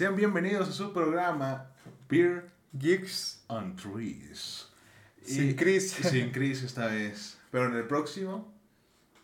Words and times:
Sean 0.00 0.16
bienvenidos 0.16 0.66
a 0.66 0.72
su 0.72 0.94
programa 0.94 1.66
Beer 2.08 2.48
Geeks 2.72 3.44
on 3.48 3.76
Trees. 3.76 4.66
sin 5.22 5.54
Chris. 5.54 5.90
Sin 6.10 6.30
Chris 6.30 6.62
esta 6.62 6.86
vez. 6.86 7.36
Pero 7.50 7.66
en 7.66 7.74
el 7.74 7.84
próximo 7.84 8.50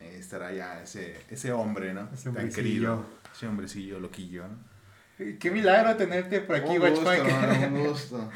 eh, 0.01 0.17
estará 0.19 0.53
ya 0.53 0.83
ese, 0.83 1.17
ese 1.31 1.51
hombre, 1.51 1.95
¿no? 1.95 2.11
Ese 2.13 2.31
Tan 2.31 2.51
querido. 2.51 3.07
Ese 3.35 3.47
hombrecillo 3.47 4.01
loquillo, 4.01 4.49
¿no? 4.49 5.39
Qué 5.39 5.51
milagro 5.51 5.97
tenerte 5.97 6.43
por 6.43 6.57
aquí, 6.57 6.77
un 6.77 6.83
Watch 6.83 6.91
gusto, 6.97 7.11
Mike. 7.11 7.27
hermano, 7.27 7.67
un 7.69 7.87
gusto. 7.89 8.31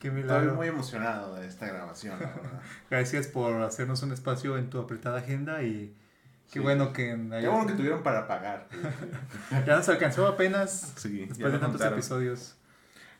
Qué 0.00 0.06
Estoy 0.06 0.22
milagro. 0.22 0.54
muy 0.54 0.68
emocionado 0.68 1.34
de 1.34 1.48
esta 1.48 1.66
grabación, 1.66 2.20
la 2.20 2.26
verdad. 2.26 2.62
Gracias 2.88 3.26
por 3.26 3.60
hacernos 3.62 4.00
un 4.04 4.12
espacio 4.12 4.56
en 4.58 4.70
tu 4.70 4.78
apretada 4.78 5.18
agenda 5.18 5.64
y 5.64 5.92
qué 6.50 6.58
Sí. 6.58 6.58
bueno 6.58 6.92
que 6.92 7.16
Qué 7.40 7.48
bueno 7.48 7.66
que 7.66 7.74
tuvieron 7.74 8.02
para 8.02 8.26
pagar. 8.26 8.68
ya 9.66 9.76
nos 9.76 9.88
alcanzó 9.88 10.26
apenas 10.26 10.92
Sí, 10.96 11.26
después 11.26 11.52
de 11.52 11.58
tantos 11.58 11.80
episodios. 11.82 12.56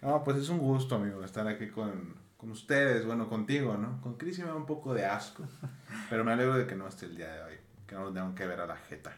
No, 0.03 0.25
pues 0.25 0.39
es 0.39 0.49
un 0.49 0.59
gusto, 0.59 0.95
amigo, 0.97 1.23
estar 1.25 1.47
aquí 1.47 1.69
con, 1.69 2.15
con 2.37 2.51
ustedes, 2.51 3.05
bueno, 3.05 3.29
contigo, 3.29 3.77
¿no? 3.77 4.01
Con 4.01 4.17
Chris 4.17 4.37
sí 4.37 4.43
me 4.43 4.49
da 4.49 4.55
un 4.55 4.65
poco 4.67 4.95
de 4.95 5.05
asco, 5.05 5.47
pero 6.09 6.25
me 6.25 6.33
alegro 6.33 6.57
de 6.57 6.67
que 6.67 6.75
no 6.75 6.89
esté 6.89 7.07
el 7.07 7.17
día 7.17 7.31
de 7.33 7.43
hoy, 7.43 7.55
que 7.87 7.95
no 7.95 8.05
lo 8.05 8.13
tengo 8.13 8.35
que 8.35 8.47
ver 8.47 8.61
a 8.61 8.67
la 8.67 8.77
jeta. 8.77 9.13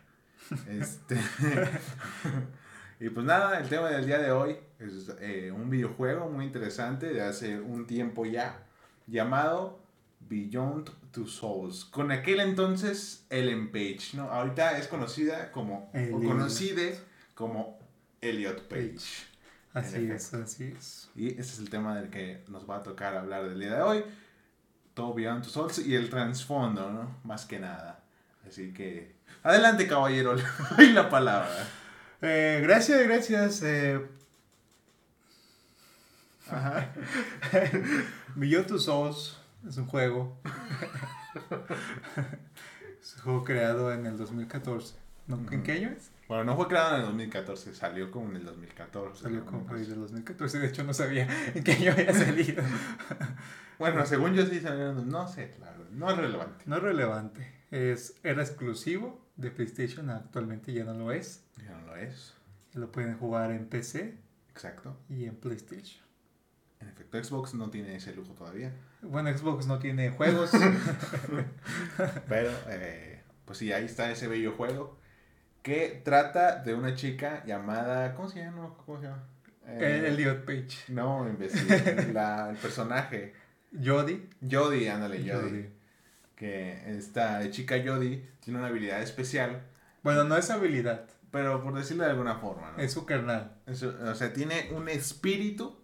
Este... 0.68 1.16
y 3.00 3.08
pues 3.10 3.24
nada, 3.24 3.60
el 3.60 3.68
tema 3.68 3.88
del 3.90 4.06
día 4.06 4.18
de 4.18 4.32
hoy 4.32 4.56
es 4.80 5.12
eh, 5.20 5.52
un 5.52 5.70
videojuego 5.70 6.28
muy 6.28 6.44
interesante 6.46 7.12
de 7.12 7.22
hace 7.22 7.60
un 7.60 7.86
tiempo 7.86 8.26
ya, 8.26 8.64
llamado 9.06 9.81
Beyond 10.28 10.90
Two 11.12 11.26
Souls. 11.26 11.84
Con 11.84 12.10
aquel 12.10 12.40
entonces 12.40 13.24
Ellen 13.30 13.70
Page, 13.70 14.10
¿no? 14.14 14.30
Ahorita 14.30 14.78
es 14.78 14.88
conocida 14.88 15.52
como, 15.52 15.90
o 15.94 16.22
conocida 16.22 16.92
como 17.34 17.78
Elliot 18.20 18.68
Page. 18.68 19.26
Así 19.74 20.10
es, 20.10 20.34
así 20.34 20.74
es. 20.76 21.10
Y 21.14 21.28
ese 21.28 21.40
es 21.40 21.58
el 21.58 21.70
tema 21.70 21.96
del 21.96 22.10
que 22.10 22.42
nos 22.48 22.68
va 22.68 22.76
a 22.76 22.82
tocar 22.82 23.16
hablar 23.16 23.48
del 23.48 23.58
día 23.58 23.74
de 23.76 23.82
hoy. 23.82 24.04
Todo 24.94 25.14
Beyond 25.14 25.44
Two 25.44 25.50
Souls 25.50 25.78
y 25.86 25.94
el 25.94 26.10
trasfondo, 26.10 26.90
¿no? 26.90 27.16
Más 27.24 27.46
que 27.46 27.58
nada. 27.58 28.00
Así 28.46 28.72
que, 28.72 29.14
adelante 29.42 29.86
caballero, 29.86 30.34
le 30.34 30.42
doy 30.76 30.92
la 30.92 31.08
palabra. 31.08 31.66
Eh, 32.20 32.60
gracias, 32.62 33.02
gracias. 33.02 33.62
Eh, 33.62 34.06
Ajá. 36.50 36.92
Beyond 38.36 38.66
Two 38.66 38.78
Souls 38.78 39.41
es 39.68 39.76
un 39.76 39.86
juego. 39.86 40.40
es 43.00 43.16
un 43.16 43.22
juego 43.22 43.44
creado 43.44 43.92
en 43.92 44.06
el 44.06 44.16
2014. 44.16 44.94
¿No? 45.26 45.36
¿En 45.50 45.62
qué 45.62 45.72
año 45.72 45.90
es? 45.90 46.10
Bueno, 46.28 46.44
no 46.44 46.56
fue 46.56 46.66
creado 46.66 46.94
en 46.94 47.00
el 47.00 47.06
2014, 47.08 47.74
salió 47.74 48.10
como 48.10 48.30
en 48.30 48.36
el 48.36 48.44
2014. 48.44 49.22
Salió 49.22 49.44
como 49.44 49.64
por 49.64 49.76
ahí 49.76 49.84
del 49.84 50.00
2014. 50.00 50.58
De 50.58 50.66
hecho, 50.66 50.82
no 50.82 50.94
sabía 50.94 51.28
en 51.54 51.62
qué 51.62 51.72
año 51.72 51.92
había 51.92 52.12
salido. 52.12 52.62
Bueno, 53.78 54.06
según 54.06 54.34
yo 54.34 54.46
sí 54.46 54.60
salió, 54.60 54.92
no 54.92 55.26
sé, 55.26 55.50
claro, 55.56 55.84
no 55.90 56.08
es 56.08 56.16
relevante. 56.16 56.62
No 56.66 56.76
es 56.76 56.82
relevante. 56.82 57.52
Es, 57.72 58.14
era 58.22 58.40
exclusivo 58.40 59.26
de 59.34 59.50
PlayStation, 59.50 60.08
actualmente 60.08 60.72
ya 60.72 60.84
no 60.84 60.94
lo 60.94 61.10
es. 61.10 61.42
Ya 61.56 61.72
no 61.72 61.86
lo 61.86 61.96
es. 61.96 62.34
Lo 62.74 62.92
pueden 62.92 63.18
jugar 63.18 63.50
en 63.50 63.66
PC 63.66 64.18
Exacto. 64.50 64.96
y 65.08 65.24
en 65.24 65.34
PlayStation. 65.34 66.01
En 66.82 66.88
efecto, 66.88 67.22
Xbox 67.22 67.54
no 67.54 67.70
tiene 67.70 67.96
ese 67.96 68.14
lujo 68.14 68.32
todavía. 68.32 68.72
Bueno, 69.02 69.36
Xbox 69.36 69.66
no 69.66 69.78
tiene 69.78 70.10
juegos. 70.10 70.50
Pero, 72.28 72.50
eh, 72.68 73.22
pues 73.44 73.58
sí, 73.58 73.72
ahí 73.72 73.84
está 73.84 74.10
ese 74.10 74.28
bello 74.28 74.52
juego. 74.52 74.98
Que 75.62 76.00
trata 76.04 76.56
de 76.56 76.74
una 76.74 76.94
chica 76.94 77.44
llamada. 77.46 78.14
¿Cómo 78.14 78.28
se 78.28 78.40
llama? 78.40 78.74
¿Cómo 78.84 79.00
se 79.00 79.06
llama? 79.06 79.24
Eh, 79.66 80.04
Elliot 80.08 80.44
Page. 80.44 80.92
No, 80.92 81.28
imbécil. 81.28 81.68
La, 82.12 82.50
el 82.50 82.56
personaje. 82.56 83.32
Jody. 83.72 84.28
Jodie, 84.48 84.90
ándale, 84.90 85.18
Jodie. 85.18 85.32
Jody. 85.32 85.68
Que 86.34 86.96
esta 86.98 87.48
chica 87.50 87.76
Jodie 87.84 88.28
tiene 88.40 88.58
una 88.58 88.68
habilidad 88.68 89.00
especial. 89.02 89.62
Bueno, 90.02 90.24
no 90.24 90.36
es 90.36 90.50
habilidad, 90.50 91.08
Pero 91.30 91.62
por 91.62 91.74
decirlo 91.74 92.02
de 92.04 92.10
alguna 92.10 92.34
forma, 92.34 92.72
¿no? 92.72 92.82
es 92.82 92.92
su 92.92 93.06
carnal. 93.06 93.56
O 93.68 94.14
sea, 94.14 94.32
tiene 94.32 94.70
un 94.72 94.88
espíritu 94.88 95.78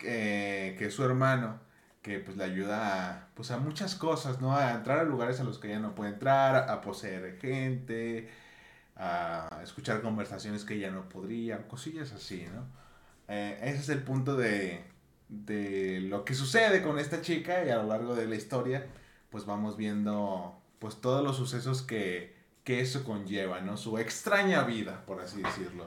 que, 0.00 0.74
que 0.78 0.86
es 0.86 0.94
su 0.94 1.04
hermano, 1.04 1.60
que 2.02 2.18
pues 2.18 2.36
le 2.36 2.44
ayuda 2.44 3.10
a, 3.10 3.28
pues, 3.34 3.50
a 3.50 3.58
muchas 3.58 3.94
cosas, 3.94 4.40
¿no? 4.40 4.56
A 4.56 4.72
entrar 4.72 4.98
a 4.98 5.04
lugares 5.04 5.38
a 5.40 5.44
los 5.44 5.58
que 5.58 5.68
ella 5.68 5.78
no 5.78 5.94
puede 5.94 6.10
entrar, 6.10 6.68
a 6.68 6.80
poseer 6.80 7.38
gente, 7.38 8.28
a 8.96 9.60
escuchar 9.62 10.02
conversaciones 10.02 10.64
que 10.64 10.74
ella 10.74 10.90
no 10.90 11.08
podría, 11.08 11.68
cosillas 11.68 12.12
así, 12.12 12.46
¿no? 12.52 12.66
Eh, 13.28 13.60
ese 13.62 13.78
es 13.78 13.88
el 13.90 14.02
punto 14.02 14.34
de, 14.34 14.82
de 15.28 16.00
lo 16.00 16.24
que 16.24 16.34
sucede 16.34 16.82
con 16.82 16.98
esta 16.98 17.20
chica 17.20 17.64
y 17.64 17.70
a 17.70 17.76
lo 17.76 17.84
largo 17.84 18.16
de 18.16 18.26
la 18.26 18.34
historia, 18.34 18.86
pues 19.30 19.46
vamos 19.46 19.76
viendo 19.76 20.60
pues 20.80 20.96
todos 21.00 21.22
los 21.22 21.36
sucesos 21.36 21.82
que, 21.82 22.34
que 22.64 22.80
eso 22.80 23.04
conlleva, 23.04 23.60
¿no? 23.60 23.76
Su 23.76 23.98
extraña 23.98 24.64
vida, 24.64 25.04
por 25.06 25.20
así 25.20 25.42
decirlo. 25.42 25.86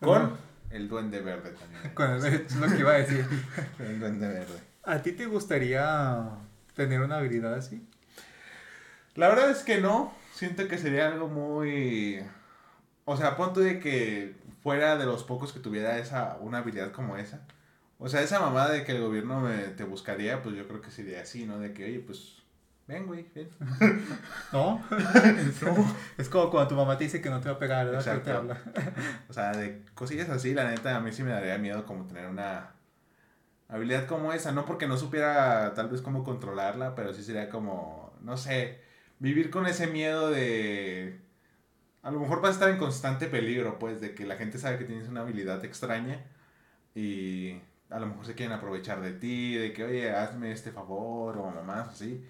Con. 0.00 0.51
El 0.72 0.88
duende 0.88 1.20
verde 1.20 1.52
también. 1.52 1.90
Con 1.94 2.10
el- 2.10 2.24
es 2.26 2.56
lo 2.56 2.66
que 2.68 2.78
iba 2.78 2.92
a 2.92 2.98
decir. 2.98 3.24
El 3.78 4.00
duende 4.00 4.28
verde. 4.28 4.58
¿A 4.84 5.00
ti 5.02 5.12
te 5.12 5.26
gustaría 5.26 6.28
tener 6.74 7.00
una 7.00 7.18
habilidad 7.18 7.54
así? 7.54 7.86
La 9.14 9.28
verdad 9.28 9.50
es 9.50 9.58
que 9.62 9.80
no. 9.80 10.14
Siento 10.34 10.66
que 10.68 10.78
sería 10.78 11.08
algo 11.08 11.28
muy... 11.28 12.20
O 13.04 13.16
sea, 13.16 13.28
a 13.28 13.36
punto 13.36 13.60
de 13.60 13.78
que 13.80 14.34
fuera 14.62 14.96
de 14.96 15.04
los 15.06 15.24
pocos 15.24 15.52
que 15.52 15.60
tuviera 15.60 15.98
esa, 15.98 16.36
una 16.40 16.58
habilidad 16.58 16.92
como 16.92 17.16
esa. 17.16 17.40
O 17.98 18.08
sea, 18.08 18.22
esa 18.22 18.40
mamada 18.40 18.70
de 18.72 18.84
que 18.84 18.92
el 18.92 19.02
gobierno 19.02 19.40
me- 19.40 19.68
te 19.68 19.84
buscaría, 19.84 20.42
pues 20.42 20.56
yo 20.56 20.66
creo 20.66 20.80
que 20.80 20.90
sería 20.90 21.20
así, 21.22 21.44
¿no? 21.46 21.58
De 21.60 21.72
que, 21.72 21.84
oye, 21.84 22.00
pues, 22.00 22.41
ven, 22.92 23.06
güey, 23.06 23.26
ven. 23.34 23.48
¿No? 24.52 24.82
Es 26.18 26.28
como 26.28 26.50
cuando 26.50 26.68
tu 26.68 26.74
mamá 26.74 26.98
te 26.98 27.04
dice 27.04 27.20
que 27.20 27.30
no 27.30 27.40
te 27.40 27.48
va 27.48 27.54
a 27.56 27.58
pegar, 27.58 27.86
¿verdad? 27.86 28.02
Pero 28.04 28.22
te 28.22 28.30
Exacto. 28.30 28.54
habla. 28.54 28.94
O 29.28 29.32
sea, 29.32 29.52
de 29.52 29.82
cosillas 29.94 30.28
así, 30.28 30.54
la 30.54 30.68
neta, 30.68 30.96
a 30.96 31.00
mí 31.00 31.12
sí 31.12 31.22
me 31.22 31.30
daría 31.30 31.58
miedo 31.58 31.86
como 31.86 32.06
tener 32.06 32.26
una 32.28 32.74
habilidad 33.68 34.06
como 34.06 34.32
esa. 34.32 34.52
No 34.52 34.64
porque 34.64 34.86
no 34.86 34.96
supiera 34.96 35.72
tal 35.74 35.88
vez 35.88 36.02
cómo 36.02 36.22
controlarla, 36.22 36.94
pero 36.94 37.14
sí 37.14 37.22
sería 37.22 37.48
como, 37.48 38.12
no 38.20 38.36
sé, 38.36 38.80
vivir 39.18 39.50
con 39.50 39.66
ese 39.66 39.86
miedo 39.86 40.30
de... 40.30 41.20
A 42.02 42.10
lo 42.10 42.18
mejor 42.18 42.40
vas 42.40 42.50
a 42.50 42.54
estar 42.54 42.70
en 42.70 42.78
constante 42.78 43.26
peligro, 43.28 43.78
pues, 43.78 44.00
de 44.00 44.14
que 44.14 44.26
la 44.26 44.36
gente 44.36 44.58
sabe 44.58 44.76
que 44.76 44.84
tienes 44.84 45.08
una 45.08 45.20
habilidad 45.20 45.64
extraña 45.64 46.24
y 46.94 47.60
a 47.90 48.00
lo 48.00 48.06
mejor 48.06 48.26
se 48.26 48.34
quieren 48.34 48.52
aprovechar 48.52 49.00
de 49.00 49.12
ti, 49.12 49.54
de 49.54 49.72
que, 49.72 49.84
oye, 49.84 50.10
hazme 50.10 50.50
este 50.50 50.72
favor 50.72 51.38
o 51.38 51.50
mamás 51.50 51.88
así. 51.90 52.26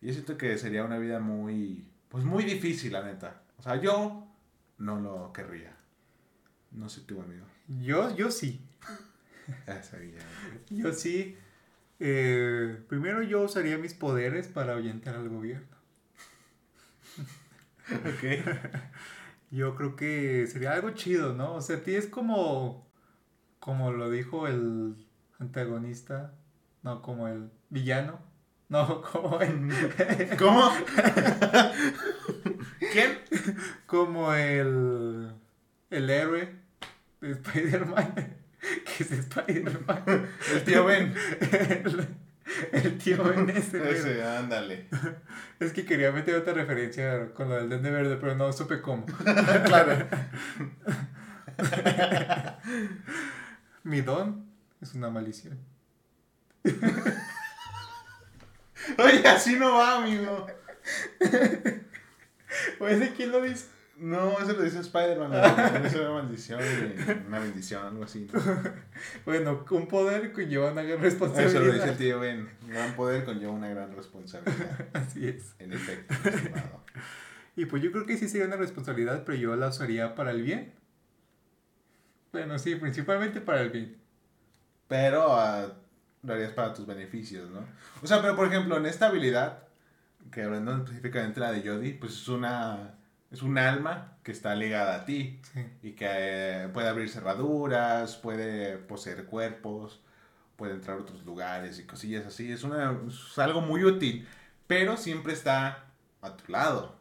Y 0.00 0.06
yo 0.08 0.12
siento 0.12 0.36
que 0.36 0.56
sería 0.58 0.84
una 0.84 0.98
vida 0.98 1.20
muy, 1.20 1.86
pues 2.08 2.24
muy 2.24 2.44
difícil, 2.44 2.92
la 2.92 3.02
neta. 3.02 3.42
O 3.58 3.62
sea, 3.62 3.76
yo 3.76 4.26
no 4.78 5.00
lo 5.00 5.32
querría. 5.32 5.76
No 6.72 6.88
sé 6.88 7.02
tú, 7.02 7.20
amigo. 7.20 7.44
Yo, 7.68 8.14
yo 8.16 8.30
sí. 8.30 8.60
Yo 10.70 10.92
sí. 10.92 11.36
Eh, 11.98 12.82
primero 12.88 13.22
yo 13.22 13.42
usaría 13.42 13.76
mis 13.76 13.92
poderes 13.92 14.48
para 14.48 14.72
ahuyentar 14.72 15.16
al 15.16 15.28
gobierno. 15.28 15.76
Ok. 17.90 18.44
Yo 19.50 19.74
creo 19.74 19.96
que 19.96 20.46
sería 20.46 20.72
algo 20.72 20.90
chido, 20.90 21.34
¿no? 21.34 21.54
O 21.54 21.60
sea, 21.60 21.78
a 21.78 21.80
ti 21.80 21.96
es 21.96 22.06
como, 22.06 22.86
como 23.58 23.90
lo 23.90 24.08
dijo 24.08 24.46
el 24.46 24.94
antagonista, 25.40 26.32
no, 26.84 27.02
como 27.02 27.26
el 27.26 27.50
villano, 27.68 28.20
no, 28.70 29.02
como 29.02 29.40
el, 29.42 29.68
¿Cómo? 30.38 30.72
¿Quién? 32.92 33.18
como 33.86 34.32
el, 34.32 35.32
el 35.90 36.10
héroe 36.10 36.54
de 37.20 37.32
Spider-Man, 37.32 38.14
que 38.60 39.02
es 39.02 39.10
Spider-Man, 39.10 40.28
El 40.54 40.64
tío 40.64 40.84
Ben. 40.84 41.12
el, 41.40 42.08
el 42.72 42.98
tío 42.98 43.24
Ben 43.24 43.50
ese. 43.50 43.90
Ese, 43.90 44.24
ándale. 44.24 44.86
Es 45.58 45.72
que 45.72 45.84
quería 45.84 46.12
meter 46.12 46.36
otra 46.36 46.54
referencia 46.54 47.34
con 47.34 47.48
lo 47.48 47.56
del 47.56 47.68
Dende 47.68 47.90
Verde, 47.90 48.16
pero 48.20 48.36
no 48.36 48.52
supe 48.52 48.80
cómo. 48.80 49.04
claro. 49.64 50.06
Mi 53.82 54.00
don 54.00 54.46
es 54.80 54.94
una 54.94 55.10
maldición. 55.10 55.58
Oye, 58.98 59.26
así 59.26 59.56
no 59.56 59.74
va, 59.74 59.96
amigo. 59.98 60.46
Oye, 62.80 62.96
¿de 62.98 63.12
quién 63.12 63.32
lo 63.32 63.42
dice? 63.42 63.66
No, 63.96 64.38
eso 64.40 64.54
lo 64.54 64.62
dice 64.62 64.80
Spider-Man. 64.80 65.30
¿no? 65.30 65.86
Es 65.86 65.94
una 65.94 66.10
maldición, 66.10 66.60
una 67.26 67.38
bendición, 67.38 67.84
algo 67.84 68.04
así. 68.04 68.26
¿no? 68.32 68.40
Bueno, 69.26 69.64
un 69.70 69.88
poder 69.88 70.32
conlleva 70.32 70.72
una 70.72 70.82
gran 70.82 71.04
Eso 71.04 71.26
lo 71.26 71.28
dice 71.28 71.42
el 71.58 71.64
responsabilidad. 71.64 71.96
tío 71.98 72.20
Ben. 72.20 72.48
Un 72.62 72.70
gran 72.70 72.96
poder 72.96 73.24
conlleva 73.26 73.52
una 73.52 73.68
gran 73.68 73.94
responsabilidad. 73.94 74.88
Así 74.94 75.28
es. 75.28 75.54
En 75.58 75.74
efecto, 75.74 76.14
estimado. 76.28 76.82
Y 77.56 77.66
pues 77.66 77.82
yo 77.82 77.92
creo 77.92 78.06
que 78.06 78.16
sí 78.16 78.26
sería 78.26 78.46
una 78.46 78.56
responsabilidad, 78.56 79.24
pero 79.26 79.36
yo 79.36 79.54
la 79.54 79.68
usaría 79.68 80.14
para 80.14 80.30
el 80.30 80.42
bien. 80.42 80.72
Bueno, 82.32 82.58
sí, 82.58 82.76
principalmente 82.76 83.42
para 83.42 83.60
el 83.60 83.68
bien. 83.70 83.98
Pero 84.88 85.34
ah, 85.34 85.76
lo 86.22 86.34
harías 86.34 86.52
para 86.52 86.72
tus 86.74 86.86
beneficios, 86.86 87.50
¿no? 87.50 87.60
O 88.02 88.06
sea, 88.06 88.20
pero 88.20 88.36
por 88.36 88.46
ejemplo, 88.46 88.76
en 88.76 88.86
esta 88.86 89.06
habilidad, 89.08 89.64
que 90.30 90.42
hablando 90.42 90.76
específicamente 90.76 91.40
la 91.40 91.52
de 91.52 91.62
Jodie, 91.68 91.94
pues 91.94 92.12
es 92.12 92.28
una. 92.28 92.94
Es 93.30 93.42
un 93.42 93.56
alma 93.58 94.14
que 94.24 94.32
está 94.32 94.56
ligada 94.56 94.96
a 94.96 95.04
ti 95.04 95.38
Sí. 95.54 95.64
y 95.84 95.92
que 95.92 96.04
eh, 96.08 96.68
puede 96.72 96.88
abrir 96.88 97.08
cerraduras, 97.08 98.16
puede 98.16 98.76
poseer 98.76 99.24
cuerpos, 99.26 100.00
puede 100.56 100.72
entrar 100.74 100.98
a 100.98 101.00
otros 101.02 101.24
lugares 101.24 101.78
y 101.78 101.84
cosillas 101.86 102.26
así. 102.26 102.50
Es, 102.50 102.64
una, 102.64 102.98
es 103.06 103.38
algo 103.38 103.60
muy 103.60 103.84
útil, 103.84 104.26
pero 104.66 104.96
siempre 104.96 105.32
está 105.32 105.84
a 106.22 106.36
tu 106.36 106.50
lado. 106.50 106.96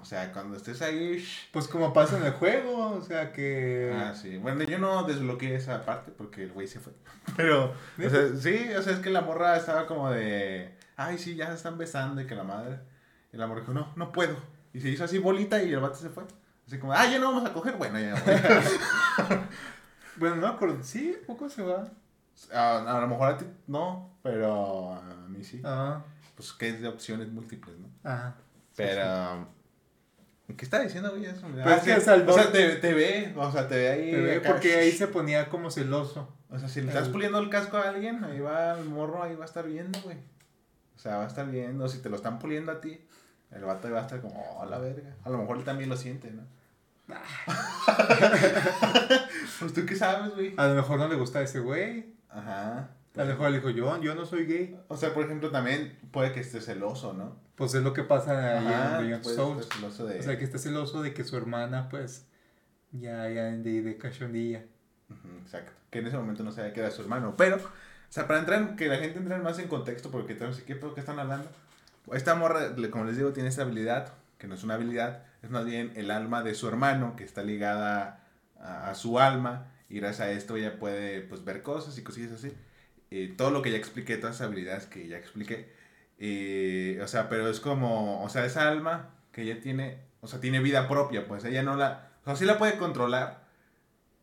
O 0.00 0.04
sea, 0.04 0.32
cuando 0.32 0.56
estés 0.56 0.82
ahí... 0.82 1.18
shh, 1.18 1.50
Pues 1.52 1.68
como 1.68 1.92
pasa 1.92 2.16
en 2.18 2.24
el 2.24 2.32
juego, 2.32 2.90
o 2.90 3.00
sea 3.02 3.32
que... 3.32 3.92
Ah, 3.94 4.14
sí. 4.14 4.36
Bueno, 4.38 4.62
yo 4.64 4.78
no 4.78 5.04
desbloqueé 5.04 5.54
esa 5.56 5.84
parte 5.84 6.12
porque 6.12 6.44
el 6.44 6.52
güey 6.52 6.66
se 6.66 6.80
fue. 6.80 6.92
Pero, 7.36 7.72
o 7.98 8.10
sea, 8.10 8.28
sí, 8.36 8.68
o 8.76 8.82
sea, 8.82 8.92
es 8.92 8.98
que 9.00 9.10
la 9.10 9.20
morra 9.22 9.56
estaba 9.56 9.86
como 9.86 10.10
de, 10.10 10.76
ay, 10.96 11.18
sí, 11.18 11.34
ya 11.36 11.46
se 11.48 11.54
están 11.54 11.78
besando 11.78 12.20
y 12.20 12.26
que 12.26 12.34
la 12.34 12.44
madre. 12.44 12.80
Y 13.32 13.36
la 13.36 13.46
morra 13.46 13.60
dijo, 13.60 13.72
no, 13.72 13.92
no 13.96 14.12
puedo. 14.12 14.36
Y 14.72 14.80
se 14.80 14.88
hizo 14.90 15.04
así 15.04 15.18
bolita 15.18 15.62
y 15.62 15.72
el 15.72 15.80
vato 15.80 15.96
se 15.96 16.10
fue. 16.10 16.24
Así 16.66 16.78
como, 16.78 16.92
ah, 16.92 17.06
ya 17.10 17.18
no 17.18 17.32
vamos 17.32 17.48
a 17.48 17.52
coger. 17.52 17.76
Bueno, 17.76 17.98
ya. 17.98 18.14
Bueno, 20.16 20.36
no 20.36 20.46
acuerdo. 20.46 20.78
Sí, 20.82 21.16
poco 21.26 21.48
se 21.48 21.62
va. 21.62 21.88
a, 22.52 22.96
a 22.96 23.00
lo 23.00 23.08
mejor 23.08 23.28
a 23.30 23.36
ti 23.38 23.46
no, 23.66 24.16
pero 24.22 24.92
a 24.94 25.02
mí 25.28 25.42
sí. 25.42 25.60
Ah, 25.64 26.02
Pues 26.36 26.52
que 26.52 26.68
es 26.68 26.80
de 26.80 26.88
opciones 26.88 27.28
múltiples, 27.28 27.76
¿no? 27.78 27.88
ajá. 28.04 28.36
Pero, 28.76 29.48
¿qué 30.56 30.64
está 30.64 30.80
diciendo, 30.80 31.10
güey? 31.10 31.24
Eso 31.26 31.48
me- 31.48 31.56
Pero 31.62 31.70
Ah, 31.70 31.76
es 31.76 31.82
que 31.82 31.94
O 31.94 32.32
sea, 32.32 32.52
te, 32.52 32.76
te 32.76 32.94
ve, 32.94 33.32
o 33.36 33.52
sea, 33.52 33.68
te 33.68 33.76
ve 33.76 33.88
ahí. 33.90 34.10
Te 34.10 34.20
ve 34.20 34.40
porque 34.40 34.76
ahí 34.76 34.92
se 34.92 35.08
ponía 35.08 35.48
como 35.48 35.70
celoso. 35.70 36.28
O 36.50 36.58
sea, 36.58 36.68
si 36.68 36.80
le 36.82 36.88
estás 36.88 37.06
El- 37.06 37.12
puliendo 37.12 37.38
el 37.38 37.50
casco 37.50 37.76
a 37.78 37.88
alguien, 37.88 38.22
ahí 38.24 38.40
va 38.40 38.78
el 38.78 38.84
morro, 38.84 39.22
ahí 39.22 39.34
va 39.34 39.44
a 39.44 39.46
estar 39.46 39.66
viendo, 39.66 40.00
güey. 40.02 40.16
O 40.96 40.98
sea, 40.98 41.16
va 41.16 41.24
a 41.24 41.28
estar 41.28 41.50
viendo. 41.50 41.88
Si 41.88 41.98
te 41.98 42.08
lo 42.08 42.16
están 42.16 42.38
puliendo 42.38 42.70
a 42.72 42.80
ti, 42.80 43.00
el 43.50 43.62
vato 43.64 43.86
ahí 43.88 43.92
va 43.92 44.00
a 44.00 44.02
estar 44.02 44.20
como, 44.20 44.58
oh, 44.60 44.64
la 44.66 44.78
verga. 44.78 45.16
A 45.24 45.30
lo 45.30 45.38
mejor 45.38 45.58
él 45.58 45.64
también 45.64 45.90
lo 45.90 45.96
siente, 45.96 46.30
¿no? 46.30 46.42
pues 49.60 49.72
tú 49.72 49.84
qué 49.86 49.96
sabes, 49.96 50.34
güey. 50.34 50.54
A 50.56 50.68
lo 50.68 50.74
mejor 50.74 50.98
no 50.98 51.08
le 51.08 51.16
gusta 51.16 51.40
a 51.40 51.42
ese 51.42 51.60
güey. 51.60 52.14
Ajá. 52.28 52.90
A 53.16 53.20
lo 53.20 53.26
mejor 53.26 53.50
le 53.50 53.58
dijo, 53.58 53.70
yo, 53.70 54.00
yo 54.02 54.14
no 54.14 54.26
soy 54.26 54.44
gay. 54.46 54.76
O 54.88 54.96
sea, 54.96 55.14
por 55.14 55.24
ejemplo, 55.24 55.50
también 55.50 55.96
puede 56.10 56.32
que 56.32 56.40
esté 56.40 56.60
celoso, 56.60 57.12
¿no? 57.12 57.36
Pues 57.54 57.72
es 57.74 57.82
lo 57.82 57.92
que 57.92 58.02
pasa 58.02 58.58
ahí 58.58 58.66
Ajá, 58.66 58.98
en 59.00 59.06
Beyond 59.06 59.24
Souls. 59.24 59.68
de... 60.08 60.18
O 60.18 60.22
sea, 60.22 60.36
que 60.38 60.44
está 60.44 60.58
celoso 60.58 61.00
de 61.02 61.14
que 61.14 61.22
su 61.22 61.36
hermana, 61.36 61.88
pues, 61.88 62.26
ya, 62.90 63.28
ya 63.30 63.44
de, 63.44 63.82
de 63.82 63.96
cachondilla. 63.96 64.64
Exacto. 65.44 65.70
Que 65.90 66.00
en 66.00 66.08
ese 66.08 66.16
momento 66.16 66.42
no 66.42 66.50
sabía 66.50 66.72
que 66.72 66.80
era 66.80 66.90
su 66.90 67.02
hermano. 67.02 67.34
Pero, 67.36 67.56
o 67.56 67.60
sea, 68.08 68.26
para 68.26 68.40
entrar, 68.40 68.60
en- 68.60 68.76
que 68.76 68.88
la 68.88 68.96
gente 68.96 69.18
entre 69.20 69.38
más 69.38 69.60
en 69.60 69.68
contexto, 69.68 70.10
porque 70.10 70.34
no 70.34 70.52
sé 70.52 70.64
qué 70.64 70.76
que 70.78 71.00
están 71.00 71.20
hablando. 71.20 71.48
Esta 72.12 72.34
morra, 72.34 72.74
como 72.90 73.04
les 73.04 73.16
digo, 73.16 73.32
tiene 73.32 73.48
esta 73.48 73.62
habilidad, 73.62 74.12
que 74.38 74.48
no 74.48 74.56
es 74.56 74.64
una 74.64 74.74
habilidad, 74.74 75.22
es 75.42 75.50
más 75.50 75.64
bien 75.64 75.92
el 75.94 76.10
alma 76.10 76.42
de 76.42 76.54
su 76.54 76.66
hermano, 76.66 77.14
que 77.16 77.22
está 77.22 77.44
ligada 77.44 78.24
a, 78.60 78.90
a 78.90 78.94
su 78.96 79.20
alma, 79.20 79.68
y 79.88 80.00
gracias 80.00 80.28
a 80.28 80.30
esto 80.32 80.56
ella 80.56 80.80
puede, 80.80 81.20
pues, 81.20 81.44
ver 81.44 81.62
cosas 81.62 81.96
y 81.96 82.02
cosillas 82.02 82.32
así. 82.32 82.52
Y 83.14 83.28
todo 83.28 83.52
lo 83.52 83.62
que 83.62 83.70
ya 83.70 83.78
expliqué, 83.78 84.16
todas 84.16 84.34
esas 84.34 84.48
habilidades 84.48 84.86
que 84.86 85.06
ya 85.06 85.16
expliqué. 85.16 85.72
Y, 86.18 86.98
o 86.98 87.06
sea, 87.06 87.28
pero 87.28 87.48
es 87.48 87.60
como, 87.60 88.24
o 88.24 88.28
sea, 88.28 88.44
esa 88.44 88.68
alma 88.68 89.10
que 89.30 89.42
ella 89.42 89.60
tiene, 89.60 90.00
o 90.20 90.26
sea, 90.26 90.40
tiene 90.40 90.58
vida 90.58 90.88
propia, 90.88 91.28
pues 91.28 91.44
ella 91.44 91.62
no 91.62 91.76
la, 91.76 92.10
o 92.22 92.24
sea, 92.24 92.36
sí 92.36 92.44
la 92.44 92.58
puede 92.58 92.76
controlar, 92.76 93.44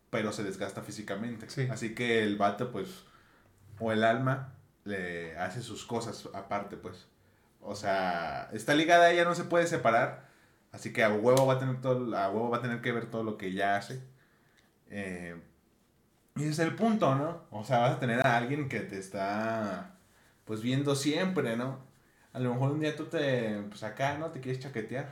pero 0.10 0.34
se 0.34 0.44
desgasta 0.44 0.82
físicamente. 0.82 1.50
Sí. 1.50 1.68
Así 1.72 1.96
que 1.96 2.22
el 2.22 2.36
vato, 2.36 2.72
pues, 2.74 3.06
o 3.80 3.94
el 3.94 4.04
alma, 4.04 4.56
le 4.84 5.38
hace 5.38 5.62
sus 5.62 5.86
cosas 5.86 6.28
aparte, 6.34 6.76
pues. 6.76 7.08
O 7.62 7.76
sea, 7.76 8.50
está 8.52 8.76
ligada 8.76 9.06
a 9.06 9.12
ella, 9.12 9.24
no 9.24 9.36
se 9.36 9.46
puede 9.46 9.68
separar. 9.68 10.30
Así 10.74 10.92
que 10.92 11.04
a 11.04 11.14
huevo 11.14 11.46
va 11.46 11.54
a 11.54 11.60
tener 11.60 11.80
todo, 11.80 12.18
a 12.18 12.30
huevo 12.30 12.50
va 12.50 12.58
a 12.58 12.62
tener 12.62 12.82
que 12.82 12.92
ver 12.92 13.06
todo 13.06 13.24
lo 13.24 13.38
que 13.38 13.48
ella 13.48 13.78
hace. 13.78 14.02
Eh, 14.90 15.36
y 16.36 16.44
ese 16.44 16.52
es 16.52 16.60
el 16.60 16.76
punto, 16.76 17.14
¿no? 17.16 17.42
O 17.52 17.64
sea, 17.64 17.80
vas 17.80 17.94
a 17.94 18.00
tener 18.00 18.26
a 18.26 18.38
alguien 18.38 18.70
que 18.70 18.80
te 18.80 18.98
está, 18.98 19.96
pues, 20.46 20.62
viendo 20.62 20.96
siempre, 20.96 21.58
¿no? 21.58 21.80
A 22.34 22.40
lo 22.40 22.54
mejor 22.54 22.72
un 22.72 22.80
día 22.80 22.96
tú 22.96 23.06
te, 23.06 23.62
pues, 23.70 23.84
acá, 23.84 24.18
¿no? 24.18 24.28
Te 24.32 24.40
quieres 24.40 24.62
chaquetear. 24.62 25.10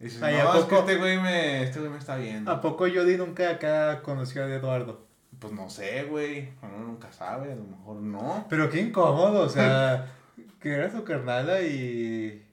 Y 0.00 0.04
dices, 0.04 0.22
Ay, 0.22 0.36
¿a 0.36 0.44
no, 0.44 0.54
es 0.54 0.64
que 0.64 0.70
poco? 0.70 0.80
este 0.80 0.96
güey 0.96 1.18
me, 1.18 1.62
este 1.62 1.78
güey 1.78 1.90
me 1.90 1.98
está 1.98 2.16
viendo. 2.16 2.50
¿A 2.50 2.60
poco 2.60 2.84
Jody 2.84 3.18
nunca 3.18 3.50
acá 3.50 4.00
conoció 4.02 4.44
a 4.44 4.48
Eduardo? 4.48 5.06
Pues 5.38 5.52
no 5.52 5.68
sé, 5.68 6.04
güey. 6.04 6.50
Uno 6.62 6.78
nunca 6.78 7.12
sabe, 7.12 7.52
a 7.52 7.56
lo 7.56 7.64
mejor 7.64 7.96
no. 7.96 8.46
Pero 8.48 8.70
qué 8.70 8.80
incómodo, 8.80 9.42
o 9.42 9.48
sea, 9.48 10.06
que 10.60 10.72
era 10.72 10.90
su 10.90 11.04
carnala 11.04 11.60
y. 11.60 12.46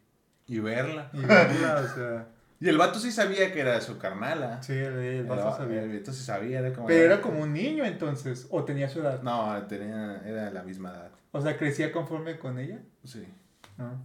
Y 0.50 0.60
verla. 0.60 1.10
y 1.14 1.22
verla, 1.22 1.84
o 1.84 1.96
sea. 1.96 2.28
Y 2.60 2.70
el 2.70 2.78
vato 2.78 3.00
sí 3.00 3.12
sabía 3.12 3.54
que 3.54 3.60
era 3.60 3.80
su 3.82 3.98
carnala. 4.00 4.64
Sí, 4.64 4.74
el, 4.74 4.94
el 4.98 5.26
vato 5.26 5.56
sabía. 5.58 5.84
El 5.84 6.00
vato 6.00 6.12
sí 6.12 6.24
sabía, 6.24 6.60
era 6.60 6.74
como. 6.74 6.88
Pero 6.88 7.04
era 7.06 7.22
como 7.22 7.42
un 7.44 7.54
niño 7.54 7.86
entonces, 7.86 8.48
o 8.50 8.64
tenía 8.64 8.90
su 8.90 9.00
edad. 9.00 9.22
No, 9.22 9.62
tenía, 9.68 10.22
era 10.26 10.50
la 10.50 10.64
misma 10.64 10.90
edad. 10.92 11.12
O 11.32 11.42
sea, 11.42 11.56
crecía 11.58 11.92
conforme 11.92 12.40
con 12.40 12.58
ella. 12.58 12.80
Sí. 13.04 13.28
¿no? 13.78 14.04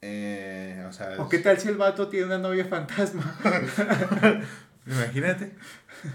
Eh, 0.00 0.84
o 0.88 0.92
sea. 0.92 1.14
¿O 1.20 1.28
qué 1.28 1.38
tal 1.38 1.58
si 1.58 1.68
el 1.68 1.76
vato 1.76 2.08
tiene 2.08 2.26
una 2.26 2.38
novia 2.38 2.64
fantasma? 2.64 3.38
Imagínate. 4.86 5.54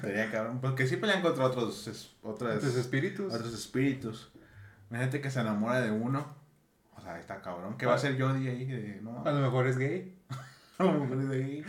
Sería 0.01 0.29
cabrón. 0.29 0.59
Porque 0.59 0.85
sí 0.87 0.97
pelean 0.97 1.21
contra 1.21 1.45
otros, 1.45 1.87
es- 1.87 2.11
otras, 2.21 2.59
Tus 2.59 2.75
espíritus. 2.75 3.33
otros 3.33 3.53
espíritus. 3.53 4.31
Imagínate 4.89 5.21
que 5.21 5.31
se 5.31 5.39
enamora 5.39 5.79
de 5.79 5.91
uno. 5.91 6.35
O 6.97 7.01
sea, 7.01 7.17
está 7.19 7.41
cabrón. 7.41 7.77
¿Qué 7.77 7.85
va 7.85 7.93
a 7.93 7.95
hacer 7.95 8.19
Jodie 8.21 8.49
ahí? 8.49 8.65
De, 8.65 8.99
no, 9.01 9.23
A 9.25 9.31
lo 9.31 9.39
mejor 9.39 9.67
es 9.67 9.77
gay. 9.77 10.16
De 11.29 11.35
ahí. 11.43 11.65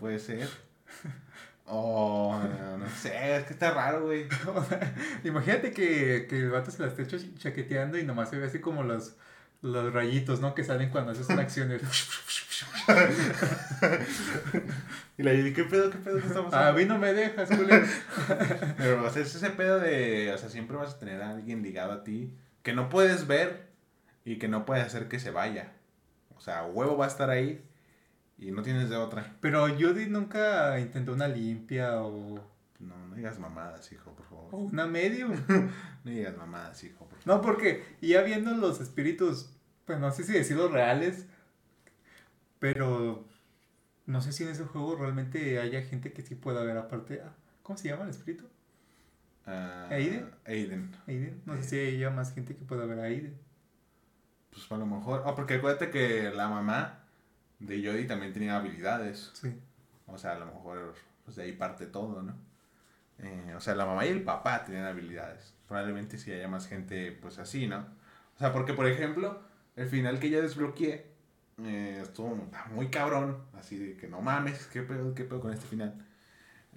Puede 0.00 0.18
ser. 0.18 0.48
O 1.70 2.40
no, 2.42 2.78
no 2.78 2.88
sé, 2.88 3.36
es 3.36 3.44
que 3.44 3.52
está 3.52 3.72
raro, 3.72 4.06
güey. 4.06 4.26
Imagínate 5.24 5.70
que, 5.72 6.26
que 6.28 6.38
el 6.38 6.50
vato 6.50 6.70
se 6.70 6.82
la 6.82 6.88
esté 6.88 7.06
ch- 7.06 7.36
chaqueteando 7.38 7.98
y 7.98 8.04
nomás 8.04 8.30
se 8.30 8.38
ve 8.38 8.46
así 8.46 8.58
como 8.60 8.82
los, 8.82 9.16
los 9.60 9.92
rayitos, 9.92 10.40
¿no? 10.40 10.54
Que 10.54 10.64
salen 10.64 10.88
cuando 10.88 11.12
haces 11.12 11.28
una 11.28 11.42
acción. 11.42 11.70
Y 15.16 15.22
la 15.22 15.32
Judy, 15.32 15.52
¿qué 15.52 15.64
pedo, 15.64 15.90
qué 15.90 15.98
pedo 15.98 16.20
que 16.20 16.26
estamos 16.26 16.54
A 16.54 16.72
mí 16.72 16.84
no 16.84 16.98
me 16.98 17.12
dejas, 17.12 17.48
culero. 17.48 17.84
Pero 18.76 19.04
o 19.04 19.10
sea, 19.10 19.22
es 19.22 19.34
ese 19.34 19.50
pedo 19.50 19.80
de, 19.80 20.32
o 20.32 20.38
sea, 20.38 20.48
siempre 20.48 20.76
vas 20.76 20.94
a 20.94 20.98
tener 20.98 21.20
a 21.22 21.30
alguien 21.30 21.62
ligado 21.62 21.92
a 21.92 22.04
ti 22.04 22.34
que 22.62 22.72
no 22.72 22.88
puedes 22.88 23.26
ver 23.26 23.68
y 24.24 24.38
que 24.38 24.48
no 24.48 24.64
puedes 24.64 24.84
hacer 24.84 25.08
que 25.08 25.18
se 25.20 25.30
vaya. 25.30 25.72
O 26.36 26.40
sea, 26.40 26.64
huevo 26.64 26.96
va 26.96 27.06
a 27.06 27.08
estar 27.08 27.30
ahí 27.30 27.64
y 28.38 28.50
no 28.52 28.62
tienes 28.62 28.88
de 28.90 28.96
otra. 28.96 29.36
Pero 29.40 29.66
Judy 29.68 30.06
nunca 30.06 30.78
intentó 30.80 31.12
una 31.12 31.28
limpia 31.28 32.00
o, 32.02 32.36
No, 32.80 33.06
no 33.08 33.14
digas 33.16 33.38
mamadas, 33.38 33.90
hijo, 33.92 34.12
por 34.12 34.26
o 34.26 34.28
favor. 34.28 34.54
una 34.72 34.86
medium. 34.86 35.32
No 36.04 36.10
digas 36.12 36.36
mamadas, 36.36 36.82
hijo, 36.84 37.04
por 37.06 37.18
favor. 37.18 37.26
No, 37.26 37.42
porque 37.42 37.84
ya 38.00 38.22
viendo 38.22 38.52
los 38.52 38.80
espíritus, 38.80 39.50
pues 39.84 39.98
no 39.98 40.10
sé 40.12 40.22
si 40.24 40.32
decirlos 40.32 40.70
reales, 40.70 41.26
pero 42.58 43.24
no 44.06 44.20
sé 44.20 44.32
si 44.32 44.44
en 44.44 44.50
ese 44.50 44.64
juego 44.64 44.96
realmente 44.96 45.58
haya 45.60 45.82
gente 45.82 46.12
que 46.12 46.22
sí 46.22 46.34
pueda 46.34 46.62
ver 46.62 46.76
aparte. 46.78 47.20
ah, 47.24 47.32
¿Cómo 47.62 47.78
se 47.78 47.88
llama 47.88 48.04
el 48.04 48.10
espíritu? 48.10 48.44
Ah, 49.46 49.88
¿Aiden? 49.90 50.30
Aiden. 50.46 50.90
Aiden. 51.06 51.42
No 51.46 51.56
sé 51.56 51.62
si 51.62 51.78
haya 51.78 52.10
más 52.10 52.32
gente 52.34 52.54
que 52.56 52.64
pueda 52.64 52.86
ver 52.86 53.00
a 53.00 53.04
Aiden. 53.04 53.36
Pues 54.50 54.70
a 54.70 54.76
lo 54.76 54.86
mejor. 54.86 55.22
Ah, 55.26 55.34
porque 55.34 55.54
acuérdate 55.54 55.90
que 55.90 56.30
la 56.34 56.48
mamá 56.48 56.97
de 57.58 57.84
Jodie 57.84 58.04
también 58.04 58.32
tenía 58.32 58.56
habilidades. 58.56 59.30
Sí. 59.34 59.54
O 60.06 60.18
sea, 60.18 60.32
a 60.32 60.38
lo 60.38 60.46
mejor 60.46 60.94
pues 61.24 61.36
de 61.36 61.44
ahí 61.44 61.52
parte 61.52 61.86
todo, 61.86 62.22
¿no? 62.22 62.34
Eh, 63.18 63.54
o 63.56 63.60
sea, 63.60 63.74
la 63.74 63.84
mamá 63.84 64.06
y 64.06 64.10
el 64.10 64.22
papá 64.22 64.64
tenían 64.64 64.84
habilidades. 64.84 65.54
Probablemente 65.66 66.18
si 66.18 66.32
haya 66.32 66.48
más 66.48 66.66
gente, 66.66 67.12
pues 67.12 67.38
así, 67.38 67.66
¿no? 67.66 67.78
O 68.36 68.38
sea, 68.38 68.52
porque 68.52 68.74
por 68.74 68.86
ejemplo, 68.86 69.42
el 69.76 69.88
final 69.88 70.20
que 70.20 70.30
ya 70.30 70.40
desbloqueé 70.40 71.06
eh, 71.64 71.98
estuvo 72.02 72.48
muy 72.72 72.88
cabrón. 72.88 73.38
Así 73.58 73.76
de 73.76 73.96
que 73.96 74.08
no 74.08 74.20
mames, 74.20 74.66
¿qué 74.68 74.82
pedo, 74.82 75.14
qué 75.14 75.24
pedo 75.24 75.40
con 75.40 75.52
este 75.52 75.66
final? 75.66 75.94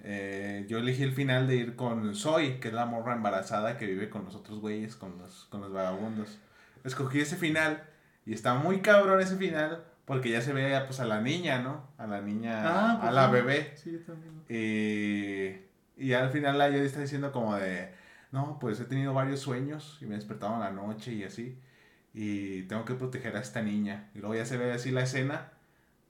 Eh, 0.04 0.66
yo 0.68 0.78
elegí 0.78 1.04
el 1.04 1.12
final 1.12 1.46
de 1.46 1.56
ir 1.56 1.76
con 1.76 2.14
Zoe, 2.14 2.58
que 2.58 2.68
es 2.68 2.74
la 2.74 2.86
morra 2.86 3.14
embarazada 3.14 3.78
que 3.78 3.86
vive 3.86 4.10
con 4.10 4.24
los 4.24 4.34
otros 4.34 4.58
güeyes, 4.58 4.96
con 4.96 5.18
los, 5.18 5.46
con 5.46 5.60
los 5.60 5.72
vagabundos. 5.72 6.38
Escogí 6.84 7.20
ese 7.20 7.36
final 7.36 7.84
y 8.26 8.34
está 8.34 8.54
muy 8.54 8.80
cabrón 8.80 9.20
ese 9.20 9.36
final 9.36 9.84
porque 10.04 10.30
ya 10.30 10.40
se 10.40 10.52
ve 10.52 10.78
pues 10.86 11.00
a 11.00 11.04
la 11.04 11.20
niña, 11.20 11.60
¿no? 11.62 11.88
A 11.98 12.06
la 12.06 12.20
niña, 12.20 12.62
Ah, 12.64 12.92
a 12.92 13.00
pues 13.00 13.14
la 13.14 13.26
sí. 13.26 13.32
bebé. 13.32 13.72
Sí, 13.76 13.92
yo 13.92 14.00
también. 14.00 14.42
Y, 14.48 16.04
y 16.04 16.12
al 16.14 16.30
final 16.30 16.58
la 16.58 16.66
Jodie 16.66 16.84
está 16.84 17.00
diciendo 17.00 17.32
como 17.32 17.54
de, 17.56 17.92
no, 18.32 18.58
pues 18.60 18.80
he 18.80 18.84
tenido 18.84 19.14
varios 19.14 19.40
sueños 19.40 19.98
y 20.00 20.06
me 20.06 20.14
he 20.14 20.18
despertado 20.18 20.54
en 20.54 20.60
la 20.60 20.70
noche 20.70 21.12
y 21.12 21.24
así. 21.24 21.58
Y 22.14 22.62
tengo 22.64 22.84
que 22.84 22.94
proteger 22.94 23.36
a 23.36 23.40
esta 23.40 23.62
niña. 23.62 24.10
Y 24.14 24.18
luego 24.18 24.34
ya 24.34 24.44
se 24.44 24.56
ve 24.58 24.72
así 24.72 24.90
la 24.90 25.02
escena 25.02 25.52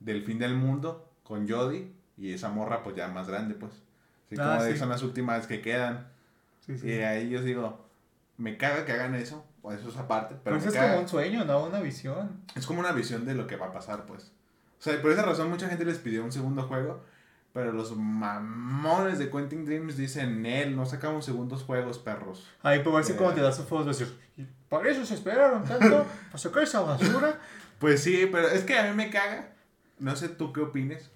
del 0.00 0.24
fin 0.24 0.38
del 0.38 0.54
mundo 0.56 1.12
con 1.22 1.48
Jodie 1.48 1.92
y 2.16 2.32
esa 2.32 2.48
morra 2.48 2.82
pues 2.82 2.96
ya 2.96 3.08
más 3.08 3.28
grande 3.28 3.54
pues. 3.54 3.72
Así 4.26 4.36
Ah, 4.40 4.54
como 4.56 4.62
de 4.64 4.72
sí. 4.72 4.78
son 4.78 4.88
las 4.88 5.02
últimas 5.02 5.46
que 5.46 5.60
quedan. 5.60 6.08
Sí, 6.60 6.78
sí. 6.78 6.88
Y 6.88 6.92
ahí 7.00 7.28
yo 7.28 7.42
digo, 7.42 7.86
me 8.38 8.56
caga 8.56 8.84
que 8.84 8.92
hagan 8.92 9.14
eso, 9.14 9.44
o 9.62 9.72
eso 9.72 9.88
es 9.88 9.96
aparte, 9.96 10.34
pero 10.42 10.56
Pero 10.56 10.60
me 10.60 10.66
es 10.66 10.74
caga. 10.74 10.88
como 10.90 11.02
un 11.02 11.08
sueño, 11.08 11.44
¿no? 11.44 11.64
Una 11.64 11.80
visión. 11.80 12.40
Es 12.54 12.66
como 12.66 12.80
una 12.80 12.92
visión 12.92 13.24
de 13.24 13.34
lo 13.34 13.46
que 13.46 13.56
va 13.56 13.66
a 13.66 13.72
pasar, 13.72 14.04
pues. 14.06 14.32
O 14.78 14.82
sea, 14.82 15.00
por 15.00 15.12
esa 15.12 15.22
razón 15.22 15.48
mucha 15.50 15.68
gente 15.68 15.84
les 15.84 15.98
pidió 15.98 16.24
un 16.24 16.32
segundo 16.32 16.64
juego, 16.64 17.04
pero 17.52 17.70
los 17.72 17.94
mamones 17.96 19.18
de 19.18 19.30
Quentin 19.30 19.64
Dreams 19.64 19.96
dicen, 19.96 20.44
él, 20.46 20.74
no 20.74 20.86
sacamos 20.86 21.24
segundos 21.24 21.62
juegos, 21.62 21.98
perros. 21.98 22.48
Ahí 22.62 22.80
por 22.80 22.94
ver 22.94 23.04
si 23.04 23.12
Eh. 23.12 23.16
cuando 23.16 23.36
te 23.36 23.42
das 23.42 23.58
vas 23.70 23.80
a 23.86 23.88
decir, 23.88 24.18
"¿Y 24.36 24.46
¿para 24.68 24.88
eso 24.90 25.04
se 25.06 25.14
esperaron 25.14 25.62
tanto? 25.64 26.04
¿Para 26.26 26.38
sacar 26.38 26.62
esa 26.64 26.80
basura? 26.80 27.38
Pues 27.78 28.02
sí, 28.02 28.28
pero 28.32 28.48
es 28.48 28.64
que 28.64 28.78
a 28.78 28.84
mí 28.88 28.96
me 28.96 29.10
caga, 29.10 29.50
no 29.98 30.16
sé 30.16 30.28
tú 30.30 30.52
qué 30.52 30.60
opines, 30.62 31.10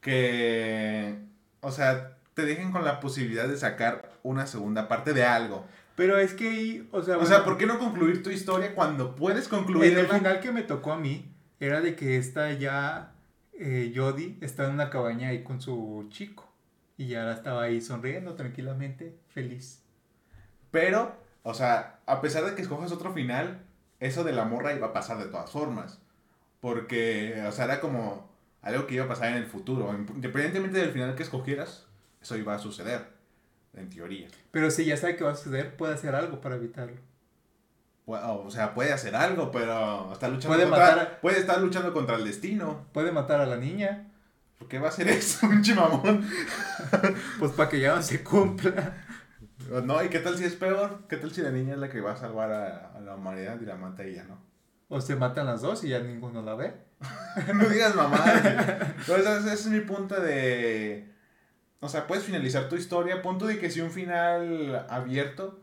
que, 0.00 1.18
o 1.60 1.72
sea, 1.72 2.16
te 2.34 2.44
dejen 2.44 2.72
con 2.72 2.84
la 2.84 3.00
posibilidad 3.00 3.48
de 3.48 3.56
sacar 3.56 4.12
una 4.22 4.46
segunda 4.46 4.86
parte 4.88 5.12
de 5.14 5.24
algo. 5.24 5.64
Pero 5.96 6.18
es 6.18 6.34
que 6.34 6.48
ahí, 6.48 6.88
o 6.90 7.02
sea, 7.02 7.14
O 7.14 7.20
bueno, 7.20 7.34
sea, 7.34 7.44
¿por 7.44 7.56
qué 7.56 7.66
no 7.66 7.78
concluir 7.78 8.22
tu 8.22 8.30
historia 8.30 8.74
cuando 8.74 9.14
puedes 9.14 9.48
en 9.52 9.98
el 9.98 10.06
final 10.08 10.40
que 10.40 10.50
me 10.50 10.62
tocó 10.62 10.92
a 10.92 10.98
mí, 10.98 11.32
era 11.60 11.80
de 11.80 11.94
que 11.94 12.16
esta 12.16 12.52
ya, 12.52 13.12
eh, 13.52 13.92
Jodie, 13.94 14.36
está 14.40 14.64
en 14.66 14.72
una 14.72 14.90
cabaña 14.90 15.28
ahí 15.28 15.44
con 15.44 15.60
su 15.60 16.06
chico. 16.10 16.50
Y 16.96 17.08
ya 17.08 17.32
estaba 17.32 17.62
ahí 17.62 17.80
sonriendo 17.80 18.34
tranquilamente, 18.34 19.16
feliz. 19.28 19.82
Pero, 20.70 21.14
o 21.42 21.54
sea, 21.54 22.00
a 22.06 22.20
pesar 22.20 22.44
de 22.44 22.54
que 22.54 22.62
escojas 22.62 22.92
otro 22.92 23.12
final, 23.12 23.60
eso 24.00 24.24
de 24.24 24.32
la 24.32 24.44
morra 24.44 24.74
iba 24.74 24.88
a 24.88 24.92
pasar 24.92 25.18
de 25.18 25.26
todas 25.26 25.50
formas. 25.50 26.00
Porque, 26.60 27.44
o 27.46 27.52
sea, 27.52 27.66
era 27.66 27.80
como 27.80 28.28
algo 28.62 28.86
que 28.86 28.94
iba 28.94 29.04
a 29.04 29.08
pasar 29.08 29.28
en 29.28 29.36
el 29.36 29.46
futuro. 29.46 29.92
Independientemente 29.92 30.78
del 30.78 30.90
final 30.90 31.14
que 31.14 31.22
escogieras, 31.22 31.86
eso 32.20 32.36
iba 32.36 32.54
a 32.54 32.58
suceder, 32.58 33.13
en 33.76 33.90
teoría. 33.90 34.28
Pero 34.50 34.70
si 34.70 34.84
ya 34.84 34.96
sabe 34.96 35.16
que 35.16 35.24
va 35.24 35.32
a 35.32 35.36
suceder, 35.36 35.76
puede 35.76 35.94
hacer 35.94 36.14
algo 36.14 36.40
para 36.40 36.56
evitarlo. 36.56 36.96
O 38.06 38.50
sea, 38.50 38.74
puede 38.74 38.92
hacer 38.92 39.16
algo, 39.16 39.50
pero 39.50 40.12
está 40.12 40.28
luchando 40.28 40.56
Puede 40.56 40.68
contra, 40.68 40.86
matar 40.90 40.98
a- 40.98 41.20
puede 41.20 41.38
estar 41.38 41.60
luchando 41.60 41.92
contra 41.92 42.16
el 42.16 42.24
destino. 42.24 42.86
Puede 42.92 43.12
matar 43.12 43.40
a 43.40 43.46
la 43.46 43.56
niña, 43.56 44.10
¿Por 44.58 44.68
qué 44.68 44.78
va 44.78 44.86
a 44.86 44.90
hacer 44.90 45.08
eso, 45.08 45.46
un 45.48 45.62
chimamón? 45.62 46.24
pues 47.38 47.52
para 47.52 47.68
que 47.68 47.80
ya 47.80 47.96
no 47.96 48.02
se 48.02 48.22
cumpla. 48.22 48.94
No, 49.84 50.02
¿y 50.04 50.08
qué 50.08 50.18
tal 50.20 50.36
si 50.36 50.44
es 50.44 50.54
peor? 50.54 51.06
¿Qué 51.08 51.16
tal 51.16 51.32
si 51.32 51.40
la 51.42 51.50
niña 51.50 51.74
es 51.74 51.78
la 51.80 51.88
que 51.88 52.00
va 52.00 52.12
a 52.12 52.16
salvar 52.16 52.52
a, 52.52 52.92
a 52.94 53.00
la 53.00 53.14
humanidad 53.16 53.58
y 53.60 53.64
la 53.64 53.76
mata 53.76 54.04
ella, 54.04 54.24
no? 54.24 54.38
O 54.88 55.00
se 55.00 55.16
matan 55.16 55.46
las 55.46 55.62
dos 55.62 55.82
y 55.84 55.88
ya 55.88 55.98
ninguno 56.00 56.42
la 56.42 56.54
ve. 56.54 56.74
no 57.54 57.68
digas 57.68 57.94
mamá. 57.94 58.22
Entonces, 58.98 59.44
ese 59.46 59.52
es 59.54 59.66
mi 59.66 59.80
punto 59.80 60.20
de. 60.20 61.10
O 61.84 61.88
sea, 61.88 62.06
puedes 62.06 62.24
finalizar 62.24 62.68
tu 62.68 62.76
historia. 62.76 63.20
Punto 63.22 63.46
de 63.46 63.58
que 63.58 63.70
sí 63.70 63.80
un 63.80 63.90
final 63.90 64.86
abierto. 64.88 65.60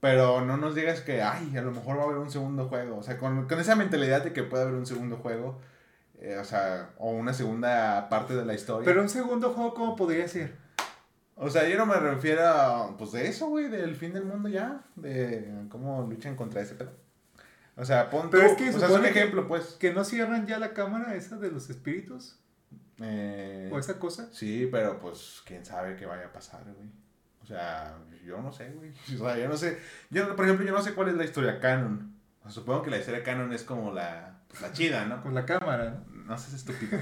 Pero 0.00 0.40
no 0.44 0.56
nos 0.56 0.74
digas 0.74 1.00
que, 1.02 1.20
ay, 1.22 1.54
a 1.56 1.62
lo 1.62 1.72
mejor 1.72 1.98
va 1.98 2.02
a 2.02 2.04
haber 2.06 2.18
un 2.18 2.30
segundo 2.30 2.68
juego. 2.68 2.96
O 2.96 3.02
sea, 3.02 3.18
con, 3.18 3.46
con 3.46 3.60
esa 3.60 3.76
mentalidad 3.76 4.24
de 4.24 4.32
que 4.32 4.42
puede 4.42 4.62
haber 4.62 4.74
un 4.76 4.86
segundo 4.86 5.16
juego. 5.16 5.60
eh, 6.20 6.38
o 6.38 6.44
sea, 6.44 6.90
o 6.98 7.10
una 7.10 7.34
segunda 7.34 8.08
parte 8.08 8.34
de 8.34 8.44
la 8.46 8.54
historia. 8.54 8.84
Pero 8.86 9.02
un 9.02 9.08
segundo 9.10 9.50
juego, 9.52 9.74
¿cómo 9.74 9.96
podría 9.96 10.26
ser? 10.26 10.54
O 11.36 11.48
sea, 11.50 11.66
yo 11.68 11.76
no 11.78 11.86
me 11.86 11.96
refiero 11.96 12.46
a, 12.46 12.96
pues 12.98 13.12
de 13.12 13.26
eso, 13.28 13.48
güey, 13.48 13.68
del 13.68 13.94
fin 13.96 14.12
del 14.12 14.24
mundo 14.24 14.48
ya. 14.48 14.82
De 14.96 15.50
cómo 15.70 16.06
luchan 16.08 16.34
contra 16.36 16.60
ese 16.62 16.74
pedo. 16.74 16.92
O 17.76 17.84
sea, 17.84 18.10
pon 18.10 18.28
Pero 18.30 18.44
tú- 18.44 18.50
es 18.52 18.56
que 18.58 18.68
o 18.76 18.78
sea, 18.78 18.88
es 18.88 18.94
un 18.94 19.02
que- 19.02 19.08
ejemplo, 19.08 19.48
pues. 19.48 19.76
¿Que 19.78 19.92
no 19.92 20.04
cierran 20.04 20.46
ya 20.46 20.58
la 20.58 20.72
cámara 20.74 21.14
esa 21.14 21.36
de 21.36 21.50
los 21.50 21.68
espíritus? 21.70 22.38
Eh, 23.02 23.70
¿O 23.72 23.78
esa 23.78 23.98
cosa? 23.98 24.28
Sí, 24.32 24.68
pero 24.70 24.98
pues 24.98 25.42
quién 25.46 25.64
sabe 25.64 25.96
qué 25.96 26.06
vaya 26.06 26.26
a 26.26 26.32
pasar, 26.32 26.62
güey. 26.64 26.88
O 27.42 27.46
sea, 27.46 27.96
yo 28.24 28.40
no 28.40 28.52
sé, 28.52 28.70
güey. 28.70 28.92
O 29.20 29.24
sea, 29.24 29.38
yo 29.38 29.48
no 29.48 29.56
sé. 29.56 29.78
Yo, 30.10 30.36
por 30.36 30.44
ejemplo, 30.44 30.66
yo 30.66 30.72
no 30.72 30.82
sé 30.82 30.94
cuál 30.94 31.08
es 31.08 31.14
la 31.14 31.24
historia 31.24 31.60
canon. 31.60 32.14
O 32.40 32.42
sea, 32.44 32.52
supongo 32.52 32.82
que 32.82 32.90
la 32.90 32.98
historia 32.98 33.22
canon 33.22 33.52
es 33.52 33.64
como 33.64 33.92
la, 33.92 34.40
pues, 34.48 34.60
la 34.62 34.72
chida, 34.72 35.04
¿no? 35.06 35.22
Con 35.22 35.34
la 35.34 35.44
cámara, 35.46 35.90
¿no? 35.90 36.20
No 36.24 36.38
seas 36.38 36.54
estúpido. 36.54 36.96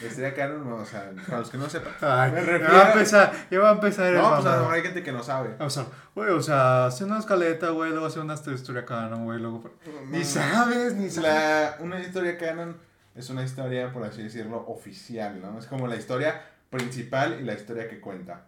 La 0.00 0.08
historia 0.08 0.34
canon, 0.34 0.72
o 0.72 0.84
sea, 0.84 1.12
para 1.26 1.38
los 1.38 1.50
que 1.50 1.58
no 1.58 1.68
sepan. 1.68 1.92
Ay, 2.00 2.32
Me 2.32 2.44
ya 2.44 2.72
va 2.72 2.86
a 2.86 2.92
empezar, 2.92 3.32
ya 3.50 3.60
va 3.60 3.70
a 3.70 3.72
empezar 3.74 4.06
el 4.06 4.14
No, 4.20 4.34
pues 4.34 4.46
a 4.46 4.52
lo 4.52 4.58
mejor 4.62 4.74
hay 4.74 4.82
gente 4.82 5.02
que 5.02 5.12
no 5.12 5.22
sabe. 5.22 5.54
O 5.60 5.70
sea, 5.70 5.86
güey, 6.14 6.30
o 6.30 6.42
sea, 6.42 6.86
hace 6.86 7.04
una 7.04 7.20
escaleta, 7.20 7.68
güey, 7.70 7.90
luego 7.90 8.06
hace 8.06 8.18
una 8.18 8.34
historia 8.34 8.84
canon, 8.84 9.24
güey, 9.24 9.38
luego... 9.38 9.62
Ni 10.08 10.24
sabes, 10.24 10.94
ni 10.94 11.08
sabes. 11.08 11.30
La, 11.30 11.76
una 11.78 12.00
historia 12.00 12.36
canon 12.36 12.76
es 13.14 13.30
una 13.30 13.44
historia, 13.44 13.92
por 13.92 14.02
así 14.04 14.22
decirlo, 14.22 14.64
oficial, 14.68 15.40
¿no? 15.40 15.58
Es 15.58 15.66
como 15.66 15.86
la 15.86 15.96
historia 15.96 16.42
principal 16.70 17.38
y 17.40 17.44
la 17.44 17.54
historia 17.54 17.88
que 17.88 18.00
cuenta. 18.00 18.46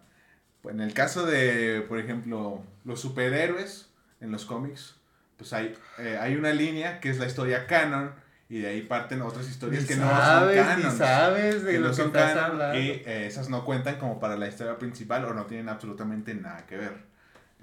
En 0.63 0.81
el 0.81 0.93
caso 0.93 1.25
de, 1.25 1.85
por 1.87 1.97
ejemplo, 1.99 2.61
los 2.83 2.99
superhéroes 2.99 3.89
en 4.19 4.31
los 4.31 4.45
cómics, 4.45 4.95
pues 5.37 5.53
hay, 5.53 5.73
eh, 5.99 6.17
hay 6.19 6.35
una 6.35 6.51
línea 6.51 6.99
que 6.99 7.09
es 7.09 7.19
la 7.19 7.25
historia 7.27 7.67
canon 7.67 8.11
y 8.49 8.59
de 8.59 8.67
ahí 8.67 8.81
parten 8.81 9.21
otras 9.21 9.47
historias 9.47 9.83
Ni 9.83 9.87
que 9.87 9.95
no 9.95 10.09
son 10.09 10.53
canon. 10.55 10.97
sabes 10.97 11.63
de 11.63 11.71
Que 11.73 11.79
lo 11.79 11.85
no 11.85 11.91
que 11.91 11.95
son 11.97 12.07
estás 12.07 12.33
canon 12.33 12.51
hablando. 12.51 12.79
y 12.79 12.89
eh, 13.05 13.27
esas 13.27 13.49
no 13.49 13.63
cuentan 13.63 13.97
como 13.97 14.19
para 14.19 14.35
la 14.35 14.47
historia 14.47 14.77
principal 14.77 15.23
o 15.25 15.33
no 15.33 15.45
tienen 15.45 15.69
absolutamente 15.69 16.33
nada 16.33 16.65
que 16.65 16.75
ver. 16.77 16.93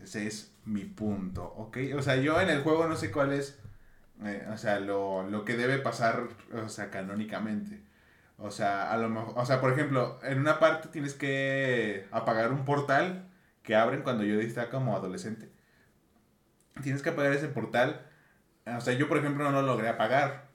Ese 0.02 0.26
es 0.26 0.52
mi 0.64 0.84
punto, 0.84 1.42
¿ok? 1.56 1.78
O 1.96 2.02
sea, 2.02 2.16
yo 2.16 2.40
en 2.40 2.48
el 2.50 2.62
juego 2.62 2.86
no 2.86 2.96
sé 2.96 3.10
cuál 3.10 3.32
es, 3.32 3.58
eh, 4.22 4.46
o 4.52 4.56
sea, 4.56 4.80
lo, 4.80 5.24
lo 5.24 5.44
que 5.44 5.56
debe 5.56 5.78
pasar, 5.78 6.28
o 6.52 6.68
sea, 6.68 6.90
canónicamente. 6.90 7.82
O 8.38 8.50
sea, 8.50 8.90
a 8.92 8.96
lo 8.96 9.08
mejor, 9.08 9.34
o 9.36 9.46
sea, 9.46 9.60
por 9.60 9.72
ejemplo, 9.72 10.18
en 10.22 10.38
una 10.38 10.58
parte 10.58 10.88
tienes 10.88 11.14
que 11.14 12.06
apagar 12.10 12.52
un 12.52 12.64
portal 12.64 13.28
que 13.62 13.76
abren 13.76 14.02
cuando 14.02 14.24
yo 14.24 14.40
estaba 14.40 14.70
como 14.70 14.96
adolescente. 14.96 15.50
Tienes 16.82 17.02
que 17.02 17.10
apagar 17.10 17.32
ese 17.32 17.48
portal. 17.48 18.06
O 18.66 18.80
sea, 18.80 18.94
yo 18.94 19.08
por 19.08 19.18
ejemplo 19.18 19.44
no 19.44 19.52
lo 19.52 19.62
logré 19.62 19.88
apagar. 19.88 20.48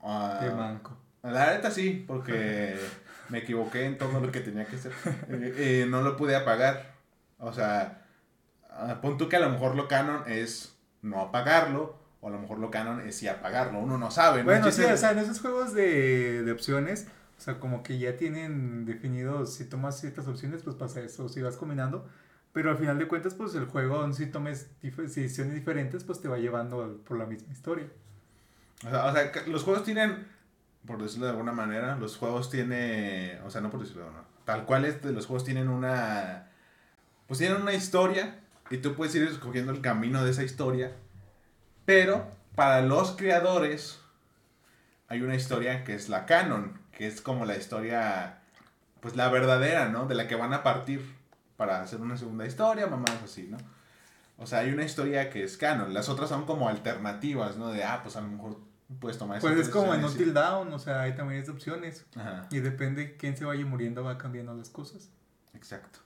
Ah, 0.00 0.38
Qué 0.40 0.50
manco. 0.50 0.96
la 1.22 1.52
neta 1.52 1.70
sí, 1.70 2.04
porque 2.06 2.76
me 3.28 3.38
equivoqué 3.38 3.84
en 3.84 3.98
todo 3.98 4.20
lo 4.20 4.30
que 4.30 4.40
tenía 4.40 4.64
que 4.64 4.76
hacer. 4.76 4.92
Eh, 5.28 5.54
eh, 5.56 5.86
no 5.88 6.02
lo 6.02 6.16
pude 6.16 6.36
apagar. 6.36 6.94
O 7.38 7.52
sea, 7.52 8.06
ah, 8.70 9.00
pon 9.02 9.18
tú 9.18 9.28
que 9.28 9.36
a 9.36 9.40
lo 9.40 9.50
mejor 9.50 9.74
lo 9.74 9.88
canon 9.88 10.22
es 10.26 10.78
no 11.02 11.20
apagarlo, 11.20 11.98
o 12.22 12.28
a 12.28 12.30
lo 12.30 12.38
mejor 12.38 12.58
lo 12.58 12.70
canon 12.70 13.00
es 13.00 13.16
sí 13.16 13.28
apagarlo. 13.28 13.78
Uno 13.80 13.98
no 13.98 14.10
sabe. 14.10 14.38
¿no? 14.38 14.44
Bueno, 14.46 14.70
sí, 14.72 14.82
o 14.84 14.96
sea, 14.96 15.10
en 15.10 15.18
esos 15.18 15.40
juegos 15.40 15.74
de, 15.74 16.42
de 16.42 16.52
opciones, 16.52 17.06
o 17.36 17.40
sea, 17.42 17.58
como 17.60 17.82
que 17.82 17.98
ya 17.98 18.16
tienen 18.16 18.86
definidos, 18.86 19.52
si 19.54 19.66
tomas 19.66 20.00
ciertas 20.00 20.26
opciones, 20.26 20.62
pues 20.62 20.76
pasa 20.76 21.00
eso, 21.00 21.28
si 21.28 21.42
vas 21.42 21.56
combinando, 21.56 22.08
pero 22.54 22.70
al 22.70 22.78
final 22.78 22.98
de 22.98 23.06
cuentas, 23.08 23.34
pues 23.34 23.54
el 23.54 23.66
juego, 23.66 24.10
si 24.14 24.26
tomes 24.26 24.70
dif- 24.82 24.96
decisiones 24.96 25.52
diferentes, 25.54 26.04
pues 26.04 26.20
te 26.22 26.28
va 26.28 26.38
llevando 26.38 27.00
por 27.06 27.18
la 27.18 27.26
misma 27.26 27.52
historia. 27.52 27.86
O 28.86 28.90
sea, 28.90 29.04
o 29.06 29.12
sea, 29.12 29.32
los 29.46 29.62
juegos 29.64 29.84
tienen, 29.84 30.26
por 30.86 31.02
decirlo 31.02 31.26
de 31.26 31.32
alguna 31.32 31.52
manera, 31.52 31.96
los 31.96 32.16
juegos 32.16 32.50
tienen, 32.50 33.40
o 33.44 33.50
sea, 33.50 33.60
no 33.60 33.70
por 33.70 33.80
decirlo 33.80 34.02
de 34.02 34.08
alguna 34.08 34.24
tal 34.44 34.64
cual 34.64 34.84
es, 34.84 35.00
de 35.02 35.12
los 35.12 35.26
juegos 35.26 35.44
tienen 35.44 35.68
una, 35.68 36.48
pues 37.28 37.38
tienen 37.38 37.62
una 37.62 37.72
historia 37.72 38.40
y 38.70 38.78
tú 38.78 38.94
puedes 38.94 39.14
ir 39.14 39.22
escogiendo 39.22 39.70
el 39.70 39.80
camino 39.80 40.24
de 40.24 40.32
esa 40.32 40.42
historia, 40.42 40.92
pero 41.84 42.28
para 42.54 42.82
los 42.82 43.12
creadores 43.12 43.98
hay 45.08 45.22
una 45.22 45.34
historia 45.34 45.84
que 45.84 45.94
es 45.94 46.08
la 46.08 46.26
canon, 46.26 46.78
que 46.92 47.06
es 47.06 47.20
como 47.20 47.44
la 47.44 47.56
historia, 47.56 48.40
pues 49.00 49.16
la 49.16 49.28
verdadera, 49.28 49.88
¿no? 49.88 50.06
De 50.06 50.14
la 50.14 50.26
que 50.28 50.36
van 50.36 50.54
a 50.54 50.62
partir 50.62 51.02
para 51.56 51.82
hacer 51.82 52.00
una 52.00 52.16
segunda 52.16 52.46
historia, 52.46 52.86
mamás 52.86 53.22
así, 53.24 53.48
¿no? 53.48 53.58
O 54.38 54.46
sea, 54.46 54.60
hay 54.60 54.72
una 54.72 54.84
historia 54.84 55.30
que 55.30 55.44
es 55.44 55.56
canon, 55.56 55.94
las 55.94 56.08
otras 56.08 56.28
son 56.28 56.46
como 56.46 56.68
alternativas, 56.68 57.56
¿no? 57.56 57.70
De, 57.70 57.84
ah, 57.84 58.00
pues 58.02 58.16
a 58.16 58.20
lo 58.20 58.28
mejor 58.28 58.58
puedes 59.00 59.18
tomar 59.18 59.40
Pues 59.40 59.58
es 59.58 59.68
como 59.68 59.94
en 59.94 60.04
Until 60.04 60.34
Down, 60.34 60.72
o 60.72 60.78
sea, 60.78 61.02
hay 61.02 61.14
también 61.14 61.40
esas 61.40 61.54
opciones, 61.54 62.04
Ajá, 62.16 62.46
y 62.50 62.60
depende 62.60 63.16
quién 63.16 63.36
se 63.36 63.44
vaya 63.44 63.64
muriendo, 63.64 64.02
va 64.02 64.18
cambiando 64.18 64.54
las 64.54 64.70
cosas. 64.70 65.10
exacto. 65.54 66.00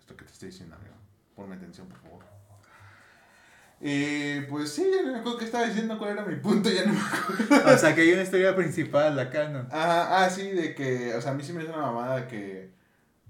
Esto 0.00 0.16
que 0.16 0.24
te 0.24 0.32
estoy 0.32 0.48
diciendo, 0.48 0.74
amigo. 0.74 0.94
Ponme 1.36 1.56
atención, 1.56 1.86
por 1.86 1.98
favor. 1.98 2.24
Y 3.80 4.40
pues 4.42 4.72
sí, 4.72 4.90
ya 4.92 5.02
no 5.02 5.12
me 5.12 5.18
acuerdo 5.18 5.38
qué 5.38 5.44
estaba 5.44 5.66
diciendo, 5.66 5.98
cuál 5.98 6.12
era 6.12 6.24
mi 6.24 6.36
punto, 6.36 6.68
ya 6.68 6.84
no 6.84 6.92
me 6.94 7.00
acuerdo. 7.00 7.74
O 7.74 7.78
sea, 7.78 7.94
que 7.94 8.00
hay 8.00 8.12
una 8.12 8.22
historia 8.22 8.56
principal, 8.56 9.14
la 9.14 9.30
canon. 9.30 9.68
Ah, 9.70 10.24
ah, 10.24 10.30
sí, 10.30 10.50
de 10.50 10.74
que, 10.74 11.14
o 11.14 11.20
sea, 11.20 11.30
a 11.30 11.34
mí 11.34 11.44
sí 11.44 11.52
me 11.52 11.60
hace 11.60 11.70
una 11.70 11.82
mamada 11.82 12.26
que, 12.26 12.70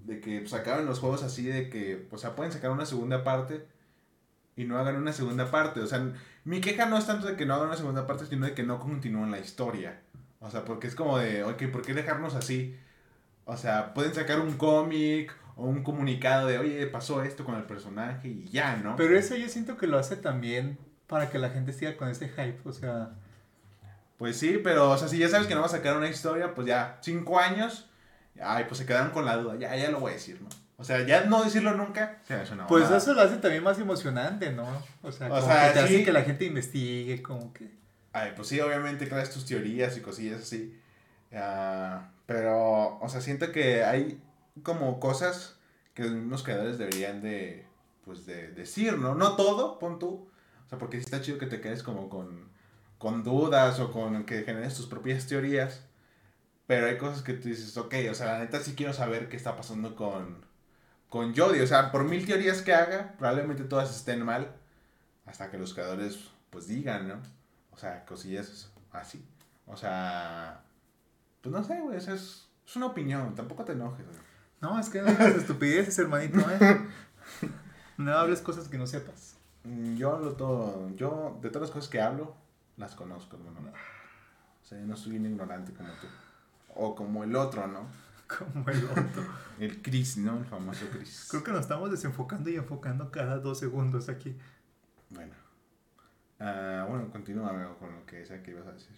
de 0.05 0.21
que 0.21 0.39
pues, 0.39 0.51
sacaron 0.51 0.87
los 0.87 1.01
juegos 1.01 1.23
así, 1.23 1.45
de 1.47 1.69
que, 1.69 2.09
o 2.11 2.17
sea, 2.17 2.35
pueden 2.35 2.53
sacar 2.53 2.71
una 2.71 2.87
segunda 2.87 3.25
parte 3.25 3.67
y 4.57 4.65
no 4.65 4.79
hagan 4.79 4.97
una 4.97 5.13
segunda 5.13 5.51
parte. 5.51 5.81
O 5.81 5.87
sea, 5.87 6.13
mi 6.45 6.61
queja 6.63 6.87
no 6.87 6.97
es 6.97 7.07
tanto 7.07 7.27
de 7.27 7.37
que 7.37 7.45
no 7.45 7.55
hagan 7.55 7.69
una 7.69 7.77
segunda 7.77 8.07
parte, 8.07 8.25
sino 8.25 8.47
de 8.47 8.55
que 8.55 8.63
no 8.63 8.81
continúen 8.81 9.31
la 9.31 9.39
historia. 9.39 10.01
O 10.41 10.51
sea, 10.51 10.65
porque 10.65 10.87
es 10.87 10.95
como 10.95 11.19
de, 11.19 11.45
ok, 11.45 11.65
¿por 11.71 11.83
qué 11.83 11.93
dejarnos 11.93 12.35
así? 12.35 12.75
O 13.45 13.57
sea, 13.57 13.93
pueden 13.93 14.15
sacar 14.15 14.41
un 14.41 14.57
cómic 14.57 15.35
o 15.59 15.65
un 15.65 15.83
comunicado 15.83 16.47
de, 16.47 16.57
oye, 16.59 16.87
pasó 16.87 17.23
esto 17.25 17.45
con 17.45 17.57
el 17.57 17.65
personaje 17.65 18.29
y 18.29 18.49
ya, 18.49 18.77
¿no? 18.77 18.95
Pero 18.95 19.19
eso 19.19 19.35
yo 19.35 19.49
siento 19.49 19.77
que 19.77 19.89
lo 19.89 19.99
hace 19.99 20.17
también 20.17 20.79
para 21.09 21.31
que 21.31 21.39
la 21.39 21.51
gente 21.51 21.73
siga 21.73 21.97
con 21.97 22.09
ese 22.09 22.29
hype, 22.29 22.61
o 22.65 22.73
sea... 22.73 23.11
Pues 24.19 24.37
sí, 24.37 24.61
pero, 24.63 24.91
o 24.91 24.99
sea, 24.99 25.09
si 25.09 25.19
ya 25.19 25.29
sabes 25.29 25.49
que 25.49 25.55
no 25.55 25.61
va 25.61 25.67
a 25.67 25.71
sacar 25.71 25.97
una 25.97 26.09
historia, 26.09 26.55
pues 26.55 26.67
ya, 26.67 26.99
cinco 27.03 27.41
años, 27.41 27.89
ay, 28.41 28.65
pues 28.69 28.79
se 28.79 28.87
quedaron 28.87 29.11
con 29.11 29.25
la 29.25 29.37
duda, 29.37 29.57
ya, 29.57 29.75
ya 29.75 29.91
lo 29.91 30.01
voy 30.01 30.13
a 30.13 30.15
decir, 30.15 30.41
¿no? 30.41 30.49
O 30.77 30.85
sea, 30.85 31.05
ya 31.05 31.25
no 31.25 31.43
decirlo 31.43 31.75
nunca, 31.75 32.19
se 32.27 32.37
me 32.37 32.43
hace 32.43 32.55
una 32.55 32.69
Pues 32.69 32.89
eso 32.89 33.13
lo 33.13 33.21
hace 33.21 33.37
también 33.39 33.65
más 33.65 33.81
emocionante, 33.81 34.53
¿no? 34.53 34.67
O 35.03 35.11
sea, 35.11 35.27
O 35.27 35.41
como 35.41 35.43
sea, 35.43 35.69
que 35.69 35.81
te 35.81 35.87
sí. 35.89 35.95
hace 35.95 36.05
que 36.05 36.13
la 36.13 36.23
gente 36.23 36.45
investigue, 36.45 37.21
como 37.21 37.53
que... 37.53 37.69
Ay, 38.13 38.33
pues 38.37 38.47
sí, 38.47 38.61
obviamente 38.61 39.09
creas 39.09 39.31
tus 39.31 39.45
teorías 39.45 39.97
y 39.97 40.01
cosillas 40.03 40.41
así. 40.41 40.81
Ah, 41.33 42.11
pero, 42.27 42.99
o 43.01 43.09
sea, 43.09 43.21
siento 43.21 43.51
que 43.51 43.83
hay 43.85 44.21
como 44.63 45.01
cosas 45.01 45.57
que 45.95 46.05
los 46.05 46.13
mismos 46.13 46.43
creadores 46.43 46.79
deberían 46.79 47.23
de, 47.23 47.67
pues, 48.05 48.27
de 48.27 48.53
decir, 48.53 48.99
¿no? 48.99 49.15
No 49.15 49.37
todo, 49.37 49.79
pon 49.79 49.99
tú. 49.99 50.29
O 50.67 50.69
sea, 50.69 50.79
porque 50.79 50.99
sí 50.99 51.05
está 51.05 51.21
chido 51.21 51.39
que 51.39 51.47
te 51.47 51.61
quedes 51.61 51.83
como 51.83 52.09
con, 52.09 52.49
con 52.99 53.25
dudas 53.25 53.81
o 53.81 53.91
con 53.91 54.25
que 54.25 54.43
generes 54.45 54.75
tus 54.75 54.87
propias 54.87 55.27
teorías. 55.27 55.85
Pero 56.67 56.87
hay 56.87 56.99
cosas 56.99 57.23
que 57.23 57.35
tú 57.35 57.49
dices, 57.49 57.77
ok, 57.77 57.95
o 58.11 58.15
sea, 58.15 58.35
la 58.35 58.39
neta 58.41 58.61
sí 58.61 58.75
quiero 58.75 58.93
saber 58.93 59.29
qué 59.29 59.37
está 59.37 59.57
pasando 59.57 59.97
con, 59.97 60.45
con 61.09 61.35
Jodie. 61.35 61.63
O 61.63 61.67
sea, 61.67 61.91
por 61.91 62.05
mil 62.05 62.27
teorías 62.27 62.63
que 62.63 62.75
haga, 62.75 63.15
probablemente 63.19 63.65
todas 63.65 63.95
estén 63.97 64.25
mal. 64.25 64.55
Hasta 65.27 65.51
que 65.51 65.59
los 65.59 65.75
creadores, 65.75 66.31
pues, 66.51 66.69
digan, 66.69 67.09
¿no? 67.09 67.21
O 67.73 67.79
sea, 67.79 68.05
cosillas 68.05 68.71
así. 68.93 69.25
O 69.67 69.77
sea, 69.77 70.63
pues 71.41 71.53
no 71.55 71.63
sé, 71.65 71.81
güey, 71.81 71.97
o 71.97 72.01
sea, 72.01 72.15
es, 72.15 72.49
es 72.67 72.77
una 72.77 72.87
opinión, 72.87 73.35
tampoco 73.35 73.65
te 73.65 73.73
enojes, 73.73 74.07
güey. 74.07 74.28
No, 74.61 74.79
es 74.79 74.89
que 74.89 75.01
no 75.03 75.09
digas 75.09 75.37
estupideces, 75.37 75.99
hermanito, 75.99 76.39
¿eh? 76.41 76.87
No 77.97 78.13
hables 78.17 78.41
cosas 78.41 78.69
que 78.69 78.79
no 78.79 78.87
sepas. 78.87 79.37
Mm, 79.65 79.97
Yo 79.97 80.15
hablo 80.15 80.33
todo, 80.35 80.91
yo 80.97 81.39
de 81.43 81.49
todas 81.51 81.69
las 81.69 81.71
cosas 81.75 81.91
que 81.91 82.01
hablo, 82.01 82.35
las 82.77 82.95
conozco, 82.95 83.37
hermano. 83.37 83.71
O 84.63 84.65
sea, 84.65 84.79
yo 84.79 84.87
no 84.87 84.97
soy 84.97 85.17
un 85.17 85.27
ignorante 85.27 85.73
como 85.73 85.89
tú. 85.89 86.07
O 86.75 86.95
como 86.95 87.25
el 87.25 87.35
otro, 87.35 87.67
¿no? 87.67 87.87
Como 88.29 88.69
el 88.69 88.85
otro. 88.85 89.25
El 89.59 89.81
Chris, 89.81 90.19
¿no? 90.19 90.37
El 90.37 90.45
famoso 90.45 90.85
Chris. 90.93 91.29
Creo 91.31 91.43
que 91.43 91.51
nos 91.51 91.63
estamos 91.63 91.91
desenfocando 91.91 92.51
y 92.51 92.57
enfocando 92.57 93.11
cada 93.11 93.39
dos 93.39 93.59
segundos 93.59 94.11
aquí. 94.11 94.37
Bueno. 95.09 95.33
Ah, 96.39 96.85
bueno, 96.87 97.11
continúa 97.11 97.49
amigo, 97.49 97.79
con 97.79 97.91
lo 97.91 98.05
que 98.05 98.27
sea 98.27 98.43
que 98.43 98.51
ibas 98.51 98.67
a 98.67 98.73
decir. 98.73 98.95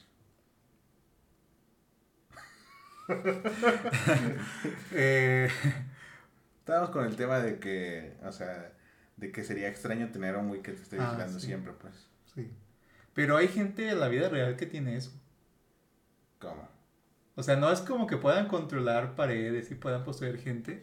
Eh, 4.93 5.49
Estábamos 6.61 6.91
con 6.91 7.05
el 7.05 7.17
tema 7.17 7.41
de 7.41 7.59
que, 7.59 8.17
o 8.23 8.33
sea, 8.33 8.73
de 9.17 9.33
que 9.33 9.45
sería 9.45 9.69
extraño 9.69 10.11
tener 10.13 10.35
a 10.37 10.39
un 10.39 10.49
güey 10.49 10.63
que 10.63 10.73
te 10.73 10.83
esté 10.83 10.99
Ah, 11.01 11.07
vigilando 11.07 11.41
sí. 11.41 11.47
siempre, 11.47 11.73
pues. 11.73 11.95
sí. 12.35 12.51
Pero 13.15 13.37
hay 13.37 13.49
gente 13.49 13.89
en 13.89 14.01
la 14.01 14.09
vida 14.09 14.29
real 14.29 14.57
que 14.57 14.67
tiene 14.67 14.97
eso. 14.97 15.13
¿Cómo? 16.39 16.69
O 17.37 17.43
sea, 17.43 17.57
no 17.57 17.71
es 17.73 17.81
como 17.81 18.07
que 18.07 18.17
puedan 18.17 18.49
controlar 18.49 19.17
paredes 19.17 19.71
y 19.71 19.75
puedan 19.75 20.05
poseer 20.05 20.39
gente. 20.39 20.81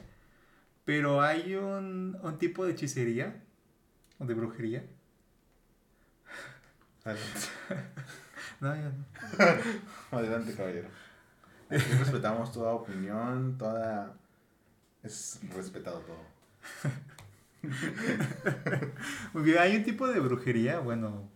Pero 0.86 1.22
hay 1.22 1.56
un, 1.56 2.18
un 2.24 2.38
tipo 2.40 2.66
de 2.66 2.72
hechicería 2.74 3.44
o 4.20 4.26
de 4.26 4.34
brujería. 4.34 4.84
Adelante, 7.06 7.48
No, 8.62 8.76
ya 8.76 8.92
no. 8.92 10.18
Adelante, 10.18 10.56
caballero. 10.56 10.88
Aquí 11.70 11.94
respetamos 12.00 12.52
toda 12.52 12.74
opinión, 12.74 13.58
toda... 13.58 14.16
Es 15.04 15.40
respetado 15.56 16.00
todo. 16.00 16.18
Muy 19.34 19.44
bien, 19.44 19.58
hay 19.60 19.76
un 19.76 19.84
tipo 19.84 20.08
de 20.08 20.20
brujería, 20.20 20.80
bueno, 20.80 21.30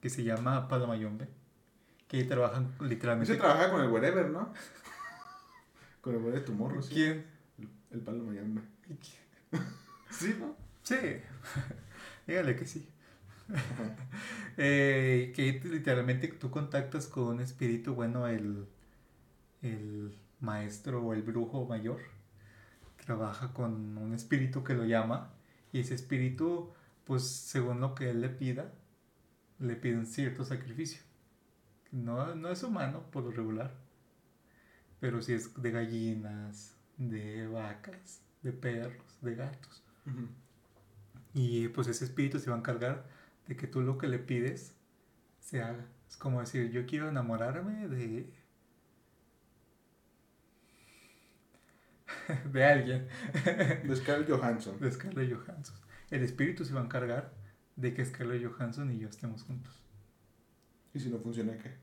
que 0.00 0.10
se 0.10 0.24
llama 0.24 0.68
palomayombe. 0.68 1.28
Que 2.08 2.24
trabajan 2.24 2.72
literalmente. 2.80 3.32
Ese 3.32 3.40
trabaja 3.40 3.70
con 3.70 3.82
el 3.82 3.90
wherever, 3.90 4.28
¿no? 4.28 4.52
Con 6.00 6.14
el 6.14 6.20
wherever 6.20 6.40
de 6.40 6.46
tu 6.46 6.52
morro, 6.52 6.82
sí. 6.82 6.94
¿Quién? 6.94 7.26
El, 7.58 7.68
el 7.92 8.00
palo 8.00 8.24
Miami. 8.24 8.60
Sí, 10.10 10.36
¿no? 10.38 10.56
Sí, 10.82 10.96
dígale 12.26 12.56
que 12.56 12.66
sí. 12.66 12.88
Eh, 14.58 15.32
que 15.34 15.62
literalmente 15.64 16.28
tú 16.28 16.50
contactas 16.50 17.06
con 17.06 17.24
un 17.24 17.40
espíritu, 17.40 17.94
bueno, 17.94 18.28
el, 18.28 18.66
el 19.62 20.14
maestro 20.40 21.02
o 21.02 21.14
el 21.14 21.22
brujo 21.22 21.64
mayor 21.66 22.00
trabaja 23.04 23.52
con 23.52 23.96
un 23.98 24.14
espíritu 24.14 24.62
que 24.62 24.74
lo 24.74 24.84
llama 24.84 25.30
y 25.72 25.80
ese 25.80 25.94
espíritu, 25.94 26.72
pues 27.04 27.26
según 27.26 27.80
lo 27.80 27.94
que 27.94 28.10
él 28.10 28.20
le 28.20 28.28
pida, 28.28 28.72
le 29.58 29.76
pide 29.76 29.96
un 29.96 30.06
cierto 30.06 30.44
sacrificio. 30.44 31.02
No, 31.90 32.34
no 32.34 32.50
es 32.50 32.62
humano 32.62 33.04
por 33.10 33.24
lo 33.24 33.30
regular, 33.30 33.72
pero 35.00 35.20
sí 35.20 35.32
es 35.32 35.60
de 35.60 35.70
gallinas, 35.70 36.76
de 36.96 37.46
vacas, 37.48 38.22
de 38.42 38.52
perros, 38.52 39.18
de 39.20 39.34
gatos. 39.34 39.82
Y 41.34 41.68
pues 41.68 41.88
ese 41.88 42.04
espíritu 42.04 42.38
se 42.38 42.50
va 42.50 42.56
a 42.56 42.58
encargar 42.58 43.06
de 43.46 43.56
que 43.56 43.66
tú 43.66 43.80
lo 43.82 43.98
que 43.98 44.06
le 44.08 44.18
pides 44.18 44.74
se 45.40 45.62
haga. 45.62 45.86
Es 46.08 46.16
como 46.16 46.40
decir, 46.40 46.70
yo 46.70 46.86
quiero 46.86 47.08
enamorarme 47.08 47.88
de... 47.88 48.41
de 52.52 52.64
alguien, 52.64 53.08
De 53.84 53.96
Scarlett 53.96 54.30
Johansson. 54.30 54.78
de 54.80 54.90
Scarlett 54.90 55.32
Johansson. 55.32 55.76
El 56.10 56.22
espíritu 56.22 56.64
se 56.64 56.74
va 56.74 56.80
a 56.80 56.84
encargar 56.84 57.32
de 57.76 57.94
que 57.94 58.04
Scarlett 58.04 58.44
Johansson 58.44 58.90
y 58.92 58.98
yo 58.98 59.08
estemos 59.08 59.42
juntos. 59.42 59.82
¿Y 60.94 61.00
si 61.00 61.08
no 61.08 61.18
funciona 61.18 61.56
qué? 61.56 61.74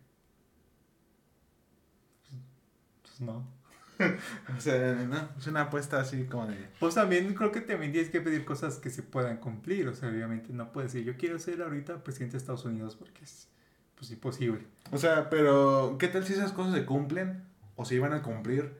Pues 3.01 3.21
no. 3.21 3.59
O 4.57 4.61
sea, 4.61 4.93
no, 4.93 5.29
es 5.37 5.47
una 5.47 5.63
apuesta 5.63 5.99
así 5.99 6.23
como 6.23 6.47
de... 6.47 6.69
Pues 6.79 6.95
también 6.95 7.33
creo 7.33 7.51
que 7.51 7.59
también 7.59 7.91
tienes 7.91 8.09
que 8.09 8.21
pedir 8.21 8.45
cosas 8.45 8.77
que 8.77 8.89
se 8.89 9.03
puedan 9.03 9.37
cumplir. 9.37 9.89
O 9.89 9.93
sea, 9.93 10.09
obviamente 10.09 10.53
no 10.53 10.71
puedes 10.71 10.93
decir, 10.93 11.05
yo 11.05 11.17
quiero 11.17 11.37
ser 11.37 11.61
ahorita 11.61 12.01
presidente 12.03 12.33
de 12.33 12.37
Estados 12.37 12.63
Unidos 12.63 12.95
porque 12.95 13.23
es 13.23 13.49
pues 13.95 14.11
imposible. 14.11 14.65
O 14.91 14.97
sea, 14.97 15.29
pero 15.29 15.97
¿qué 15.99 16.07
tal 16.07 16.23
si 16.25 16.33
esas 16.33 16.53
cosas 16.53 16.73
se 16.73 16.85
cumplen 16.85 17.43
o 17.75 17.83
se 17.83 17.95
iban 17.95 18.13
a 18.13 18.21
cumplir 18.21 18.73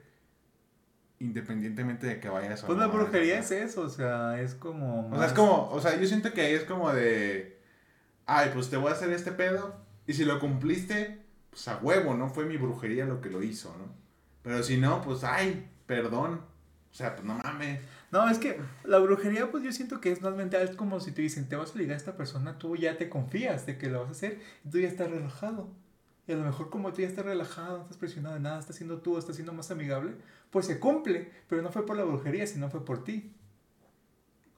independientemente 1.20 2.06
de 2.06 2.18
que 2.18 2.28
vayas 2.28 2.64
o 2.64 2.66
Pues 2.66 2.78
la 2.78 2.88
brujería 2.88 3.38
es 3.38 3.50
eso, 3.50 3.82
o 3.82 3.88
sea, 3.88 4.40
es 4.40 4.54
como... 4.54 5.08
O 5.10 5.16
sea, 5.16 5.26
es 5.26 5.32
como, 5.32 5.68
o 5.70 5.80
sea, 5.80 6.00
yo 6.00 6.06
siento 6.06 6.32
que 6.32 6.40
ahí 6.40 6.54
es 6.54 6.64
como 6.64 6.92
de, 6.92 7.60
ay, 8.26 8.50
pues 8.52 8.70
te 8.70 8.76
voy 8.76 8.90
a 8.90 8.94
hacer 8.94 9.10
este 9.10 9.30
pedo 9.30 9.76
y 10.06 10.14
si 10.14 10.24
lo 10.24 10.40
cumpliste, 10.40 11.20
pues 11.50 11.68
a 11.68 11.76
huevo, 11.76 12.14
¿no? 12.14 12.30
Fue 12.30 12.46
mi 12.46 12.56
brujería 12.56 13.04
lo 13.04 13.20
que 13.20 13.30
lo 13.30 13.42
hizo, 13.42 13.74
¿no? 13.78 13.94
Pero 14.42 14.62
si 14.62 14.78
no, 14.78 15.02
pues, 15.02 15.22
ay, 15.22 15.68
perdón. 15.86 16.40
O 16.90 16.94
sea, 16.94 17.14
pues 17.14 17.24
no 17.26 17.34
mames. 17.34 17.80
No, 18.10 18.28
es 18.28 18.38
que 18.38 18.58
la 18.84 18.98
brujería, 18.98 19.50
pues 19.50 19.62
yo 19.62 19.70
siento 19.70 20.00
que 20.00 20.10
es 20.10 20.22
más 20.22 20.34
mental, 20.34 20.62
es 20.62 20.74
como 20.74 20.98
si 20.98 21.12
te 21.12 21.22
dicen, 21.22 21.48
te 21.48 21.54
vas 21.54 21.74
a 21.74 21.78
ligar 21.78 21.94
a 21.94 21.98
esta 21.98 22.16
persona, 22.16 22.58
tú 22.58 22.76
ya 22.76 22.96
te 22.96 23.08
confías 23.08 23.66
de 23.66 23.78
que 23.78 23.88
lo 23.88 24.00
vas 24.00 24.08
a 24.08 24.12
hacer 24.12 24.40
y 24.64 24.70
tú 24.70 24.78
ya 24.78 24.88
estás 24.88 25.10
relajado. 25.10 25.68
Y 26.30 26.32
a 26.32 26.36
lo 26.36 26.44
mejor 26.44 26.70
como 26.70 26.92
tú 26.92 27.02
ya 27.02 27.08
estás 27.08 27.24
relajado, 27.24 27.78
no 27.78 27.82
estás 27.82 27.96
presionado 27.96 28.36
de 28.36 28.40
nada, 28.40 28.60
estás 28.60 28.76
siendo 28.76 28.98
tú, 28.98 29.18
estás 29.18 29.34
siendo 29.34 29.52
más 29.52 29.68
amigable, 29.72 30.12
pues 30.50 30.64
se 30.64 30.78
cumple, 30.78 31.28
pero 31.48 31.60
no 31.60 31.72
fue 31.72 31.84
por 31.84 31.96
la 31.96 32.04
brujería, 32.04 32.46
sino 32.46 32.70
fue 32.70 32.84
por 32.84 33.02
ti. 33.02 33.34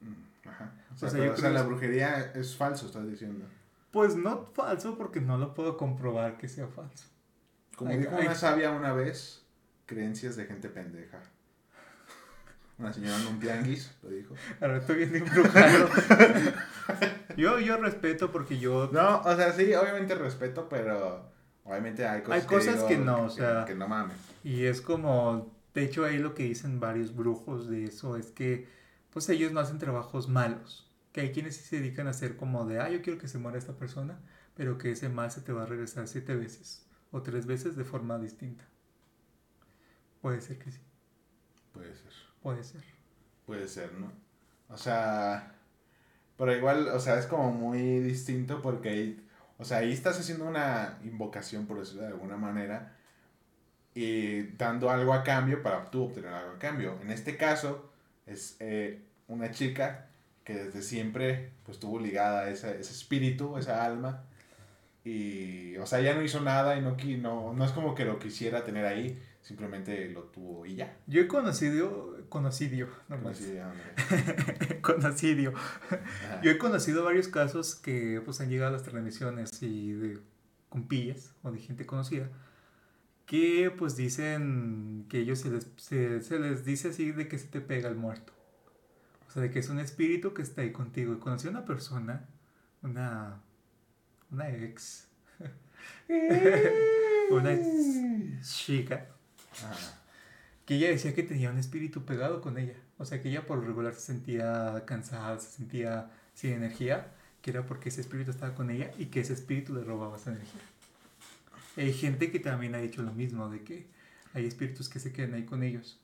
Mm, 0.02 0.48
Ajá. 0.50 0.70
O 0.92 0.98
sea, 0.98 1.08
O 1.08 1.10
sea, 1.10 1.18
pero, 1.18 1.24
yo 1.24 1.32
o 1.32 1.36
sea, 1.36 1.48
creo 1.48 1.54
la 1.54 1.62
brujería 1.62 2.32
es 2.34 2.54
falso, 2.54 2.84
estás 2.84 3.08
diciendo. 3.08 3.46
Pues 3.90 4.16
no 4.16 4.44
falso 4.52 4.98
porque 4.98 5.22
no 5.22 5.38
lo 5.38 5.54
puedo 5.54 5.78
comprobar 5.78 6.36
que 6.36 6.46
sea 6.46 6.66
falso. 6.66 7.06
Como 7.74 7.90
dijo 7.90 8.14
una 8.16 8.34
sabia 8.34 8.70
una 8.72 8.92
vez, 8.92 9.42
creencias 9.86 10.36
de 10.36 10.44
gente 10.44 10.68
pendeja. 10.68 11.20
Una 12.76 12.92
señora 12.92 13.16
en 13.18 13.28
un 13.28 13.40
tianguis 13.40 13.96
lo 14.02 14.10
dijo. 14.10 14.34
Ahora 14.60 14.76
estoy 14.76 15.06
bien 15.06 15.16
embrujado. 15.16 15.88
yo, 17.38 17.60
yo 17.60 17.78
respeto 17.78 18.30
porque 18.30 18.58
yo 18.58 18.90
No, 18.92 19.20
o 19.20 19.36
sea, 19.36 19.54
sí, 19.54 19.72
obviamente 19.72 20.14
respeto, 20.14 20.68
pero 20.68 21.32
obviamente 21.72 22.06
hay 22.06 22.22
cosas, 22.22 22.40
Hay 22.42 22.46
cosas 22.46 22.74
digo 22.76 22.88
que 22.88 22.98
no, 22.98 23.24
o 23.24 23.30
sea- 23.30 23.64
que 23.64 23.74
no 23.74 23.88
mames. 23.88 24.16
Y 24.44 24.64
es 24.66 24.80
como, 24.80 25.52
de 25.74 25.84
hecho 25.84 26.04
ahí 26.04 26.18
lo 26.18 26.34
que 26.34 26.44
dicen 26.44 26.78
varios 26.80 27.14
brujos 27.16 27.68
de 27.68 27.84
eso 27.84 28.16
es 28.16 28.30
que 28.30 28.68
pues 29.12 29.28
ellos 29.28 29.52
no 29.52 29.60
hacen 29.60 29.78
trabajos 29.78 30.28
malos. 30.28 30.88
Que 31.12 31.20
hay 31.20 31.32
quienes 31.32 31.56
sí 31.56 31.62
se 31.64 31.76
dedican 31.80 32.06
a 32.06 32.10
hacer 32.10 32.36
como 32.36 32.64
de, 32.64 32.80
ah, 32.80 32.88
yo 32.88 33.02
quiero 33.02 33.18
que 33.18 33.28
se 33.28 33.36
muera 33.38 33.58
esta 33.58 33.74
persona, 33.74 34.18
pero 34.54 34.78
que 34.78 34.90
ese 34.92 35.08
mal 35.10 35.30
se 35.30 35.42
te 35.42 35.52
va 35.52 35.64
a 35.64 35.66
regresar 35.66 36.08
siete 36.08 36.34
veces 36.34 36.86
o 37.10 37.20
tres 37.22 37.44
veces 37.46 37.76
de 37.76 37.84
forma 37.84 38.18
distinta. 38.18 38.64
Puede 40.22 40.40
ser 40.40 40.58
que 40.58 40.70
sí, 40.70 40.80
Puede 41.72 41.94
ser. 41.96 42.12
puede 42.42 42.64
ser. 42.64 42.82
Puede 43.46 43.68
ser, 43.68 43.92
¿no? 43.94 44.12
O 44.68 44.76
sea, 44.78 45.54
pero 46.38 46.54
igual, 46.56 46.88
o 46.88 47.00
sea, 47.00 47.18
es 47.18 47.26
como 47.26 47.50
muy 47.52 48.00
distinto 48.00 48.62
porque 48.62 48.88
ahí, 48.88 49.26
o 49.62 49.64
sea, 49.64 49.78
ahí 49.78 49.92
estás 49.92 50.18
haciendo 50.18 50.44
una 50.44 50.98
invocación, 51.04 51.66
por 51.66 51.78
decirlo 51.78 52.02
de 52.02 52.08
alguna 52.08 52.36
manera, 52.36 52.96
y 53.94 54.42
dando 54.56 54.90
algo 54.90 55.12
a 55.12 55.22
cambio 55.22 55.62
para 55.62 55.90
tú 55.90 56.04
obtener 56.04 56.32
algo 56.32 56.56
a 56.56 56.58
cambio. 56.58 56.98
En 57.00 57.10
este 57.10 57.36
caso, 57.36 57.90
es 58.26 58.56
eh, 58.58 59.00
una 59.28 59.52
chica 59.52 60.08
que 60.44 60.54
desde 60.54 60.82
siempre, 60.82 61.52
pues, 61.64 61.76
estuvo 61.76 62.00
ligada 62.00 62.40
a 62.40 62.50
ese, 62.50 62.80
ese 62.80 62.92
espíritu, 62.92 63.56
esa 63.56 63.84
alma, 63.84 64.24
y, 65.04 65.76
o 65.76 65.86
sea, 65.86 66.00
ya 66.00 66.14
no 66.14 66.22
hizo 66.22 66.40
nada 66.40 66.76
y 66.76 66.80
no, 66.80 66.96
no, 67.18 67.52
no 67.52 67.64
es 67.64 67.70
como 67.70 67.94
que 67.94 68.04
lo 68.04 68.18
quisiera 68.18 68.64
tener 68.64 68.84
ahí, 68.84 69.20
simplemente 69.42 70.08
lo 70.08 70.22
tuvo 70.24 70.64
y 70.64 70.76
ya. 70.76 70.96
Yo 71.06 71.20
he 71.20 71.28
conocido 71.28 72.16
conocido. 72.28 72.88
No 73.08 73.18
Conocido, 73.22 73.66
hombre. 73.68 74.80
conocido. 74.80 75.52
Yo 76.42 76.50
he 76.50 76.58
conocido 76.58 77.04
varios 77.04 77.28
casos 77.28 77.74
que 77.74 78.22
pues 78.24 78.40
han 78.40 78.48
llegado 78.48 78.70
a 78.70 78.72
las 78.72 78.82
transmisiones 78.84 79.62
y 79.62 79.92
de 79.92 80.18
compillas 80.70 81.34
o 81.42 81.50
de 81.50 81.58
gente 81.58 81.84
conocida 81.84 82.30
que 83.26 83.72
pues 83.76 83.96
dicen 83.96 85.06
que 85.08 85.18
ellos 85.20 85.40
se 85.40 85.50
les, 85.50 85.70
se, 85.76 86.22
se 86.22 86.38
les 86.38 86.64
dice 86.64 86.88
así 86.88 87.12
de 87.12 87.28
que 87.28 87.38
se 87.38 87.48
te 87.48 87.60
pega 87.60 87.88
el 87.88 87.96
muerto. 87.96 88.32
O 89.28 89.30
sea, 89.30 89.42
de 89.42 89.50
que 89.50 89.60
es 89.60 89.68
un 89.70 89.78
espíritu 89.78 90.34
que 90.34 90.42
está 90.42 90.60
ahí 90.62 90.72
contigo. 90.72 91.14
Y 91.14 91.18
conocí 91.18 91.46
a 91.48 91.50
una 91.50 91.64
persona, 91.64 92.28
una, 92.82 93.40
una 94.30 94.50
ex, 94.50 95.08
una 97.30 97.58
chica, 98.42 99.08
Que 100.66 100.76
ella 100.76 100.88
decía 100.88 101.14
que 101.14 101.22
tenía 101.22 101.50
un 101.50 101.58
espíritu 101.58 102.04
pegado 102.04 102.40
con 102.40 102.58
ella. 102.58 102.76
O 102.98 103.04
sea, 103.04 103.20
que 103.20 103.30
ella 103.30 103.46
por 103.46 103.58
lo 103.58 103.64
regular 103.64 103.94
se 103.94 104.00
sentía 104.00 104.84
cansada, 104.86 105.38
se 105.38 105.50
sentía 105.50 106.10
sin 106.34 106.52
energía, 106.52 107.12
que 107.40 107.50
era 107.50 107.66
porque 107.66 107.88
ese 107.88 108.00
espíritu 108.00 108.30
estaba 108.30 108.54
con 108.54 108.70
ella 108.70 108.92
y 108.98 109.06
que 109.06 109.20
ese 109.20 109.32
espíritu 109.32 109.74
le 109.74 109.82
robaba 109.82 110.16
esa 110.16 110.30
energía. 110.30 110.60
Hay 111.76 111.92
gente 111.92 112.30
que 112.30 112.38
también 112.38 112.74
ha 112.74 112.78
dicho 112.78 113.02
lo 113.02 113.12
mismo, 113.12 113.48
de 113.48 113.62
que 113.62 113.86
hay 114.34 114.46
espíritus 114.46 114.88
que 114.88 115.00
se 115.00 115.12
quedan 115.12 115.34
ahí 115.34 115.44
con 115.44 115.62
ellos 115.62 115.98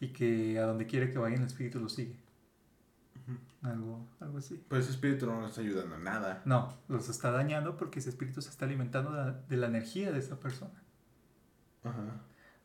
y 0.00 0.08
que 0.08 0.58
a 0.58 0.66
donde 0.66 0.86
quiera 0.86 1.10
que 1.10 1.18
vayan 1.18 1.40
el 1.40 1.46
espíritu 1.46 1.80
los 1.80 1.94
sigue. 1.94 2.16
Algo, 3.62 4.06
algo 4.20 4.38
así. 4.38 4.62
Pues 4.68 4.82
ese 4.82 4.92
espíritu 4.92 5.26
no 5.26 5.40
nos 5.40 5.50
está 5.50 5.62
ayudando 5.62 5.96
en 5.96 6.04
nada. 6.04 6.42
No, 6.44 6.76
los 6.88 7.08
está 7.08 7.30
dañando 7.30 7.76
porque 7.76 7.98
ese 7.98 8.10
espíritu 8.10 8.40
se 8.40 8.50
está 8.50 8.66
alimentando 8.66 9.10
de 9.10 9.16
la, 9.16 9.32
de 9.32 9.56
la 9.56 9.66
energía 9.66 10.12
de 10.12 10.18
esa 10.18 10.38
persona. 10.38 10.82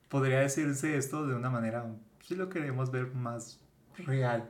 Podría 0.10 0.40
decirse 0.40 0.98
esto 0.98 1.26
de 1.26 1.36
una 1.36 1.50
manera, 1.50 1.86
si 2.22 2.36
lo 2.36 2.50
queremos 2.50 2.92
ver 2.92 3.14
más 3.14 3.60
real. 3.98 4.50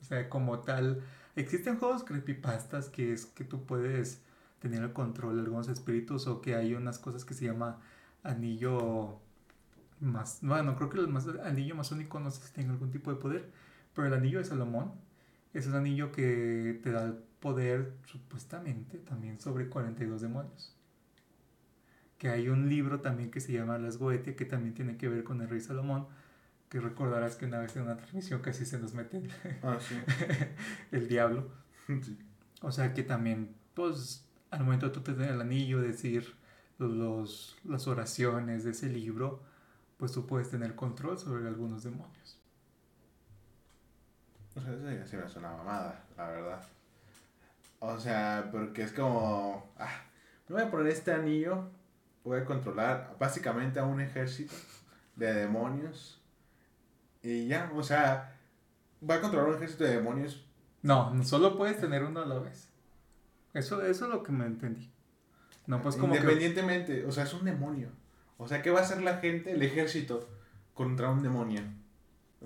O 0.00 0.04
sea, 0.04 0.28
como 0.28 0.60
tal, 0.60 1.02
existen 1.36 1.78
juegos 1.78 2.04
creepypastas 2.04 2.88
que 2.88 3.12
es 3.12 3.26
que 3.26 3.44
tú 3.44 3.64
puedes 3.64 4.22
tener 4.60 4.82
el 4.82 4.92
control 4.92 5.36
de 5.36 5.42
algunos 5.42 5.68
espíritus 5.68 6.26
o 6.26 6.40
que 6.40 6.54
hay 6.54 6.74
unas 6.74 6.98
cosas 6.98 7.24
que 7.24 7.34
se 7.34 7.44
llama 7.44 7.78
anillo 8.22 9.20
más, 10.00 10.38
bueno, 10.42 10.76
creo 10.76 10.90
que 10.90 10.98
el 10.98 11.08
más, 11.08 11.26
anillo 11.44 11.74
masónico 11.74 12.20
no 12.20 12.30
sé 12.30 12.46
si 12.46 12.52
tiene 12.52 12.70
algún 12.70 12.90
tipo 12.90 13.10
de 13.12 13.16
poder, 13.16 13.50
pero 13.94 14.06
el 14.06 14.14
anillo 14.14 14.38
de 14.38 14.44
Salomón 14.44 14.92
es 15.54 15.66
un 15.66 15.74
anillo 15.74 16.12
que 16.12 16.80
te 16.82 16.92
da 16.92 17.04
el 17.04 17.14
poder 17.40 17.94
supuestamente 18.04 18.98
también 18.98 19.40
sobre 19.40 19.68
42 19.68 20.20
demonios 20.20 20.77
que 22.18 22.28
hay 22.28 22.48
un 22.48 22.68
libro 22.68 23.00
también 23.00 23.30
que 23.30 23.40
se 23.40 23.52
llama 23.52 23.78
Las 23.78 23.96
Goetia, 23.96 24.36
que 24.36 24.44
también 24.44 24.74
tiene 24.74 24.96
que 24.96 25.08
ver 25.08 25.24
con 25.24 25.40
el 25.40 25.48
rey 25.48 25.60
Salomón, 25.60 26.06
que 26.68 26.80
recordarás 26.80 27.36
que 27.36 27.46
una 27.46 27.60
vez 27.60 27.74
en 27.76 27.82
una 27.82 27.96
transmisión 27.96 28.42
casi 28.42 28.66
se 28.66 28.78
nos 28.78 28.92
mete 28.92 29.22
Ah, 29.62 29.78
sí. 29.80 29.96
el 30.92 31.08
diablo. 31.08 31.48
Sí. 32.02 32.18
O 32.60 32.70
sea 32.70 32.92
que 32.92 33.02
también, 33.02 33.54
pues, 33.72 34.26
al 34.50 34.64
momento 34.64 34.86
de 34.86 34.92
tú 34.92 35.00
tener 35.00 35.30
el 35.30 35.40
anillo, 35.40 35.80
decir 35.80 36.34
los, 36.78 37.56
las 37.64 37.86
oraciones 37.86 38.64
de 38.64 38.72
ese 38.72 38.88
libro, 38.88 39.40
pues 39.96 40.12
tú 40.12 40.26
puedes 40.26 40.50
tener 40.50 40.74
control 40.74 41.18
sobre 41.18 41.46
algunos 41.48 41.82
demonios. 41.84 42.38
O 44.54 44.60
sea, 44.60 44.72
eso 44.74 44.90
ya 44.90 45.06
sí 45.06 45.16
me 45.16 45.22
hace 45.22 45.38
una 45.38 45.52
mamada, 45.56 46.04
la 46.16 46.28
verdad. 46.28 46.62
O 47.80 47.98
sea, 47.98 48.48
porque 48.50 48.82
es 48.82 48.92
como. 48.92 49.72
Ah, 49.78 50.02
me 50.48 50.56
voy 50.56 50.64
a 50.64 50.70
poner 50.70 50.88
este 50.88 51.12
anillo. 51.12 51.70
Voy 52.24 52.40
a 52.40 52.44
controlar 52.44 53.16
básicamente 53.18 53.78
a 53.80 53.84
un 53.84 54.00
ejército 54.00 54.54
de 55.16 55.32
demonios. 55.32 56.20
Y 57.22 57.46
ya, 57.46 57.70
o 57.74 57.82
sea, 57.82 58.36
va 59.08 59.16
a 59.16 59.20
controlar 59.20 59.48
un 59.50 59.56
ejército 59.56 59.84
de 59.84 59.96
demonios. 59.96 60.44
No, 60.82 61.22
solo 61.24 61.56
puedes 61.56 61.78
tener 61.80 62.04
uno 62.04 62.20
a 62.22 62.26
la 62.26 62.38
vez. 62.38 62.68
Eso, 63.54 63.82
eso 63.82 64.04
es 64.04 64.10
lo 64.10 64.22
que 64.22 64.32
me 64.32 64.46
entendí. 64.46 64.90
No, 65.66 65.82
pues 65.82 65.96
como 65.96 66.12
que... 66.12 66.20
independientemente, 66.20 67.04
o 67.06 67.12
sea, 67.12 67.24
es 67.24 67.34
un 67.34 67.44
demonio. 67.44 67.90
O 68.36 68.46
sea, 68.46 68.62
¿qué 68.62 68.70
va 68.70 68.80
a 68.80 68.82
hacer 68.82 69.02
la 69.02 69.16
gente, 69.18 69.52
el 69.52 69.62
ejército, 69.62 70.28
contra 70.74 71.10
un 71.10 71.22
demonio? 71.22 71.62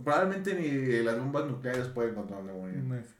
Probablemente 0.03 0.55
ni 0.55 1.03
las 1.03 1.19
bombas 1.19 1.45
nucleares 1.45 1.89
pueden 1.89 2.15
contra 2.15 2.39
un 2.39 2.47
demonio. 2.47 2.81
No 2.83 2.95
es- 2.97 3.15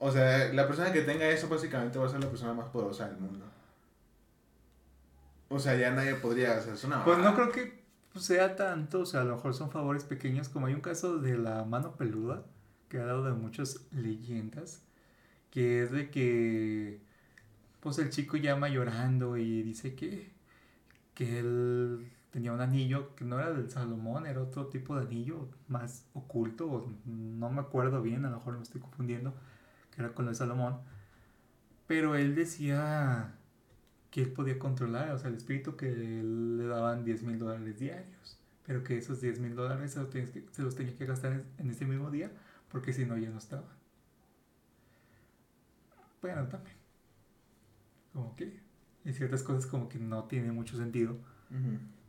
O 0.00 0.12
sea, 0.12 0.52
la 0.52 0.66
persona 0.68 0.92
que 0.92 1.00
tenga 1.00 1.26
eso 1.28 1.48
básicamente 1.48 1.98
va 1.98 2.06
a 2.06 2.10
ser 2.10 2.22
la 2.22 2.28
persona 2.28 2.52
más 2.52 2.68
poderosa 2.68 3.08
del 3.08 3.16
mundo. 3.18 3.46
O 5.48 5.58
sea, 5.58 5.76
ya 5.76 5.90
nadie 5.90 6.14
podría 6.14 6.56
hacerse 6.56 6.86
una 6.86 7.04
Pues 7.04 7.18
no 7.18 7.34
creo 7.34 7.50
que 7.50 7.78
sea 8.14 8.56
tanto, 8.56 9.00
o 9.00 9.06
sea, 9.06 9.22
a 9.22 9.24
lo 9.24 9.36
mejor 9.36 9.54
son 9.54 9.70
favores 9.70 10.04
pequeños, 10.04 10.48
como 10.48 10.66
hay 10.66 10.74
un 10.74 10.80
caso 10.80 11.18
de 11.18 11.38
la 11.38 11.64
mano 11.64 11.96
peluda, 11.96 12.44
que 12.88 12.98
ha 12.98 13.04
dado 13.04 13.24
de 13.24 13.32
muchas 13.32 13.86
leyendas, 13.92 14.82
que 15.50 15.82
es 15.82 15.90
de 15.90 16.10
que, 16.10 17.00
pues 17.80 17.98
el 17.98 18.10
chico 18.10 18.36
llama 18.36 18.68
llorando 18.68 19.36
y 19.36 19.62
dice 19.62 19.94
que, 19.94 20.30
que 21.14 21.38
él 21.38 22.10
tenía 22.30 22.52
un 22.52 22.60
anillo 22.60 23.14
que 23.14 23.24
no 23.24 23.38
era 23.38 23.52
del 23.52 23.70
Salomón, 23.70 24.26
era 24.26 24.42
otro 24.42 24.66
tipo 24.66 24.96
de 24.96 25.06
anillo 25.06 25.48
más 25.68 26.04
oculto, 26.12 26.70
o 26.70 26.92
no 27.06 27.50
me 27.50 27.60
acuerdo 27.60 28.02
bien, 28.02 28.24
a 28.24 28.30
lo 28.30 28.36
mejor 28.38 28.56
me 28.56 28.62
estoy 28.62 28.80
confundiendo, 28.80 29.34
que 29.94 30.02
era 30.02 30.12
con 30.12 30.28
el 30.28 30.34
Salomón, 30.34 30.78
pero 31.86 32.16
él 32.16 32.34
decía 32.34 33.37
que 34.10 34.22
él 34.22 34.32
podía 34.32 34.58
controlar, 34.58 35.10
o 35.12 35.18
sea, 35.18 35.28
el 35.28 35.36
espíritu 35.36 35.76
que 35.76 35.90
le 35.90 36.66
daban 36.66 37.04
10 37.04 37.22
mil 37.24 37.38
dólares 37.38 37.78
diarios, 37.78 38.38
pero 38.66 38.82
que 38.82 38.96
esos 38.98 39.20
10 39.20 39.40
mil 39.40 39.54
dólares 39.54 39.92
se 39.92 40.00
los, 40.00 40.10
se 40.10 40.76
tenía 40.76 40.96
que 40.96 41.06
gastar 41.06 41.32
en, 41.32 41.44
en 41.58 41.70
ese 41.70 41.84
mismo 41.84 42.10
día, 42.10 42.30
porque 42.70 42.92
si 42.92 43.04
no 43.04 43.16
ya 43.18 43.30
no 43.30 43.38
estaban. 43.38 43.78
Bueno, 46.20 46.46
también. 46.48 46.76
Como 48.12 48.34
que 48.34 48.60
hay 49.04 49.12
ciertas 49.12 49.42
cosas 49.42 49.66
como 49.66 49.88
que 49.88 49.98
no 49.98 50.24
tienen 50.24 50.54
mucho 50.54 50.76
sentido, 50.76 51.16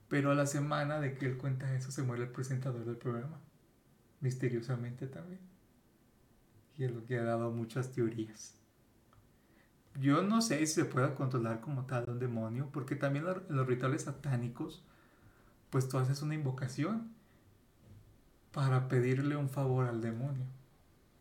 pero 0.07 0.31
a 0.31 0.35
la 0.35 0.45
semana 0.45 0.99
de 0.99 1.13
que 1.13 1.27
él 1.27 1.37
cuenta 1.37 1.73
eso 1.75 1.91
se 1.91 2.03
muere 2.03 2.23
el 2.23 2.29
presentador 2.29 2.83
del 2.83 2.97
programa, 2.97 3.39
misteriosamente 4.19 5.07
también. 5.07 5.39
Y 6.77 6.83
es 6.83 6.91
lo 6.91 7.05
que 7.05 7.17
ha 7.17 7.23
dado 7.23 7.51
muchas 7.51 7.91
teorías. 7.91 8.58
Yo 9.95 10.23
no 10.23 10.41
sé 10.41 10.59
si 10.59 10.67
se 10.67 10.85
pueda 10.85 11.15
controlar 11.15 11.61
como 11.61 11.85
tal 11.85 12.09
un 12.09 12.19
demonio, 12.19 12.69
porque 12.71 12.95
también 12.95 13.25
en 13.27 13.55
los 13.55 13.67
rituales 13.67 14.03
satánicos, 14.03 14.83
pues 15.69 15.89
tú 15.89 15.97
haces 15.97 16.21
una 16.21 16.35
invocación 16.35 17.11
para 18.51 18.87
pedirle 18.87 19.35
un 19.35 19.49
favor 19.49 19.87
al 19.87 20.01
demonio, 20.01 20.45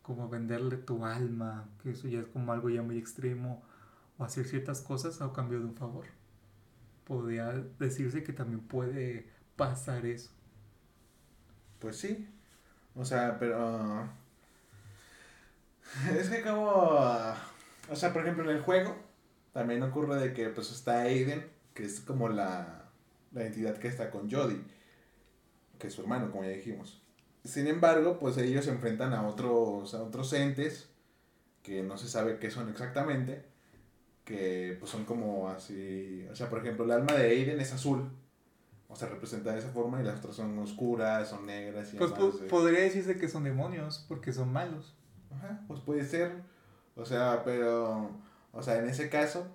como 0.02 0.28
venderle 0.28 0.76
tu 0.76 1.04
alma, 1.04 1.68
que 1.83 1.90
eso 1.90 2.09
ya 2.09 2.20
es 2.20 2.26
como 2.26 2.52
algo 2.52 2.70
ya 2.70 2.83
muy 2.83 2.98
extremo, 2.98 3.62
o 4.16 4.24
hacer 4.24 4.46
ciertas 4.46 4.81
cosas 4.81 5.20
a 5.20 5.33
cambio 5.33 5.59
de 5.61 5.66
un 5.66 5.74
favor. 5.74 6.07
Podría 7.04 7.52
decirse 7.78 8.22
que 8.22 8.33
también 8.33 8.61
puede 8.61 9.31
pasar 9.57 10.07
eso. 10.07 10.31
Pues 11.78 11.96
sí. 11.96 12.28
O 12.94 13.04
sea, 13.04 13.38
pero. 13.38 14.09
Es 16.11 16.28
que 16.28 16.42
como. 16.42 17.35
O 17.90 17.96
sea, 17.96 18.12
por 18.12 18.22
ejemplo, 18.22 18.48
en 18.51 18.57
el 18.57 18.62
juego 18.62 18.96
también 19.53 19.83
ocurre 19.83 20.16
de 20.16 20.33
que 20.33 20.48
pues 20.51 20.70
está 20.70 21.03
Aiden, 21.03 21.46
que 21.74 21.85
es 21.85 22.01
como 22.01 22.29
la, 22.29 22.90
la 23.33 23.44
entidad 23.46 23.77
que 23.79 23.88
está 23.88 24.11
con 24.11 24.31
Jodie, 24.31 24.61
que 25.79 25.87
es 25.88 25.94
su 25.94 26.03
hermano, 26.03 26.31
como 26.31 26.44
ya 26.44 26.51
dijimos. 26.51 27.03
Sin 27.44 27.66
embargo, 27.66 28.18
pues 28.18 28.37
ellos 28.37 28.64
se 28.64 28.70
enfrentan 28.72 29.12
a 29.14 29.27
otros, 29.27 29.94
a 29.94 30.03
otros 30.03 30.33
entes 30.33 30.90
que 31.62 31.83
no 31.83 31.96
se 31.98 32.09
sabe 32.09 32.38
qué 32.38 32.51
son 32.51 32.68
exactamente, 32.68 33.44
que 34.24 34.77
pues 34.79 34.90
son 34.90 35.05
como 35.05 35.48
así, 35.48 36.27
o 36.31 36.35
sea, 36.37 36.48
por 36.51 36.59
ejemplo, 36.61 36.85
el 36.85 36.90
alma 36.90 37.12
de 37.14 37.29
Aiden 37.31 37.61
es 37.61 37.72
azul, 37.72 38.11
o 38.88 38.96
sea, 38.96 39.09
representa 39.09 39.53
de 39.53 39.59
esa 39.61 39.70
forma 39.70 40.01
y 40.01 40.05
las 40.05 40.18
otras 40.18 40.37
son 40.37 40.59
oscuras, 40.59 41.29
son 41.29 41.46
negras 41.46 41.92
y 41.94 41.96
Pues 41.96 42.12
po- 42.12 42.29
eh. 42.29 42.48
podría 42.48 42.81
decirse 42.81 43.18
que 43.18 43.29
son 43.29 43.44
demonios, 43.44 44.05
porque 44.09 44.33
son 44.33 44.53
malos. 44.53 44.94
Ajá, 45.31 45.62
pues 45.66 45.81
puede 45.81 46.05
ser. 46.05 46.42
O 46.98 47.04
sea, 47.04 47.42
pero. 47.44 48.11
O 48.52 48.62
sea, 48.62 48.78
en 48.78 48.88
ese 48.88 49.08
caso. 49.08 49.46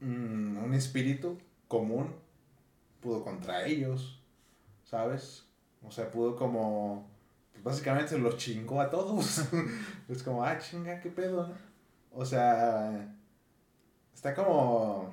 mm, 0.00 0.64
un 0.64 0.74
espíritu 0.74 1.38
común 1.68 2.14
pudo 3.00 3.24
contra 3.24 3.66
ellos. 3.66 4.20
¿Sabes? 4.84 5.44
O 5.86 5.90
sea, 5.90 6.10
pudo 6.10 6.36
como. 6.36 7.08
Pues 7.52 7.64
básicamente 7.64 8.10
se 8.10 8.18
los 8.18 8.36
chingó 8.36 8.80
a 8.80 8.88
todos. 8.90 9.44
es 10.08 10.22
como, 10.22 10.44
ah, 10.44 10.58
chinga, 10.58 11.00
qué 11.00 11.10
pedo, 11.10 11.48
¿no? 11.48 11.54
O 12.12 12.24
sea. 12.24 13.12
Está 14.14 14.34
como. 14.34 15.12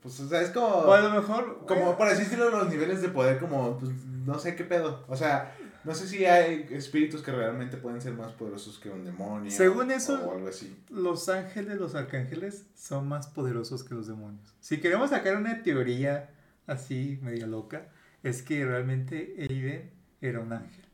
Pues, 0.00 0.18
o 0.20 0.28
sea, 0.28 0.40
es 0.40 0.50
como. 0.50 0.68
O 0.68 0.92
a 0.92 1.00
lo 1.00 1.10
mejor. 1.10 1.66
Como, 1.66 1.96
por 1.98 2.08
así 2.08 2.22
decirlo, 2.22 2.50
los 2.50 2.70
niveles 2.70 3.02
de 3.02 3.10
poder, 3.10 3.38
como, 3.38 3.78
pues, 3.78 3.92
no 4.06 4.38
sé 4.38 4.56
qué 4.56 4.64
pedo. 4.64 5.04
O 5.08 5.16
sea, 5.16 5.54
no 5.84 5.94
sé 5.94 6.06
si 6.08 6.24
hay 6.26 6.66
espíritus 6.70 7.22
que 7.22 7.30
realmente 7.32 7.76
pueden 7.76 8.00
ser 8.00 8.12
más 8.14 8.32
poderosos 8.32 8.78
que 8.78 8.90
un 8.90 9.04
demonio. 9.04 9.50
Según 9.50 9.90
eso- 9.90 10.22
O 10.28 10.32
algo 10.34 10.48
así. 10.48 10.76
Los 10.90 11.28
ángeles, 11.28 11.78
los 11.78 11.94
arcángeles, 11.94 12.66
son 12.74 13.08
más 13.08 13.26
poderosos 13.28 13.84
que 13.84 13.94
los 13.94 14.06
demonios. 14.06 14.54
Si 14.60 14.80
queremos 14.80 15.10
sacar 15.10 15.36
una 15.36 15.62
teoría 15.62 16.30
así, 16.66 17.18
media 17.22 17.46
loca, 17.46 17.88
es 18.22 18.42
que 18.42 18.64
realmente 18.64 19.34
Aiden 19.38 19.90
era 20.20 20.40
un 20.40 20.52
ángel. 20.52 20.84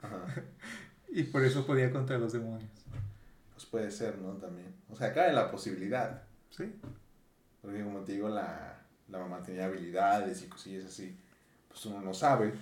Ajá. 0.00 0.24
Y 1.14 1.24
por 1.24 1.44
eso 1.44 1.66
podía 1.66 1.90
contra 1.90 2.16
los 2.16 2.32
demonios. 2.32 2.70
Pues 3.52 3.66
puede 3.66 3.90
ser, 3.90 4.16
¿no? 4.16 4.30
También. 4.38 4.74
O 4.88 4.96
sea, 4.96 5.12
cabe 5.12 5.30
la 5.34 5.50
posibilidad. 5.50 6.22
Sí. 6.48 6.72
Porque 7.60 7.82
como 7.82 8.00
te 8.00 8.12
digo, 8.12 8.30
la, 8.30 8.80
la 9.08 9.18
mamá 9.18 9.42
tenía 9.42 9.66
habilidades 9.66 10.42
y 10.42 10.46
cosillas 10.46 10.86
así. 10.86 11.14
Pues 11.68 11.84
uno 11.84 12.00
no 12.00 12.14
sabe. 12.14 12.54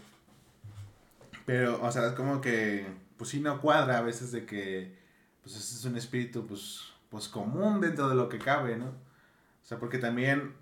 Pero, 1.50 1.82
o 1.82 1.90
sea, 1.90 2.06
es 2.06 2.12
como 2.12 2.40
que, 2.40 2.86
pues 3.16 3.30
sí 3.30 3.40
no 3.40 3.60
cuadra 3.60 3.98
a 3.98 4.02
veces 4.02 4.30
de 4.30 4.46
que, 4.46 4.96
pues 5.42 5.56
ese 5.56 5.74
es 5.74 5.84
un 5.84 5.96
espíritu, 5.96 6.46
pues, 6.46 6.92
pues 7.08 7.26
común 7.26 7.80
dentro 7.80 8.08
de 8.08 8.14
lo 8.14 8.28
que 8.28 8.38
cabe, 8.38 8.76
¿no? 8.76 8.86
O 8.86 9.64
sea, 9.64 9.80
porque 9.80 9.98
también 9.98 10.54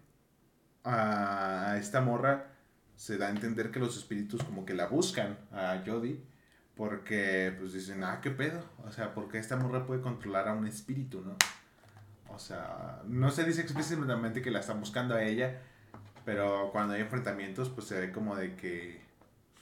a, 0.85 1.77
esta 1.79 2.01
morra 2.01 2.53
se 2.97 3.19
da 3.19 3.27
a 3.27 3.31
entender 3.31 3.71
que 3.71 3.81
los 3.81 3.99
espíritus 3.99 4.43
como 4.43 4.65
que 4.65 4.73
la 4.73 4.87
buscan 4.87 5.37
a 5.53 5.83
Jodie. 5.85 6.23
Porque, 6.75 7.55
pues 7.59 7.75
dicen, 7.75 8.03
ah, 8.03 8.21
qué 8.23 8.31
pedo. 8.31 8.65
O 8.87 8.91
sea, 8.91 9.13
porque 9.13 9.37
esta 9.37 9.57
morra 9.57 9.85
puede 9.85 10.01
controlar 10.01 10.49
a 10.49 10.55
un 10.55 10.67
espíritu, 10.67 11.21
¿no? 11.21 11.37
O 12.35 12.39
sea, 12.39 13.03
no 13.05 13.31
se 13.31 13.45
dice 13.45 13.61
explícitamente 13.61 14.41
que 14.41 14.51
la 14.51 14.61
están 14.61 14.81
buscando 14.81 15.15
a 15.15 15.23
ella, 15.23 15.61
pero 16.25 16.71
cuando 16.73 16.95
hay 16.95 17.03
enfrentamientos, 17.03 17.69
pues 17.69 17.87
se 17.87 18.01
ve 18.01 18.11
como 18.11 18.37
de 18.37 18.57
que, 18.57 19.07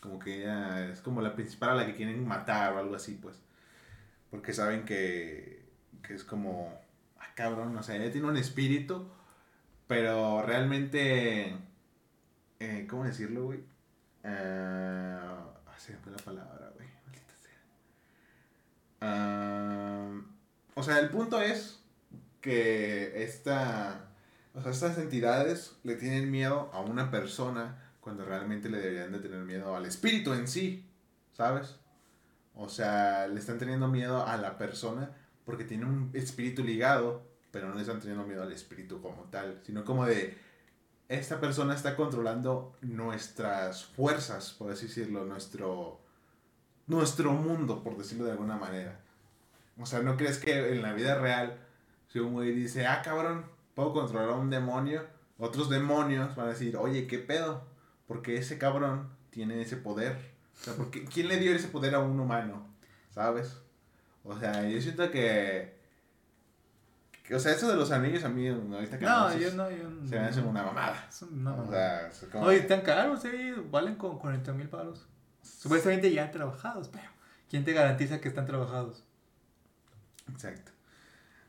como 0.06 0.20
que 0.20 0.42
ella 0.42 0.88
es 0.88 1.00
como 1.00 1.20
la 1.20 1.34
principal 1.34 1.70
a 1.70 1.74
la 1.74 1.86
que 1.86 1.94
quieren 1.94 2.26
matar 2.26 2.74
o 2.74 2.78
algo 2.78 2.94
así, 2.94 3.18
pues. 3.20 3.40
Porque 4.30 4.52
saben 4.52 4.84
que, 4.84 5.68
que 6.02 6.14
es 6.14 6.22
como, 6.22 6.72
ah, 7.18 7.26
cabrón, 7.34 7.76
o 7.76 7.82
sea, 7.82 7.96
ella 7.96 8.12
tiene 8.12 8.28
un 8.28 8.36
espíritu, 8.36 9.10
pero 9.88 10.42
realmente, 10.42 11.56
eh, 12.60 12.86
¿cómo 12.88 13.04
decirlo, 13.04 13.46
güey? 13.46 13.64
Ah, 14.22 15.44
se 15.76 15.92
me 15.94 15.98
fue 15.98 16.12
la 16.12 16.18
palabra, 16.18 16.70
güey. 16.76 16.88
Ah, 19.00 20.20
o 20.74 20.82
sea, 20.84 21.00
el 21.00 21.10
punto 21.10 21.40
es 21.40 21.82
que 22.40 23.24
esta, 23.24 24.08
o 24.54 24.62
sea, 24.62 24.70
estas 24.70 24.98
entidades 24.98 25.76
le 25.82 25.96
tienen 25.96 26.30
miedo 26.30 26.70
a 26.72 26.80
una 26.80 27.10
persona 27.10 27.85
cuando 28.06 28.24
realmente 28.24 28.68
le 28.68 28.78
deberían 28.78 29.10
de 29.10 29.18
tener 29.18 29.40
miedo 29.40 29.74
al 29.74 29.84
espíritu 29.84 30.32
en 30.32 30.46
sí, 30.46 30.88
¿sabes? 31.32 31.74
O 32.54 32.68
sea, 32.68 33.26
le 33.26 33.40
están 33.40 33.58
teniendo 33.58 33.88
miedo 33.88 34.24
a 34.24 34.36
la 34.36 34.56
persona 34.58 35.10
porque 35.44 35.64
tiene 35.64 35.86
un 35.86 36.12
espíritu 36.14 36.62
ligado, 36.62 37.26
pero 37.50 37.68
no 37.68 37.74
le 37.74 37.80
están 37.80 37.98
teniendo 37.98 38.24
miedo 38.24 38.44
al 38.44 38.52
espíritu 38.52 39.02
como 39.02 39.24
tal, 39.24 39.60
sino 39.64 39.84
como 39.84 40.06
de, 40.06 40.38
esta 41.08 41.40
persona 41.40 41.74
está 41.74 41.96
controlando 41.96 42.76
nuestras 42.80 43.84
fuerzas, 43.86 44.52
por 44.52 44.70
así 44.70 44.86
decirlo, 44.86 45.24
nuestro, 45.24 46.00
nuestro 46.86 47.32
mundo, 47.32 47.82
por 47.82 47.98
decirlo 47.98 48.26
de 48.26 48.30
alguna 48.30 48.56
manera. 48.56 49.00
O 49.80 49.84
sea, 49.84 49.98
¿no 50.02 50.16
crees 50.16 50.38
que 50.38 50.74
en 50.74 50.80
la 50.80 50.92
vida 50.92 51.16
real, 51.18 51.58
si 52.06 52.20
un 52.20 52.34
güey 52.34 52.52
dice, 52.52 52.86
ah, 52.86 53.02
cabrón, 53.02 53.46
puedo 53.74 53.92
controlar 53.92 54.28
a 54.28 54.34
un 54.34 54.48
demonio, 54.48 55.04
otros 55.38 55.68
demonios 55.68 56.36
van 56.36 56.46
a 56.46 56.50
decir, 56.50 56.76
oye, 56.76 57.08
¿qué 57.08 57.18
pedo? 57.18 57.74
Porque 58.06 58.36
ese 58.36 58.58
cabrón 58.58 59.08
tiene 59.30 59.60
ese 59.60 59.76
poder. 59.76 60.16
O 60.60 60.64
sea, 60.64 60.74
porque, 60.74 61.04
¿quién 61.04 61.28
le 61.28 61.38
dio 61.38 61.54
ese 61.54 61.68
poder 61.68 61.94
a 61.94 61.98
un 61.98 62.18
humano? 62.18 62.66
¿Sabes? 63.10 63.58
O 64.24 64.38
sea, 64.38 64.68
yo 64.68 64.80
siento 64.80 65.10
que... 65.10 65.76
o 67.32 67.38
sea, 67.38 67.52
eso 67.52 67.68
de 67.68 67.76
los 67.76 67.90
anillos 67.90 68.24
a 68.24 68.28
mí, 68.28 68.48
ahorita 68.48 68.98
que 68.98 69.04
No, 69.04 69.36
yo 69.36 69.52
no, 69.54 69.70
yo 69.70 69.88
no. 69.88 70.08
Se 70.08 70.18
me 70.18 70.26
hace 70.26 70.40
una 70.40 70.62
mamada. 70.62 71.08
Una 71.30 71.54
O 71.54 71.70
sea, 71.70 72.08
es 72.08 72.26
como... 72.30 72.46
Oye, 72.46 72.58
están 72.58 72.80
caros, 72.80 73.22
sí, 73.22 73.54
valen 73.70 73.96
como 73.96 74.18
40 74.18 74.52
mil 74.52 74.68
palos. 74.68 75.06
Supuestamente 75.42 76.12
ya 76.12 76.30
trabajados, 76.30 76.88
pero 76.88 77.08
¿quién 77.48 77.64
te 77.64 77.72
garantiza 77.72 78.20
que 78.20 78.28
están 78.28 78.46
trabajados? 78.46 79.04
Exacto. 80.28 80.72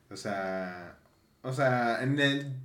O 0.09 0.15
sea, 0.15 0.97
o 1.41 1.51
sea, 1.51 2.03
en 2.03 2.19
el 2.19 2.55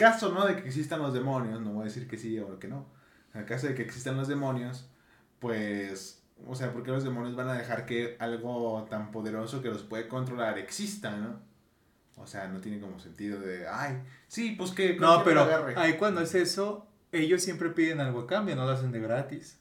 caso, 0.00 0.32
¿no? 0.32 0.46
De 0.46 0.56
que 0.56 0.66
existan 0.66 1.00
los 1.00 1.12
demonios, 1.12 1.60
no 1.60 1.72
voy 1.72 1.82
a 1.82 1.84
decir 1.84 2.08
que 2.08 2.16
sí 2.16 2.38
o 2.38 2.58
que 2.58 2.68
no. 2.68 2.86
En 3.34 3.40
el 3.42 3.46
caso 3.46 3.66
de 3.66 3.74
que 3.74 3.82
existan 3.82 4.16
los 4.16 4.26
demonios, 4.26 4.90
pues, 5.38 6.24
o 6.46 6.54
sea, 6.54 6.72
¿por 6.72 6.82
qué 6.82 6.90
los 6.90 7.04
demonios 7.04 7.36
van 7.36 7.48
a 7.48 7.54
dejar 7.54 7.86
que 7.86 8.16
algo 8.18 8.86
tan 8.90 9.10
poderoso 9.10 9.62
que 9.62 9.68
los 9.68 9.82
puede 9.82 10.08
controlar 10.08 10.58
exista, 10.58 11.16
¿no? 11.16 11.40
O 12.16 12.26
sea, 12.26 12.48
no 12.48 12.60
tiene 12.60 12.80
como 12.80 12.98
sentido 12.98 13.40
de, 13.40 13.68
ay, 13.68 14.02
sí, 14.26 14.54
pues 14.56 14.72
que... 14.72 14.96
No, 14.98 15.22
pero 15.22 15.44
lo 15.46 15.54
agarre". 15.54 15.74
ahí 15.76 15.96
cuando 15.96 16.20
es 16.20 16.34
eso, 16.34 16.86
ellos 17.12 17.42
siempre 17.42 17.70
piden 17.70 18.00
algo 18.00 18.20
a 18.20 18.26
cambio, 18.26 18.56
no 18.56 18.64
lo 18.64 18.72
hacen 18.72 18.92
de 18.92 19.00
gratis. 19.00 19.58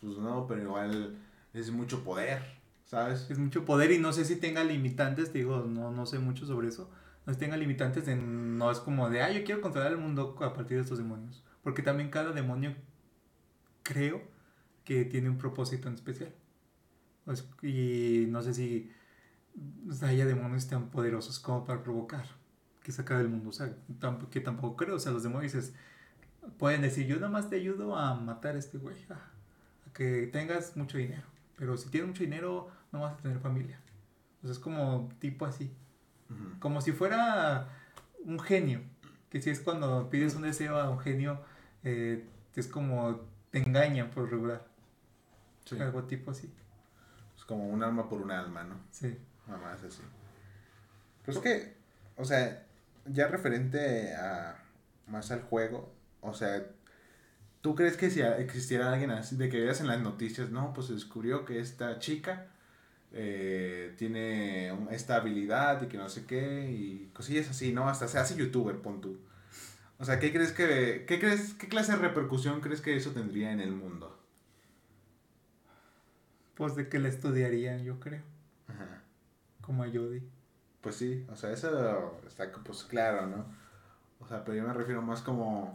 Pues 0.00 0.16
no, 0.18 0.46
pero 0.46 0.62
igual 0.62 1.16
es 1.52 1.70
mucho 1.70 2.04
poder, 2.04 2.42
¿sabes? 2.84 3.26
Es 3.30 3.38
mucho 3.38 3.64
poder 3.64 3.90
y 3.92 3.98
no 3.98 4.12
sé 4.12 4.24
si 4.24 4.36
tenga 4.36 4.64
limitantes, 4.64 5.32
te 5.32 5.38
digo, 5.38 5.64
no, 5.66 5.90
no 5.90 6.06
sé 6.06 6.18
mucho 6.18 6.46
sobre 6.46 6.68
eso. 6.68 6.90
No 7.26 7.36
tenga 7.36 7.56
limitantes 7.56 8.06
de, 8.06 8.16
no 8.16 8.70
es 8.70 8.78
como 8.80 9.08
de, 9.08 9.22
ah, 9.22 9.30
yo 9.30 9.44
quiero 9.44 9.60
controlar 9.60 9.92
el 9.92 9.98
mundo 9.98 10.36
a 10.40 10.52
partir 10.52 10.76
de 10.76 10.82
estos 10.82 10.98
demonios. 10.98 11.44
Porque 11.62 11.82
también 11.82 12.10
cada 12.10 12.32
demonio 12.32 12.74
creo 13.82 14.22
que 14.84 15.04
tiene 15.04 15.30
un 15.30 15.38
propósito 15.38 15.88
en 15.88 15.94
especial. 15.94 16.34
Y 17.62 18.26
no 18.28 18.42
sé 18.42 18.54
si 18.54 18.90
haya 20.02 20.26
demonios 20.26 20.66
tan 20.66 20.90
poderosos 20.90 21.38
como 21.38 21.64
para 21.64 21.82
provocar 21.82 22.26
que 22.82 22.90
se 22.90 23.02
acabe 23.02 23.22
el 23.22 23.28
mundo. 23.28 23.50
O 23.50 23.52
sea, 23.52 23.72
que 24.30 24.40
tampoco 24.40 24.76
creo. 24.76 24.96
O 24.96 24.98
sea, 24.98 25.12
los 25.12 25.22
demonios 25.22 25.52
dices, 25.52 25.74
pueden 26.58 26.82
decir, 26.82 27.06
yo 27.06 27.16
nada 27.16 27.28
más 27.28 27.48
te 27.48 27.56
ayudo 27.56 27.96
a 27.96 28.14
matar 28.14 28.56
a 28.56 28.58
este 28.58 28.78
güey. 28.78 28.96
A, 29.10 29.14
a 29.14 29.92
que 29.92 30.26
tengas 30.32 30.76
mucho 30.76 30.98
dinero. 30.98 31.22
Pero 31.56 31.76
si 31.76 31.88
tienes 31.90 32.08
mucho 32.08 32.24
dinero, 32.24 32.70
no 32.90 33.02
vas 33.02 33.14
a 33.14 33.16
tener 33.18 33.38
familia. 33.38 33.80
O 34.42 34.46
sea, 34.46 34.52
es 34.52 34.58
como 34.58 35.08
tipo 35.20 35.46
así. 35.46 35.72
Como 36.58 36.80
si 36.80 36.92
fuera 36.92 37.68
un 38.24 38.38
genio. 38.40 38.80
Que 39.30 39.40
si 39.40 39.50
es 39.50 39.60
cuando 39.60 40.10
pides 40.10 40.34
un 40.34 40.42
deseo 40.42 40.76
a 40.76 40.90
un 40.90 40.98
genio, 40.98 41.40
eh, 41.84 42.28
es 42.54 42.68
como 42.68 43.20
te 43.50 43.58
engañan 43.58 44.10
por 44.10 44.30
regular. 44.30 44.66
Sí. 45.64 45.78
Algo 45.78 46.04
tipo 46.04 46.30
así. 46.30 46.52
Es 47.36 47.44
como 47.44 47.68
un 47.68 47.82
alma 47.82 48.08
por 48.08 48.20
un 48.20 48.30
alma, 48.30 48.64
¿no? 48.64 48.76
Sí. 48.90 49.16
Mamás 49.46 49.82
así. 49.82 50.02
Pues 51.24 51.36
es 51.36 51.42
que, 51.42 51.76
o 52.16 52.24
sea, 52.24 52.66
ya 53.06 53.28
referente 53.28 54.14
a 54.14 54.62
más 55.06 55.30
al 55.30 55.42
juego, 55.42 55.92
o 56.20 56.34
sea, 56.34 56.64
¿tú 57.60 57.74
crees 57.74 57.96
que 57.96 58.10
si 58.10 58.20
existiera 58.20 58.92
alguien 58.92 59.10
así, 59.10 59.36
de 59.36 59.48
que 59.48 59.60
veas 59.60 59.80
en 59.80 59.88
las 59.88 60.00
noticias, 60.00 60.50
no, 60.50 60.72
pues 60.72 60.88
se 60.88 60.94
descubrió 60.94 61.44
que 61.44 61.60
esta 61.60 61.98
chica 61.98 62.51
eh, 63.14 63.94
tiene 63.98 64.72
esta 64.90 65.16
habilidad 65.16 65.82
y 65.82 65.86
que 65.86 65.98
no 65.98 66.08
sé 66.08 66.24
qué, 66.26 66.70
y 66.70 67.10
cosillas 67.12 67.50
así, 67.50 67.72
¿no? 67.72 67.88
Hasta 67.88 68.08
se 68.08 68.18
hace 68.18 68.36
youtuber, 68.36 68.76
pon 68.80 69.00
tú. 69.00 69.18
O 69.98 70.04
sea, 70.04 70.18
¿qué 70.18 70.32
crees 70.32 70.52
que, 70.52 71.04
qué 71.06 71.20
crees, 71.20 71.54
qué 71.54 71.68
clase 71.68 71.92
de 71.92 71.98
repercusión 71.98 72.60
crees 72.60 72.80
que 72.80 72.96
eso 72.96 73.10
tendría 73.10 73.52
en 73.52 73.60
el 73.60 73.72
mundo? 73.72 74.18
Pues 76.54 76.74
de 76.74 76.88
que 76.88 76.98
la 76.98 77.08
estudiarían, 77.08 77.84
yo 77.84 78.00
creo. 78.00 78.22
Ajá. 78.68 79.02
Como 79.60 79.84
a 79.84 79.86
Jodie. 79.86 80.22
Pues 80.80 80.96
sí, 80.96 81.24
o 81.30 81.36
sea, 81.36 81.52
eso 81.52 82.20
está 82.26 82.50
pues 82.50 82.82
claro, 82.84 83.26
¿no? 83.26 83.46
O 84.18 84.26
sea, 84.26 84.44
pero 84.44 84.56
yo 84.56 84.66
me 84.66 84.74
refiero 84.74 85.02
más 85.02 85.22
como 85.22 85.72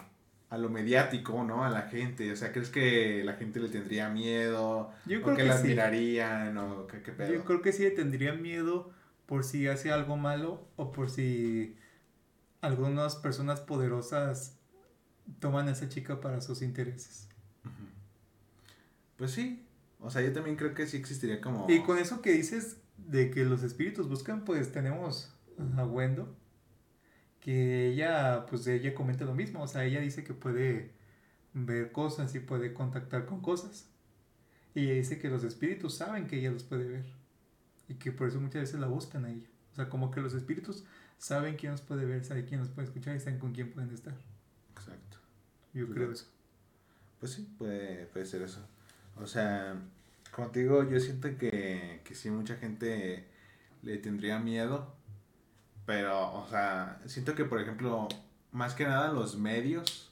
a 0.50 0.58
lo 0.58 0.70
mediático, 0.70 1.44
¿no? 1.44 1.64
A 1.64 1.70
la 1.70 1.84
gente. 1.84 2.32
O 2.32 2.36
sea, 2.36 2.52
¿crees 2.52 2.70
que 2.70 3.24
la 3.24 3.34
gente 3.34 3.60
le 3.60 3.70
tendría 3.70 4.10
miedo? 4.10 4.92
Yo 5.06 5.20
¿O 5.20 5.24
creo 5.24 5.36
que 5.36 5.44
que 5.44 5.50
la 5.50 5.58
sí. 5.58 5.64
admirarían? 5.64 6.58
¿O 6.58 6.88
qué, 6.88 7.02
qué 7.02 7.12
pedo? 7.12 7.34
Yo 7.34 7.44
creo 7.44 7.62
que 7.62 7.74
sí 7.74 7.84
le 7.84 7.92
tendría 7.92 8.34
miedo 8.34 8.92
por 9.26 9.44
si 9.44 9.68
hace 9.68 9.92
algo 9.92 10.16
malo 10.18 10.68
o 10.78 10.92
por 10.92 11.10
si 11.10 11.76
algunas 12.62 13.16
personas 13.16 13.60
poderosas 13.60 14.58
toman 15.40 15.68
a 15.68 15.72
esa 15.72 15.90
chica 15.90 16.22
para 16.22 16.42
sus 16.42 16.62
intereses. 16.62 17.28
Pues 19.18 19.32
sí. 19.32 19.66
O 20.00 20.10
sea, 20.10 20.22
yo 20.22 20.32
también 20.32 20.56
creo 20.56 20.74
que 20.74 20.86
sí 20.88 20.98
existiría 20.98 21.42
como... 21.42 21.66
Y 21.70 21.82
con 21.82 21.98
eso 21.98 22.22
que 22.22 22.32
dices 22.32 22.78
de 22.98 23.32
que 23.32 23.46
los 23.46 23.64
espíritus 23.64 24.08
buscan, 24.08 24.46
pues 24.46 24.72
tenemos 24.72 25.34
a 25.76 25.86
Wendo, 25.86 26.36
que 27.42 27.88
ella, 27.90 28.46
pues 28.50 28.68
ella 28.68 28.94
comenta 28.94 29.26
lo 29.26 29.34
mismo, 29.34 29.62
o 29.62 29.68
sea, 29.68 29.86
ella 29.86 30.02
dice 30.02 30.24
que 30.24 30.34
puede 30.34 30.92
ver 31.54 31.92
cosas 31.92 32.34
y 32.36 32.40
puede 32.40 32.74
contactar 32.74 33.26
con 33.26 33.42
cosas. 33.42 33.90
Y 34.76 34.82
ella 34.86 34.94
dice 34.94 35.20
que 35.20 35.30
los 35.30 35.44
espíritus 35.44 35.96
saben 35.96 36.28
que 36.28 36.38
ella 36.38 36.52
los 36.52 36.64
puede 36.64 36.88
ver 36.88 37.06
y 37.88 37.96
que 37.96 38.12
por 38.12 38.28
eso 38.28 38.40
muchas 38.40 38.62
veces 38.62 38.80
la 38.80 38.88
buscan 38.88 39.26
a 39.26 39.32
ella. 39.32 39.48
O 39.72 39.76
sea, 39.76 39.90
como 39.90 40.12
que 40.12 40.22
los 40.22 40.34
espíritus 40.34 40.84
saben 41.18 41.56
quién 41.56 41.72
los 41.72 41.82
puede 41.82 42.06
ver, 42.06 42.24
saben 42.24 42.46
quién 42.46 42.60
los 42.60 42.70
puede 42.70 42.88
escuchar 42.88 43.16
y 43.16 43.20
saben 43.20 43.40
con 43.40 43.54
quién 43.54 43.72
pueden 43.72 43.92
estar. 43.92 44.14
Exacto. 44.76 45.18
Yo 45.74 45.88
creo 45.90 46.12
eso. 46.12 46.26
Pues 47.20 47.34
sí, 47.34 47.48
puede, 47.58 48.06
puede 48.08 48.26
ser 48.26 48.44
eso. 48.44 48.60
O 49.16 49.26
sea, 49.26 49.76
como 50.32 50.50
te 50.50 50.60
digo, 50.60 50.88
yo 50.88 51.00
siento 51.00 51.36
que, 51.38 52.02
que 52.04 52.16
sí 52.16 52.30
mucha 52.30 52.56
gente 52.58 53.26
le 53.82 53.98
tendría 53.98 54.40
miedo. 54.40 54.96
Pero, 55.88 56.34
o 56.44 56.48
sea, 56.50 57.00
siento 57.08 57.34
que, 57.34 57.46
por 57.46 57.60
ejemplo, 57.60 58.08
más 58.52 58.76
que 58.76 58.84
nada 58.86 59.12
los 59.12 59.38
medios. 59.38 60.12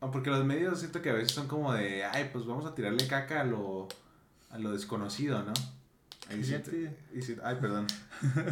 Porque 0.00 0.30
los 0.30 0.44
medios 0.44 0.80
siento 0.80 1.00
que 1.00 1.10
a 1.10 1.14
veces 1.14 1.32
son 1.32 1.46
como 1.48 1.72
de, 1.72 2.04
ay, 2.04 2.28
pues 2.32 2.44
vamos 2.46 2.66
a 2.66 2.74
tirarle 2.74 3.06
caca 3.06 3.40
a 3.40 3.44
lo, 3.44 3.88
a 4.50 4.58
lo 4.58 4.72
desconocido, 4.72 5.42
¿no? 5.42 5.52
Y 6.36 6.42
siento, 6.44 6.70
Fíjate. 6.72 6.96
y 7.14 7.22
siento- 7.22 7.42
ay, 7.46 7.56
perdón. 7.60 7.86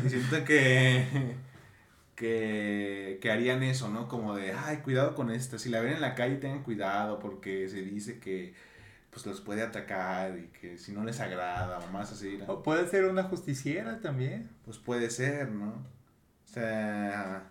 Y 0.05 0.09
siento 0.11 0.45
que, 0.45 1.35
que, 2.17 3.19
que 3.21 3.31
harían 3.31 3.63
eso, 3.63 3.89
¿no? 3.89 4.09
Como 4.09 4.35
de, 4.35 4.53
ay, 4.53 4.79
cuidado 4.79 5.15
con 5.15 5.31
esta. 5.31 5.59
Si 5.59 5.69
la 5.71 5.81
ven 5.81 5.95
en 5.95 6.01
la 6.03 6.15
calle, 6.15 6.37
tengan 6.37 6.63
cuidado 6.63 7.19
porque 7.19 7.69
se 7.69 7.83
dice 7.83 8.19
que 8.19 8.55
pues 9.13 9.27
los 9.27 9.43
puede 9.43 9.63
atacar 9.63 10.39
y 10.39 10.49
que 10.49 10.79
si 10.79 10.91
no 10.93 11.05
les 11.05 11.21
agrada 11.21 11.79
o 11.79 11.87
más 11.93 12.11
así, 12.13 12.39
¿no? 12.39 12.47
O 12.53 12.63
puede 12.63 12.89
ser 12.89 13.05
una 13.05 13.25
justiciera 13.25 14.01
también. 14.01 14.49
Pues 14.65 14.79
puede 14.79 15.11
ser, 15.11 15.51
¿no? 15.51 15.69
O 15.69 16.49
sea, 16.53 17.51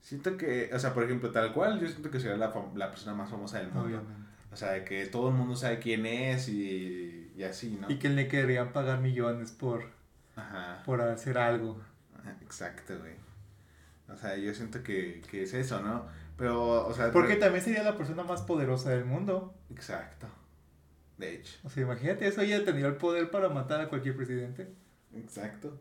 siento 0.00 0.36
que, 0.36 0.70
o 0.72 0.78
sea, 0.78 0.94
por 0.94 1.02
ejemplo, 1.04 1.30
tal 1.32 1.52
cual, 1.52 1.80
yo 1.80 1.88
siento 1.88 2.10
que 2.10 2.20
sería 2.20 2.36
la, 2.36 2.52
la 2.76 2.90
persona 2.90 3.14
más 3.14 3.30
famosa 3.30 3.58
del 3.58 3.68
mundo. 3.68 3.84
Obviamente. 3.88 4.22
O 4.52 4.56
sea, 4.56 4.72
de 4.72 4.84
que 4.84 5.06
todo 5.06 5.28
el 5.30 5.34
mundo 5.34 5.56
sabe 5.56 5.78
quién 5.80 6.06
es 6.06 6.48
y, 6.48 7.32
y 7.36 7.42
así, 7.42 7.78
¿no? 7.80 7.90
Y 7.90 7.98
que 7.98 8.08
le 8.08 8.28
querrían 8.28 8.72
pagar 8.72 9.00
millones 9.00 9.50
por, 9.50 9.84
Ajá, 10.36 10.82
por 10.84 11.00
hacer 11.00 11.36
algo. 11.38 11.80
ajá, 12.20 12.36
exacto, 12.42 12.96
güey. 12.98 13.14
O 14.08 14.16
sea, 14.16 14.36
yo 14.36 14.52
siento 14.54 14.82
que, 14.82 15.22
que 15.30 15.42
es 15.44 15.54
eso, 15.54 15.80
¿no? 15.80 16.06
Pero, 16.36 16.86
o 16.86 16.92
sea... 16.94 17.10
Porque 17.12 17.30
pero- 17.34 17.40
también 17.46 17.64
sería 17.64 17.82
la 17.82 17.96
persona 17.96 18.22
más 18.24 18.42
poderosa 18.42 18.90
del 18.90 19.04
mundo. 19.04 19.54
Exacto. 19.70 20.26
De 21.26 21.34
hecho, 21.36 21.58
O 21.64 21.70
sea, 21.70 21.82
imagínate 21.84 22.26
eso, 22.26 22.40
ella 22.40 22.64
tendría 22.64 22.86
el 22.88 22.96
poder 22.96 23.30
para 23.30 23.48
matar 23.48 23.80
a 23.80 23.88
cualquier 23.88 24.16
presidente. 24.16 24.68
exacto. 25.14 25.78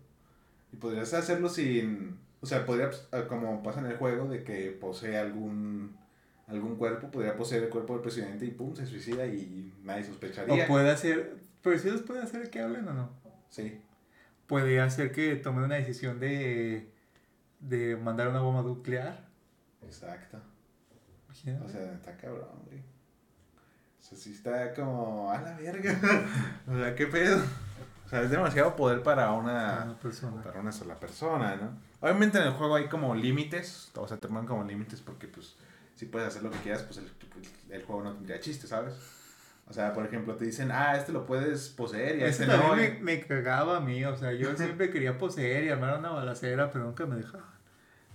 Y 0.71 0.77
podrías 0.77 1.13
hacerlo 1.13 1.49
sin... 1.49 2.17
O 2.41 2.45
sea, 2.45 2.65
podría, 2.65 2.89
ah, 3.11 3.25
como 3.27 3.61
pasa 3.61 3.79
en 3.81 3.87
el 3.87 3.97
juego, 3.97 4.27
de 4.27 4.43
que 4.43 4.71
posee 4.71 5.17
algún 5.17 5.97
algún 6.47 6.75
cuerpo, 6.75 7.09
podría 7.09 7.35
poseer 7.35 7.63
el 7.63 7.69
cuerpo 7.69 7.93
del 7.93 8.01
presidente 8.01 8.45
y 8.45 8.51
pum, 8.51 8.75
se 8.75 8.85
suicida 8.85 9.25
y 9.25 9.73
nadie 9.83 10.03
sospecharía. 10.03 10.65
O 10.65 10.67
puede 10.67 10.89
hacer, 10.89 11.37
pero 11.61 11.77
si 11.79 11.89
los 11.89 12.01
puede 12.01 12.21
hacer 12.21 12.49
que 12.49 12.59
hablen 12.61 12.87
o 12.87 12.93
no. 12.93 13.09
Sí, 13.49 13.79
Puede 14.47 14.81
hacer 14.81 15.11
que 15.13 15.35
tomen 15.37 15.63
una 15.63 15.75
decisión 15.75 16.19
de, 16.19 16.91
de 17.61 17.95
mandar 17.95 18.27
una 18.27 18.41
bomba 18.41 18.63
nuclear. 18.63 19.29
exacto. 19.81 20.39
Imagínate. 21.27 21.65
O 21.65 21.69
sea, 21.69 21.93
está 21.93 22.17
cabrón, 22.17 22.49
güey. 22.65 22.81
O 24.01 24.03
sea, 24.03 24.17
sí 24.17 24.31
está 24.31 24.73
como 24.73 25.31
a 25.31 25.39
la 25.39 25.55
verga. 25.57 25.99
o 26.67 26.75
sea, 26.75 26.95
qué 26.95 27.05
pedo. 27.07 27.41
O 28.05 28.09
sea, 28.09 28.23
es 28.23 28.31
demasiado 28.31 28.75
poder 28.75 29.03
para 29.03 29.31
una, 29.31 29.83
una 29.85 29.99
persona. 29.99 30.41
para 30.41 30.59
una 30.59 30.71
sola 30.71 30.95
persona, 30.95 31.55
¿no? 31.55 31.77
Obviamente 32.01 32.39
en 32.39 32.45
el 32.45 32.53
juego 32.53 32.75
hay 32.75 32.87
como 32.87 33.13
límites, 33.13 33.91
o 33.95 34.07
sea, 34.07 34.17
te 34.17 34.27
ponen 34.27 34.47
como 34.47 34.63
límites 34.63 35.01
porque, 35.01 35.27
pues, 35.27 35.55
si 35.95 36.07
puedes 36.07 36.29
hacer 36.29 36.41
lo 36.41 36.49
que 36.49 36.57
quieras, 36.59 36.81
pues 36.81 36.97
el, 36.97 37.11
el 37.69 37.83
juego 37.83 38.03
no 38.03 38.13
tendría 38.13 38.39
chiste, 38.39 38.67
¿sabes? 38.67 38.95
O 39.67 39.73
sea, 39.73 39.93
por 39.93 40.05
ejemplo, 40.05 40.35
te 40.35 40.45
dicen, 40.45 40.71
ah, 40.71 40.97
este 40.97 41.13
lo 41.13 41.25
puedes 41.25 41.69
poseer 41.69 42.17
y 42.17 42.23
a 42.23 42.27
este 42.27 42.47
no. 42.47 42.75
me, 42.75 42.99
me 42.99 43.21
cagaba 43.21 43.77
a 43.77 43.79
mí, 43.79 44.03
o 44.03 44.17
sea, 44.17 44.33
yo 44.33 44.53
siempre 44.57 44.89
quería 44.89 45.17
poseer 45.17 45.63
y 45.63 45.69
armar 45.69 45.99
una 45.99 46.09
balacera, 46.09 46.71
pero 46.71 46.85
nunca 46.85 47.05
me 47.05 47.15
dejaban. 47.15 47.60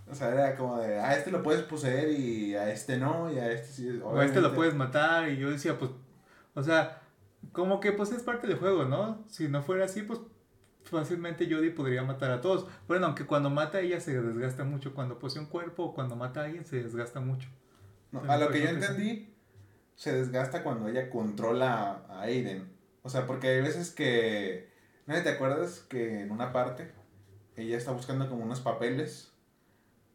O 0.08 0.14
sea, 0.14 0.30
era 0.30 0.56
como 0.56 0.78
de, 0.78 1.00
ah, 1.00 1.16
este 1.16 1.30
lo 1.30 1.42
puedes 1.42 1.62
poseer 1.62 2.10
y 2.10 2.54
a 2.54 2.70
este 2.70 2.96
no, 2.96 3.32
y 3.32 3.38
a 3.38 3.50
este 3.50 3.66
sí. 3.66 4.00
O 4.02 4.18
a 4.18 4.24
este 4.24 4.40
lo 4.40 4.54
puedes 4.54 4.74
matar, 4.74 5.28
y 5.28 5.36
yo 5.36 5.50
decía, 5.50 5.78
pues, 5.78 5.90
o 6.54 6.62
sea, 6.62 7.02
como 7.52 7.80
que 7.80 7.92
pues 7.92 8.12
es 8.12 8.22
parte 8.22 8.46
del 8.46 8.58
juego, 8.58 8.84
¿no? 8.84 9.24
Si 9.28 9.48
no 9.48 9.62
fuera 9.62 9.84
así, 9.84 10.02
pues 10.02 10.20
fácilmente 10.84 11.50
Jodie 11.50 11.70
podría 11.70 12.02
matar 12.02 12.30
a 12.30 12.40
todos. 12.40 12.66
Bueno, 12.86 13.06
aunque 13.06 13.26
cuando 13.26 13.50
mata 13.50 13.78
a 13.78 13.80
ella 13.80 14.00
se 14.00 14.20
desgasta 14.20 14.64
mucho, 14.64 14.94
cuando 14.94 15.18
posee 15.18 15.40
un 15.40 15.48
cuerpo 15.48 15.84
o 15.84 15.94
cuando 15.94 16.16
mata 16.16 16.40
a 16.40 16.44
alguien 16.44 16.64
se 16.64 16.82
desgasta 16.82 17.20
mucho. 17.20 17.48
No, 18.12 18.22
a 18.30 18.36
lo 18.36 18.50
que 18.50 18.62
yo 18.62 18.68
entendí, 18.68 19.34
se 19.96 20.12
desgasta 20.12 20.62
cuando 20.62 20.88
ella 20.88 21.10
controla 21.10 22.04
a 22.08 22.22
Aiden. 22.22 22.72
O 23.02 23.08
sea, 23.08 23.26
porque 23.26 23.48
hay 23.48 23.60
veces 23.60 23.90
que. 23.90 24.70
¿No 25.06 25.20
te 25.22 25.28
acuerdas 25.28 25.80
que 25.88 26.22
en 26.22 26.30
una 26.30 26.52
parte 26.52 26.92
ella 27.56 27.76
está 27.76 27.92
buscando 27.92 28.28
como 28.28 28.44
unos 28.44 28.60
papeles 28.60 29.32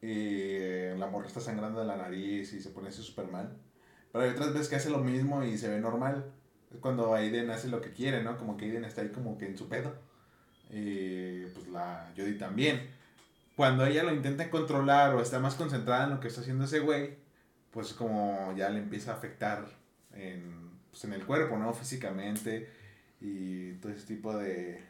y 0.01 0.97
la 0.97 1.07
morra 1.07 1.27
está 1.27 1.39
sangrando 1.39 1.79
de 1.79 1.85
la 1.85 1.95
nariz 1.95 2.53
y 2.53 2.61
se 2.61 2.69
pone 2.71 2.89
así 2.89 3.03
súper 3.03 3.27
mal? 3.27 3.55
Pero 4.11 4.25
hay 4.25 4.31
otras 4.31 4.53
veces 4.53 4.67
que 4.67 4.75
hace 4.75 4.89
lo 4.89 4.99
mismo 4.99 5.43
y 5.43 5.57
se 5.57 5.69
ve 5.69 5.79
normal. 5.79 6.31
Es 6.71 6.79
cuando 6.79 7.13
Aiden 7.13 7.49
hace 7.49 7.67
lo 7.67 7.81
que 7.81 7.91
quiere, 7.91 8.23
¿no? 8.23 8.37
Como 8.37 8.57
que 8.57 8.65
Aiden 8.65 8.85
está 8.85 9.01
ahí 9.01 9.09
como 9.09 9.37
que 9.37 9.45
en 9.47 9.57
su 9.57 9.69
pedo. 9.69 9.93
Y 10.69 11.45
pues 11.47 11.67
la 11.67 12.11
Jodie 12.15 12.33
también. 12.33 12.89
Cuando 13.55 13.85
ella 13.85 14.03
lo 14.03 14.13
intenta 14.13 14.49
controlar 14.49 15.13
o 15.15 15.21
está 15.21 15.39
más 15.39 15.55
concentrada 15.55 16.05
en 16.05 16.11
lo 16.11 16.19
que 16.19 16.29
está 16.29 16.41
haciendo 16.41 16.65
ese 16.65 16.79
güey, 16.79 17.15
pues 17.71 17.93
como 17.93 18.53
ya 18.57 18.69
le 18.69 18.79
empieza 18.79 19.11
a 19.11 19.15
afectar 19.15 19.65
en, 20.13 20.71
pues, 20.89 21.03
en 21.03 21.13
el 21.13 21.25
cuerpo, 21.25 21.57
¿no? 21.57 21.73
Físicamente 21.73 22.69
y 23.19 23.73
todo 23.73 23.91
ese 23.91 24.07
tipo 24.07 24.35
de, 24.35 24.83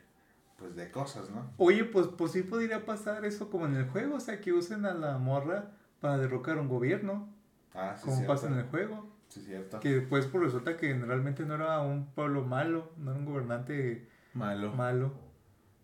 pues, 0.61 0.75
de 0.75 0.89
cosas, 0.91 1.29
¿no? 1.29 1.51
Oye, 1.57 1.83
pues, 1.83 2.07
pues 2.17 2.31
sí 2.31 2.43
podría 2.43 2.85
pasar 2.85 3.25
eso 3.25 3.49
como 3.49 3.65
en 3.65 3.75
el 3.75 3.89
juego, 3.89 4.15
o 4.15 4.19
sea, 4.21 4.39
que 4.39 4.53
usen 4.53 4.85
a 4.85 4.93
la 4.93 5.17
morra 5.17 5.71
para 5.99 6.17
derrocar 6.17 6.57
un 6.59 6.69
gobierno, 6.69 7.27
Ah, 7.73 7.95
sí, 7.97 8.03
como 8.05 8.17
cierto. 8.17 8.33
pasa 8.33 8.47
en 8.47 8.53
el 8.59 8.65
juego. 8.65 9.09
Sí, 9.29 9.41
cierto. 9.41 9.79
Que 9.79 9.95
después 9.95 10.25
pues 10.27 10.43
resulta 10.45 10.77
que 10.77 10.93
realmente 10.93 11.45
no 11.45 11.55
era 11.55 11.79
un 11.81 12.07
pueblo 12.13 12.43
malo, 12.43 12.91
no 12.97 13.11
era 13.11 13.19
un 13.19 13.25
gobernante 13.25 14.07
Malo. 14.33 14.71
malo. 14.73 15.13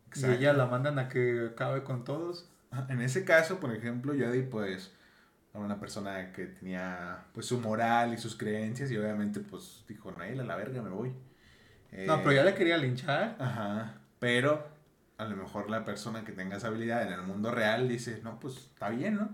Exacto. 0.09 0.33
Y 0.35 0.37
ella 0.39 0.53
la 0.53 0.65
mandan 0.67 0.99
a 0.99 1.07
que 1.09 1.49
acabe 1.53 1.83
con 1.83 2.03
todos. 2.03 2.49
En 2.89 3.01
ese 3.01 3.23
caso, 3.25 3.59
por 3.59 3.73
ejemplo, 3.73 4.13
Jodie, 4.13 4.43
pues, 4.43 4.93
era 5.53 5.63
una 5.63 5.79
persona 5.79 6.31
que 6.33 6.45
tenía, 6.47 7.25
pues, 7.33 7.45
su 7.45 7.59
moral 7.59 8.13
y 8.13 8.17
sus 8.17 8.35
creencias 8.35 8.91
y 8.91 8.97
obviamente, 8.97 9.39
pues, 9.39 9.85
dijo, 9.87 10.11
no, 10.11 10.21
a 10.23 10.27
la 10.27 10.55
verga, 10.55 10.81
me 10.81 10.89
voy. 10.89 11.09
No, 11.09 11.15
Eh, 11.91 12.07
pero 12.19 12.31
ya 12.33 12.43
la 12.43 12.53
quería 12.53 12.77
linchar. 12.77 13.37
Ajá, 13.39 14.01
pero 14.19 14.67
a 15.17 15.25
lo 15.25 15.35
mejor 15.35 15.69
la 15.69 15.83
persona 15.83 16.23
que 16.23 16.31
tenga 16.31 16.57
esa 16.57 16.67
habilidad 16.67 17.01
en 17.03 17.13
el 17.13 17.21
mundo 17.23 17.51
real 17.51 17.87
dice, 17.87 18.21
no, 18.23 18.39
pues 18.39 18.57
está 18.57 18.89
bien, 18.89 19.15
¿no? 19.15 19.29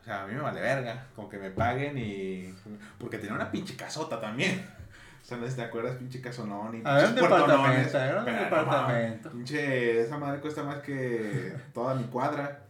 O 0.00 0.04
sea, 0.04 0.24
a 0.24 0.26
mí 0.26 0.34
me 0.34 0.40
vale 0.40 0.60
verga, 0.60 1.06
con 1.16 1.28
que 1.28 1.38
me 1.38 1.50
paguen 1.50 1.96
y... 1.96 2.54
Porque 2.98 3.18
tenía 3.18 3.34
una 3.34 3.50
pinche 3.50 3.76
casota 3.76 4.20
también. 4.20 4.64
O 5.24 5.26
sea, 5.26 5.38
no 5.38 5.44
sé 5.46 5.52
si 5.52 5.56
te 5.56 5.62
acuerdas, 5.62 5.96
pinche 5.96 6.20
casonón 6.20 6.74
y 6.74 6.82
A 6.84 6.96
ver, 6.96 7.06
un 7.06 7.14
departamento, 7.14 7.98
era 7.98 8.18
un 8.18 8.26
no 8.26 8.40
departamento. 8.40 9.30
Pinche, 9.30 10.02
esa 10.02 10.18
madre 10.18 10.38
cuesta 10.38 10.62
más 10.62 10.82
que 10.82 11.56
toda 11.72 11.94
mi 11.94 12.04
cuadra. 12.04 12.64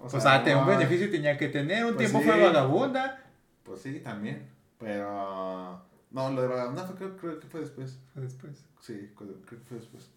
O 0.00 0.08
sea, 0.08 0.40
un 0.40 0.52
no, 0.52 0.66
beneficio 0.66 1.10
tenía 1.10 1.36
que 1.36 1.48
tener. 1.48 1.84
Un 1.84 1.96
Pues 1.96 2.08
tiempo 2.08 2.20
sí. 2.20 2.24
fue 2.30 2.40
vagabunda. 2.40 3.24
Pues 3.64 3.82
sí, 3.82 3.98
también. 3.98 4.48
Pero... 4.78 5.82
No, 6.12 6.30
lo 6.30 6.40
de 6.40 6.46
vagabunda 6.46 6.84
fue, 6.84 6.94
creo, 6.94 7.16
creo 7.16 7.40
que 7.40 7.48
fue 7.48 7.60
después. 7.62 7.98
Fue 8.14 8.22
después. 8.22 8.64
Sí, 8.80 9.10
creo 9.16 9.42
que 9.42 9.56
fue 9.56 9.78
después. 9.78 10.08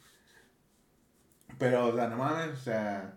Pero, 1.58 1.88
o 1.88 1.96
sea, 1.96 2.08
no 2.08 2.18
mames, 2.18 2.52
o 2.52 2.56
sea, 2.62 3.14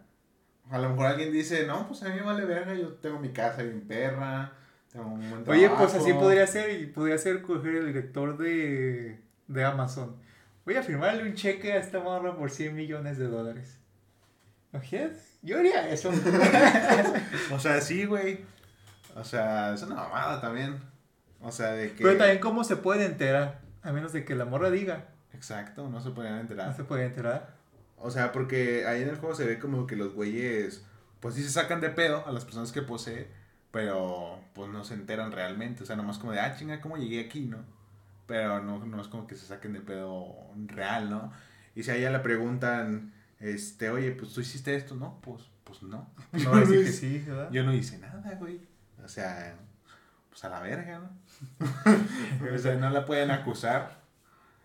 a 0.71 0.79
lo 0.79 0.91
mejor 0.91 1.07
alguien 1.07 1.33
dice, 1.33 1.67
no, 1.67 1.87
pues 1.89 2.03
a 2.03 2.09
mí 2.09 2.17
me 2.17 2.23
vale 2.23 2.45
verga, 2.45 2.75
yo 2.75 2.95
tengo 2.95 3.19
mi 3.19 3.31
casa 3.31 3.63
bien 3.63 3.83
perra, 3.87 4.53
tengo 4.93 5.07
un 5.07 5.31
buen 5.31 5.49
Oye, 5.49 5.69
pues 5.69 5.91
trabajo". 5.91 5.99
así 5.99 6.13
podría 6.13 6.47
ser. 6.47 6.81
Y 6.81 6.87
podría 6.87 7.19
ser 7.19 7.43
coger 7.43 7.77
el 7.77 7.87
director 7.87 8.37
de, 8.39 9.21
de 9.49 9.65
Amazon. 9.65 10.17
Voy 10.65 10.77
a 10.77 10.83
firmarle 10.83 11.23
un 11.25 11.35
cheque 11.35 11.73
a 11.73 11.77
esta 11.79 12.01
morra 12.01 12.37
por 12.37 12.51
100 12.51 12.75
millones 12.75 13.19
de 13.19 13.27
dólares. 13.27 13.79
¿Imagínate? 14.73 15.19
Yo 15.43 15.59
haría 15.59 15.89
eso. 15.91 16.11
O 17.53 17.61
sea, 17.61 17.81
sí, 17.81 18.07
güey. 18.07 18.45
O 19.15 19.23
sea, 19.23 19.75
es 19.75 19.83
una 19.83 19.97
mamada 19.97 20.41
también. 20.41 20.81
O 21.41 21.53
sea, 21.53 21.73
de 21.73 21.93
que... 21.93 22.03
Pero 22.03 22.17
también, 22.17 22.39
¿cómo 22.41 22.65
se 22.65 22.77
puede 22.77 23.05
enterar? 23.05 23.61
A 23.83 23.93
menos 23.93 24.13
de 24.13 24.25
que 24.25 24.35
la 24.35 24.47
morra 24.47 24.71
diga. 24.71 25.05
Exacto, 25.35 25.89
no 25.91 26.01
se 26.01 26.11
podían 26.11 26.39
enterar. 26.39 26.69
No 26.69 26.75
se 26.75 26.85
puede 26.85 27.05
enterar. 27.05 27.55
O 27.99 28.11
sea, 28.11 28.33
porque 28.33 28.87
ahí 28.87 29.03
en 29.03 29.09
el 29.09 29.17
juego 29.17 29.35
se 29.35 29.47
ve 29.47 29.59
como 29.59 29.87
que 29.87 29.97
los 29.97 30.15
güeyes, 30.15 30.85
pues 31.21 31.35
sí 31.35 31.43
se 31.43 31.51
sacan 31.51 31.81
de 31.81 31.91
pedo 31.91 32.27
a 32.27 32.33
las 32.33 32.45
personas 32.45 32.71
que 32.73 32.83
posee, 32.83 33.29
pero 33.71 34.41
pues 34.55 34.71
no 34.71 34.85
se 34.85 34.95
enteran 34.95 35.33
realmente. 35.33 35.83
O 35.83 35.87
sea, 35.87 35.97
nomás 35.97 36.19
como 36.19 36.33
de, 36.33 36.41
ah, 36.41 36.55
chinga, 36.57 36.81
¿cómo 36.81 36.97
llegué 36.97 37.21
aquí, 37.25 37.41
no? 37.47 37.59
Pero 38.27 38.63
no, 38.63 38.85
no 38.85 39.01
es 39.01 39.09
como 39.09 39.27
que 39.27 39.37
se 39.37 39.47
saquen 39.47 39.73
de 39.73 39.81
pedo 39.81 40.35
real, 40.67 41.11
¿no? 41.11 41.33
Y 41.75 41.83
si 41.83 41.91
a 41.91 41.97
ella 41.97 42.11
le 42.11 42.21
preguntan, 42.21 43.13
este, 43.41 43.91
oye, 43.91 44.13
pues 44.13 44.33
tú 44.33 44.41
hiciste 44.41 44.75
esto, 44.75 44.95
¿no? 44.97 45.21
Pues, 45.23 45.45
pues 45.65 45.83
no. 45.83 46.11
No 46.33 46.51
va 46.53 46.59
a 46.59 46.61
decir 46.61 46.85
que 46.85 46.93
sí, 46.93 47.19
¿verdad? 47.27 47.51
Yo 47.51 47.65
no 47.65 47.73
hice 47.75 47.99
nada, 47.99 48.35
güey. 48.39 48.61
O 49.05 49.09
sea, 49.09 49.57
pues 50.31 50.45
a 50.45 50.49
la 50.49 50.61
verga, 50.61 50.99
¿no? 51.01 51.11
o 52.55 52.59
sea, 52.59 52.75
no 52.77 52.91
la 52.91 53.05
pueden 53.05 53.31
acusar. 53.31 54.03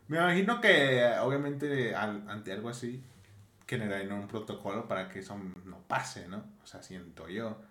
Me 0.08 0.18
imagino 0.18 0.60
que, 0.62 1.04
obviamente, 1.22 1.94
al- 1.96 2.28
ante 2.30 2.52
algo 2.52 2.70
así, 2.70 3.04
generarían 3.70 4.14
un 4.14 4.28
protocolo 4.28 4.88
para 4.88 5.10
que 5.10 5.20
eso 5.20 5.40
no 5.66 5.80
pase, 5.88 6.28
¿no? 6.28 6.44
O 6.64 6.66
sea, 6.66 6.82
siento 6.82 7.30
yo. 7.30 7.62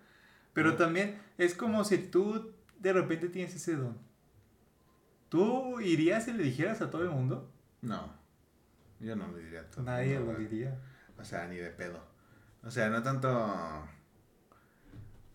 Pero 0.53 0.77
también 0.77 1.21
es 1.37 1.53
como 1.53 1.83
si 1.83 1.97
tú 1.97 2.53
de 2.79 2.93
repente 2.93 3.27
tienes 3.27 3.53
ese 3.53 3.75
don. 3.75 3.97
¿Tú 5.27 5.81
irías 5.81 6.27
y 6.29 6.33
le 6.33 6.43
dijeras 6.43 6.81
a 6.81 6.89
todo 6.89 7.03
el 7.03 7.09
mundo? 7.09 7.51
No. 7.81 8.13
Yo 9.01 9.17
no 9.17 9.27
le 9.27 9.43
diría 9.43 9.69
todo. 9.69 9.83
Nadie 9.83 10.15
no, 10.15 10.21
lo 10.21 10.33
güey. 10.33 10.47
diría. 10.47 10.79
O 11.17 11.25
sea, 11.25 11.47
ni 11.47 11.57
de 11.57 11.69
pedo. 11.69 12.01
O 12.63 12.71
sea, 12.71 12.89
no 12.89 13.03
tanto. 13.03 13.85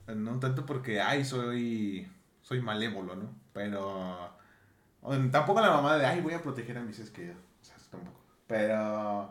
No 0.07 0.41
tanto 0.41 0.65
porque, 0.65 1.01
ay, 1.01 1.25
soy. 1.27 2.11
Soy 2.41 2.61
malévolo, 2.61 3.17
¿no? 3.17 3.35
Pero. 3.53 4.35
tampoco 5.31 5.61
la 5.61 5.71
mamá 5.71 5.97
de, 5.97 6.07
ay, 6.07 6.23
voy 6.23 6.33
a 6.33 6.43
proteger 6.43 6.79
a 6.79 6.83
mis 6.83 6.99
queridos. 7.11 7.37
O 7.61 7.65
sea, 7.65 7.77
tampoco. 7.91 8.21
Pero. 8.47 9.31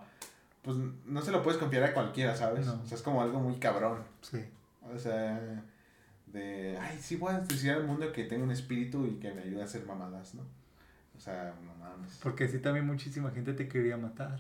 Pues 0.64 0.78
no 1.06 1.22
se 1.22 1.32
lo 1.32 1.44
puedes 1.44 1.60
confiar 1.60 1.84
a 1.84 1.94
cualquiera, 1.94 2.36
¿sabes? 2.36 2.66
No. 2.66 2.82
O 2.82 2.86
sea, 2.86 2.98
es 2.98 3.04
como 3.04 3.22
algo 3.22 3.40
muy 3.40 3.56
cabrón. 3.56 4.04
Sí. 4.22 4.44
O 4.94 4.98
sea, 4.98 5.64
de, 6.28 6.78
ay, 6.80 6.98
sí 7.00 7.18
voy 7.18 7.34
a 7.34 7.40
decir 7.42 7.72
al 7.72 7.86
mundo 7.86 8.12
que 8.12 8.24
tengo 8.24 8.44
un 8.44 8.52
espíritu 8.52 9.06
y 9.06 9.20
que 9.20 9.34
me 9.34 9.42
ayude 9.42 9.62
a 9.62 9.66
hacer 9.66 9.86
mamadas, 9.86 10.34
¿no? 10.36 10.44
O 11.16 11.20
sea, 11.20 11.54
no 11.64 11.76
mames. 11.76 12.20
Porque 12.24 12.48
sí 12.48 12.60
también 12.60 12.88
muchísima 12.88 13.30
gente 13.32 13.54
te 13.54 13.68
quería 13.68 13.98
matar. 13.98 14.40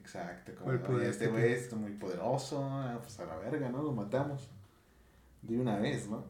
Exacto, 0.00 0.52
como, 0.54 0.70
"Oye, 0.70 1.08
este 1.08 1.24
que 1.24 1.30
güey 1.30 1.44
tiene". 1.44 1.58
es 1.58 1.72
muy 1.72 1.92
poderoso, 1.92 2.62
ah, 2.62 2.98
pues 3.02 3.18
a 3.20 3.24
la 3.24 3.36
verga, 3.36 3.70
¿no? 3.70 3.82
Lo 3.82 3.92
matamos. 3.92 4.50
De 5.42 5.58
una 5.58 5.78
vez, 5.78 6.08
¿no? 6.08 6.24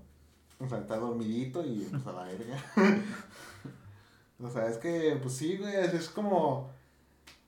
O 0.61 0.69
sea, 0.69 0.79
está 0.79 0.97
dormidito 0.97 1.65
y 1.65 1.87
pues 1.91 2.07
a 2.07 2.13
la 2.13 2.25
verga. 2.25 2.57
o 4.41 4.49
sea, 4.49 4.69
es 4.69 4.79
que, 4.79 5.19
pues 5.21 5.35
sí, 5.35 5.57
güey, 5.57 5.75
es 5.75 6.09
como... 6.09 6.71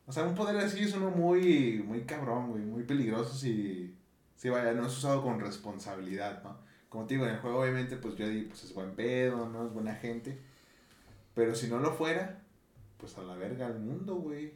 O 0.06 0.12
sea, 0.12 0.24
un 0.24 0.34
poder 0.34 0.56
así 0.58 0.84
es 0.84 0.94
uno 0.94 1.10
muy, 1.10 1.82
muy 1.86 2.02
cabrón, 2.02 2.50
güey, 2.50 2.62
muy 2.62 2.84
peligroso 2.84 3.34
si, 3.34 3.96
si 4.36 4.48
vaya, 4.48 4.72
no 4.72 4.86
es 4.86 4.96
usado 4.96 5.22
con 5.22 5.40
responsabilidad, 5.40 6.42
¿no? 6.44 6.56
Como 6.88 7.06
te 7.06 7.14
digo, 7.14 7.26
en 7.26 7.34
el 7.34 7.40
juego 7.40 7.60
obviamente, 7.60 7.96
pues 7.96 8.14
yo 8.16 8.28
digo, 8.28 8.48
pues 8.50 8.64
es 8.64 8.72
buen 8.72 8.94
pedo, 8.94 9.48
¿no? 9.48 9.66
Es 9.66 9.72
buena 9.72 9.94
gente. 9.94 10.38
Pero 11.34 11.54
si 11.54 11.68
no 11.68 11.80
lo 11.80 11.92
fuera, 11.92 12.40
pues 12.98 13.18
a 13.18 13.22
la 13.22 13.34
verga 13.34 13.66
al 13.66 13.80
mundo, 13.80 14.14
güey. 14.16 14.52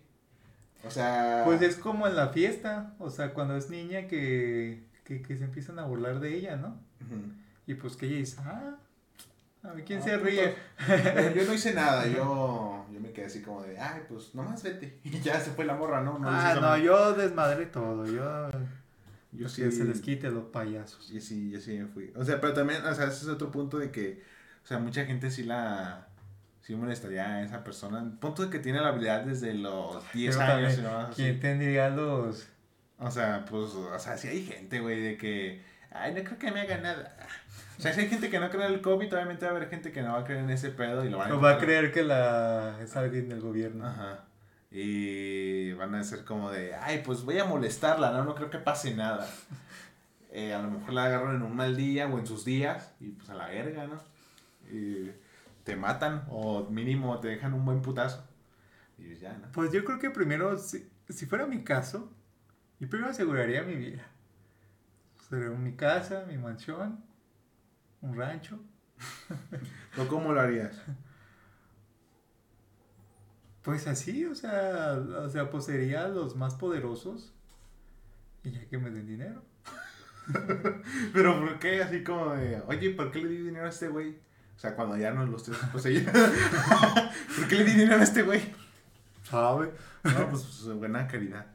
O 0.84 0.90
sea... 0.90 1.42
Pues 1.44 1.60
es 1.62 1.76
como 1.76 2.06
en 2.06 2.16
la 2.16 2.28
fiesta, 2.28 2.94
o 2.98 3.10
sea, 3.10 3.34
cuando 3.34 3.56
es 3.56 3.68
niña 3.68 4.06
que, 4.06 4.84
que, 5.04 5.20
que 5.20 5.36
se 5.36 5.44
empiezan 5.44 5.78
a 5.78 5.84
burlar 5.84 6.20
de 6.20 6.34
ella, 6.36 6.56
¿no? 6.56 6.78
Y 7.66 7.74
pues 7.74 7.96
que 7.96 8.06
ella 8.06 8.16
dice, 8.16 8.36
ah, 8.40 8.76
a 9.62 9.72
ver 9.72 9.84
quién 9.84 10.00
Ah, 10.00 10.02
se 10.02 10.16
ríe. 10.16 10.54
Yo 11.34 11.44
no 11.44 11.54
hice 11.54 11.74
nada, 11.74 12.06
yo, 12.06 12.86
yo 12.92 13.00
me 13.00 13.12
quedé 13.12 13.26
así 13.26 13.42
como 13.42 13.62
de, 13.62 13.78
ay, 13.78 14.02
pues 14.08 14.34
nomás 14.34 14.62
vete. 14.62 14.98
Y 15.04 15.20
ya 15.20 15.38
se 15.40 15.50
fue 15.50 15.64
la 15.64 15.74
morra, 15.74 16.00
¿no? 16.02 16.18
no 16.18 16.28
ah, 16.28 16.54
no, 16.60 16.76
yo 16.78 17.12
desmadré 17.14 17.66
todo, 17.66 18.06
yo... 18.06 18.50
yo 19.32 19.46
que 19.46 19.70
se 19.70 19.84
les 19.84 20.00
quite 20.00 20.30
los 20.30 20.44
payasos. 20.44 21.08
Yo 21.10 21.20
sí, 21.20 21.50
yo 21.50 21.60
sí 21.60 21.78
me 21.78 21.86
fui. 21.86 22.12
O 22.16 22.24
sea, 22.24 22.40
pero 22.40 22.54
también, 22.54 22.84
o 22.84 22.94
sea, 22.94 23.06
ese 23.06 23.24
es 23.24 23.28
otro 23.28 23.50
punto 23.50 23.78
de 23.78 23.90
que, 23.90 24.22
o 24.64 24.66
sea, 24.66 24.78
mucha 24.78 25.04
gente 25.04 25.30
sí 25.30 25.44
la, 25.44 26.08
sí 26.62 26.74
molestaría 26.74 27.26
a 27.26 27.42
esa 27.42 27.62
persona. 27.62 28.04
Punto 28.20 28.44
de 28.44 28.50
que 28.50 28.58
tiene 28.58 28.80
la 28.80 28.88
habilidad 28.88 29.24
desde 29.24 29.54
los 29.54 30.02
10 30.12 30.36
Pero 30.36 30.50
años 30.52 30.74
también, 30.76 30.94
así. 30.94 31.22
¿Quién 31.22 31.40
tendría 31.40 31.90
los...? 31.90 32.46
O 32.98 33.10
sea, 33.10 33.46
pues, 33.48 33.70
o 33.72 33.98
sea, 33.98 34.16
sí 34.18 34.28
hay 34.28 34.44
gente, 34.44 34.78
güey, 34.80 35.00
de 35.00 35.16
que, 35.16 35.62
ay, 35.90 36.12
no 36.14 36.22
creo 36.22 36.38
que 36.38 36.52
me 36.52 36.60
haga 36.60 36.78
nada. 36.78 37.16
O 37.80 37.82
sea, 37.82 37.94
si 37.94 38.00
hay 38.00 38.08
gente 38.10 38.28
que 38.28 38.38
no 38.38 38.50
cree 38.50 38.66
en 38.66 38.74
el 38.74 38.82
COVID, 38.82 39.10
obviamente 39.14 39.46
va 39.46 39.52
a 39.52 39.56
haber 39.56 39.70
gente 39.70 39.90
que 39.90 40.02
no 40.02 40.12
va 40.12 40.18
a 40.18 40.24
creer 40.24 40.44
en 40.44 40.50
ese 40.50 40.68
pedo 40.68 41.02
y 41.02 41.08
lo 41.08 41.16
van 41.16 41.32
a 41.32 41.34
O 41.34 41.40
va 41.40 41.52
a 41.52 41.58
creer 41.58 41.90
que 41.90 42.02
la 42.02 42.78
es 42.82 42.94
alguien 42.94 43.30
del 43.30 43.40
gobierno. 43.40 43.86
Ajá. 43.86 44.26
Y 44.70 45.72
van 45.72 45.94
a 45.94 46.04
ser 46.04 46.26
como 46.26 46.50
de, 46.50 46.74
ay, 46.74 47.00
pues 47.02 47.22
voy 47.24 47.38
a 47.38 47.46
molestarla, 47.46 48.12
¿no? 48.12 48.24
No 48.24 48.34
creo 48.34 48.50
que 48.50 48.58
pase 48.58 48.94
nada. 48.94 49.26
Eh, 50.32 50.54
a 50.54 50.62
lo 50.62 50.70
mejor 50.70 50.92
la 50.92 51.06
agarran 51.06 51.34
en 51.34 51.42
un 51.42 51.56
mal 51.56 51.76
día 51.76 52.06
o 52.06 52.16
en 52.16 52.24
sus 52.24 52.44
días 52.44 52.94
y 53.00 53.08
pues 53.08 53.28
a 53.30 53.34
la 53.34 53.48
verga, 53.48 53.88
¿no? 53.88 54.00
Y 54.72 55.10
te 55.64 55.74
matan 55.74 56.24
o 56.30 56.68
mínimo 56.70 57.18
te 57.18 57.26
dejan 57.26 57.52
un 57.52 57.64
buen 57.64 57.82
putazo. 57.82 58.24
Y 58.96 59.06
pues 59.06 59.18
ya, 59.18 59.32
¿no? 59.32 59.50
Pues 59.50 59.72
yo 59.72 59.84
creo 59.84 59.98
que 59.98 60.10
primero, 60.10 60.56
si, 60.56 60.88
si 61.08 61.26
fuera 61.26 61.46
mi 61.46 61.64
caso, 61.64 62.12
yo 62.78 62.88
primero 62.88 63.10
aseguraría 63.10 63.64
mi 63.64 63.74
vida. 63.74 64.06
Sería 65.28 65.48
mi 65.48 65.74
casa, 65.74 66.24
mi 66.28 66.38
mansión, 66.38 67.02
un 68.00 68.16
rancho. 68.16 68.58
¿O 69.98 70.06
cómo 70.06 70.32
lo 70.32 70.40
harías? 70.40 70.82
Pues 73.62 73.86
así, 73.86 74.24
o 74.24 74.34
sea, 74.34 74.94
o 74.94 75.28
sea, 75.28 75.50
poseería 75.50 76.04
a 76.04 76.08
los 76.08 76.36
más 76.36 76.54
poderosos 76.54 77.34
y 78.42 78.52
ya 78.52 78.66
que 78.66 78.78
me 78.78 78.90
den 78.90 79.06
dinero. 79.06 79.42
Pero 81.12 81.40
¿por 81.40 81.58
qué 81.58 81.82
así 81.82 82.02
como 82.02 82.34
de, 82.34 82.62
oye, 82.66 82.90
¿por 82.90 83.10
qué 83.10 83.20
le 83.20 83.28
di 83.28 83.36
dinero 83.38 83.66
a 83.66 83.70
este 83.70 83.88
güey? 83.88 84.18
O 84.56 84.58
sea, 84.58 84.74
cuando 84.74 84.96
ya 84.96 85.10
no 85.10 85.26
los 85.26 85.42
tres 85.42 85.58
poseían. 85.72 86.04
¿Por 87.36 87.48
qué 87.48 87.56
le 87.56 87.64
di 87.64 87.72
dinero 87.72 88.00
a 88.00 88.02
este 88.02 88.22
güey? 88.22 88.42
¿Sabe? 89.22 89.72
No, 90.04 90.28
pues, 90.30 90.42
pues, 90.42 90.76
buena 90.76 91.06
caridad. 91.06 91.46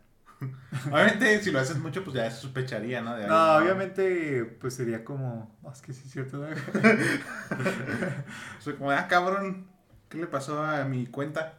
Obviamente, 0.92 1.42
si 1.42 1.52
lo 1.52 1.60
haces 1.60 1.78
mucho, 1.78 2.04
pues 2.04 2.16
ya 2.16 2.30
se 2.30 2.42
sospecharía, 2.42 3.02
¿no? 3.02 3.16
De 3.16 3.28
No, 3.28 3.58
obviamente, 3.58 4.46
pues 4.60 4.76
sería 4.76 5.04
como, 5.04 5.56
"Ah, 5.66 5.72
es 5.74 5.82
que 5.82 5.94
sí 5.94 6.04
es 6.06 6.12
cierto. 6.12 6.38
¿no?". 6.38 6.48
O 8.60 8.62
sea, 8.62 8.76
como, 8.76 8.92
ah, 8.92 9.08
cabrón, 9.08 9.68
¿qué 10.10 10.18
le 10.18 10.28
pasó 10.28 10.64
a 10.64 10.84
mi 10.86 11.08
cuenta? 11.08 11.54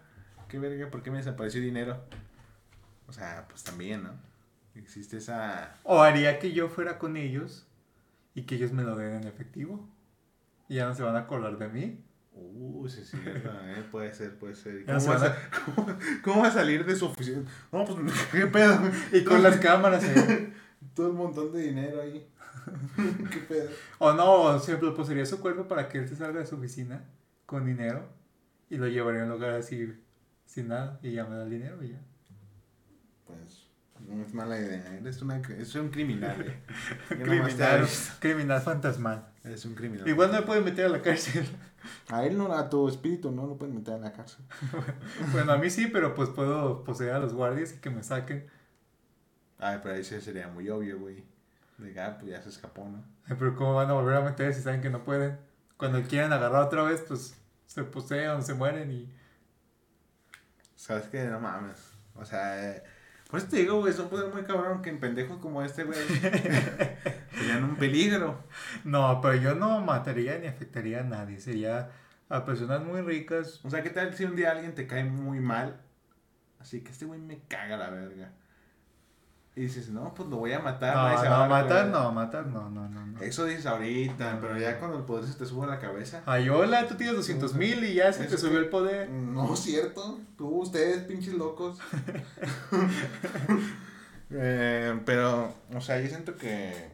¿Qué 0.48 0.58
verga? 0.58 0.90
¿Por 0.90 1.02
qué 1.02 1.10
me 1.10 1.18
desapareció 1.18 1.60
dinero? 1.60 2.04
O 3.08 3.12
sea, 3.12 3.46
pues 3.48 3.64
también, 3.64 4.02
¿no? 4.02 4.10
Existe 4.74 5.16
esa... 5.16 5.74
O 5.84 6.02
haría 6.02 6.38
que 6.38 6.52
yo 6.52 6.68
fuera 6.68 6.98
con 6.98 7.16
ellos 7.16 7.66
y 8.34 8.42
que 8.42 8.56
ellos 8.56 8.72
me 8.72 8.82
lo 8.82 8.96
den 8.96 9.22
en 9.22 9.26
efectivo. 9.26 9.88
Y 10.68 10.76
ya 10.76 10.86
no 10.86 10.94
se 10.94 11.02
van 11.02 11.16
a 11.16 11.20
acordar 11.20 11.56
de 11.58 11.68
mí. 11.68 12.04
Uh, 12.38 12.86
sí, 12.88 13.02
sí, 13.02 13.16
¿eh? 13.24 13.84
puede 13.90 14.12
ser, 14.14 14.38
puede 14.38 14.54
ser. 14.54 14.82
¿Y 14.82 14.84
Ya 14.84 14.94
¿Cómo, 14.94 15.00
se 15.00 15.08
va 15.08 15.26
a, 15.26 15.36
cómo- 15.74 15.98
cómo 16.22 16.42
va 16.42 16.48
a 16.48 16.52
salir 16.52 16.84
de 16.84 16.94
su 16.94 17.06
oficina? 17.06 17.42
No, 17.72 17.84
pues, 17.84 17.98
¿qué 18.32 18.46
pedo? 18.46 18.78
Y 19.12 19.24
con 19.24 19.42
las 19.42 19.56
cámaras. 19.56 20.04
¿eh? 20.04 20.52
Todo 20.94 21.10
un 21.10 21.16
montón 21.16 21.52
de 21.52 21.60
dinero 21.62 22.02
ahí. 22.02 22.28
¿Qué 23.30 23.38
pedo? 23.48 23.70
O 23.98 24.12
no, 24.12 24.60
pues 24.94 25.08
sería 25.08 25.24
su 25.24 25.40
cuerpo 25.40 25.66
para 25.66 25.88
que 25.88 25.98
él 25.98 26.08
se 26.08 26.16
salga 26.16 26.40
de 26.40 26.46
su 26.46 26.56
oficina 26.56 27.04
con 27.46 27.64
dinero 27.64 28.06
y 28.68 28.76
lo 28.76 28.86
llevaría 28.88 29.22
a 29.22 29.24
un 29.24 29.30
lugar 29.30 29.52
así 29.52 29.94
sin 30.44 30.68
nada 30.68 30.98
y 31.02 31.12
ya 31.12 31.24
me 31.24 31.36
da 31.36 31.44
el 31.44 31.50
dinero 31.50 31.82
y 31.82 31.90
ya. 31.90 32.00
Pues, 33.26 33.65
no 34.08 34.24
es 34.24 34.34
mala 34.34 34.58
idea. 34.58 34.96
Eres, 34.98 35.20
una, 35.22 35.36
eres 35.36 35.74
un 35.74 35.90
criminal, 35.90 36.40
eh. 36.42 36.62
Criminal, 37.08 37.88
criminal 38.20 38.60
fantasmal. 38.60 39.26
Eres 39.44 39.64
un 39.64 39.74
criminal. 39.74 40.06
Igual 40.08 40.32
no 40.32 40.40
me 40.40 40.46
pueden 40.46 40.64
meter 40.64 40.86
a 40.86 40.88
la 40.88 41.02
cárcel. 41.02 41.46
A 42.08 42.24
él 42.24 42.36
no, 42.36 42.52
a 42.52 42.68
tu 42.68 42.88
espíritu 42.88 43.30
no 43.30 43.46
lo 43.46 43.56
pueden 43.56 43.74
meter 43.74 43.94
en 43.94 44.02
la 44.02 44.12
cárcel. 44.12 44.44
Bueno, 45.32 45.52
a 45.52 45.58
mí 45.58 45.70
sí, 45.70 45.88
pero 45.88 46.14
pues 46.14 46.28
puedo 46.30 46.84
poseer 46.84 47.12
a 47.12 47.18
los 47.18 47.34
guardias 47.34 47.72
y 47.72 47.78
que 47.78 47.90
me 47.90 48.02
saquen. 48.02 48.46
Ay, 49.58 49.80
pero 49.82 49.94
ahí 49.94 50.04
sí 50.04 50.20
sería 50.20 50.48
muy 50.48 50.68
obvio, 50.68 50.98
güey. 50.98 51.24
De 51.78 52.00
ah, 52.00 52.16
pues 52.18 52.30
ya 52.30 52.42
se 52.42 52.48
escapó, 52.48 52.88
¿no? 52.88 53.04
Ay, 53.26 53.36
pero 53.38 53.54
¿cómo 53.56 53.74
van 53.74 53.90
a 53.90 53.94
volver 53.94 54.16
a 54.16 54.20
meter 54.22 54.54
si 54.54 54.62
saben 54.62 54.80
que 54.80 54.90
no 54.90 55.04
pueden? 55.04 55.38
Cuando 55.76 56.02
quieren 56.02 56.32
agarrar 56.32 56.62
otra 56.62 56.82
vez, 56.82 57.02
pues 57.06 57.36
se 57.66 57.84
posean, 57.84 58.42
se 58.42 58.54
mueren 58.54 58.90
y... 58.90 59.12
Sabes 60.74 61.06
que 61.08 61.24
no 61.24 61.40
mames. 61.40 61.92
O 62.14 62.24
sea, 62.24 62.82
te 63.44 63.56
digo, 63.56 63.80
güey, 63.80 63.92
es 63.92 63.98
un 63.98 64.08
poder 64.08 64.32
muy 64.32 64.44
cabrón 64.44 64.82
que 64.82 64.90
en 64.90 64.98
pendejos 64.98 65.38
como 65.38 65.62
este, 65.62 65.84
güey, 65.84 65.98
serían 67.34 67.64
un 67.64 67.76
peligro. 67.76 68.42
No, 68.84 69.20
pero 69.20 69.34
yo 69.36 69.54
no 69.54 69.80
mataría 69.80 70.38
ni 70.38 70.46
afectaría 70.46 71.00
a 71.00 71.04
nadie. 71.04 71.40
Sería 71.40 71.90
a 72.28 72.44
personas 72.44 72.82
muy 72.82 73.00
ricas. 73.02 73.60
O 73.64 73.70
sea, 73.70 73.82
¿qué 73.82 73.90
tal 73.90 74.14
si 74.14 74.24
un 74.24 74.36
día 74.36 74.52
alguien 74.52 74.74
te 74.74 74.86
cae 74.86 75.04
muy 75.04 75.40
mal? 75.40 75.80
Así 76.58 76.82
que 76.82 76.90
este 76.90 77.04
güey 77.04 77.20
me 77.20 77.40
caga 77.48 77.76
la 77.76 77.90
verga. 77.90 78.32
Y 79.56 79.62
dices, 79.62 79.88
no, 79.88 80.12
pues 80.14 80.28
lo 80.28 80.36
voy 80.36 80.52
a 80.52 80.58
matar. 80.58 80.94
No, 80.94 81.18
se 81.22 81.28
va 81.30 81.44
a 81.44 81.48
no, 81.48 81.54
matar 81.54 81.86
no, 81.86 82.12
matar 82.12 82.46
no, 82.46 82.68
no, 82.68 82.88
no. 82.90 83.06
no. 83.06 83.20
Eso 83.22 83.46
dices 83.46 83.64
ahorita, 83.64 84.38
pero 84.38 84.58
ya 84.58 84.78
cuando 84.78 84.98
el 84.98 85.04
poder 85.04 85.24
se 85.24 85.32
te 85.38 85.46
sube 85.46 85.64
a 85.64 85.68
la 85.70 85.78
cabeza. 85.78 86.22
Ay, 86.26 86.50
hola, 86.50 86.86
tú 86.86 86.94
tienes 86.96 87.16
200 87.16 87.54
mil 87.54 87.82
y 87.84 87.94
ya 87.94 88.12
se 88.12 88.24
te 88.26 88.36
subió 88.36 88.58
el 88.58 88.68
poder. 88.68 89.08
No 89.08 89.54
es 89.54 89.60
cierto. 89.60 90.20
Tú, 90.36 90.46
ustedes, 90.60 91.04
pinches 91.04 91.32
locos. 91.34 91.78
Eh, 94.28 95.00
pero, 95.04 95.54
o 95.72 95.80
sea, 95.80 96.00
yo 96.00 96.08
siento 96.08 96.36
que. 96.36 96.90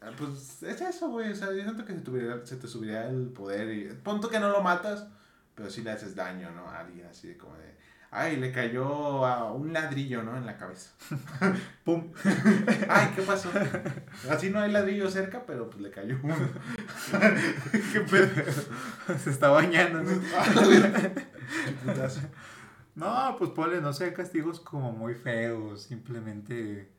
ah, 0.00 0.10
Pues 0.16 0.62
es 0.62 0.80
eso, 0.80 1.08
güey. 1.10 1.32
O 1.32 1.34
sea, 1.34 1.48
yo 1.48 1.62
siento 1.64 1.84
que 1.84 1.92
se, 1.92 2.00
tuviera- 2.02 2.46
se 2.46 2.56
te 2.56 2.68
subiría 2.68 3.08
el 3.08 3.30
poder. 3.30 3.68
y 3.74 3.92
Punto 3.94 4.28
que 4.28 4.38
no 4.38 4.48
lo 4.50 4.62
matas, 4.62 5.08
pero 5.56 5.68
sí 5.70 5.82
le 5.82 5.90
haces 5.90 6.14
daño, 6.14 6.50
¿no? 6.52 6.68
A 6.68 6.78
alguien 6.80 7.06
así 7.06 7.26
de 7.28 7.36
como 7.36 7.56
de. 7.56 7.73
Ay, 8.16 8.36
le 8.36 8.52
cayó 8.52 9.26
a 9.26 9.52
un 9.52 9.72
ladrillo, 9.72 10.22
¿no? 10.22 10.36
En 10.36 10.46
la 10.46 10.56
cabeza. 10.56 10.92
¡Pum! 11.84 12.12
Ay, 12.88 13.10
¿qué 13.16 13.22
pasó? 13.22 13.50
Así 14.30 14.50
no 14.50 14.60
hay 14.60 14.70
ladrillo 14.70 15.10
cerca, 15.10 15.42
pero 15.44 15.68
pues 15.68 15.82
le 15.82 15.90
cayó 15.90 16.16
uno. 16.22 16.36
¿Qué 17.92 18.00
pedo? 18.02 18.28
se 19.18 19.30
está 19.30 19.48
bañando. 19.48 20.04
¿no? 20.04 20.12
No, 22.94 23.34
pues 23.36 23.50
ponle, 23.50 23.80
no 23.80 23.92
sé, 23.92 24.12
castigos 24.12 24.60
como 24.60 24.92
muy 24.92 25.16
feos. 25.16 25.82
Simplemente, 25.82 26.92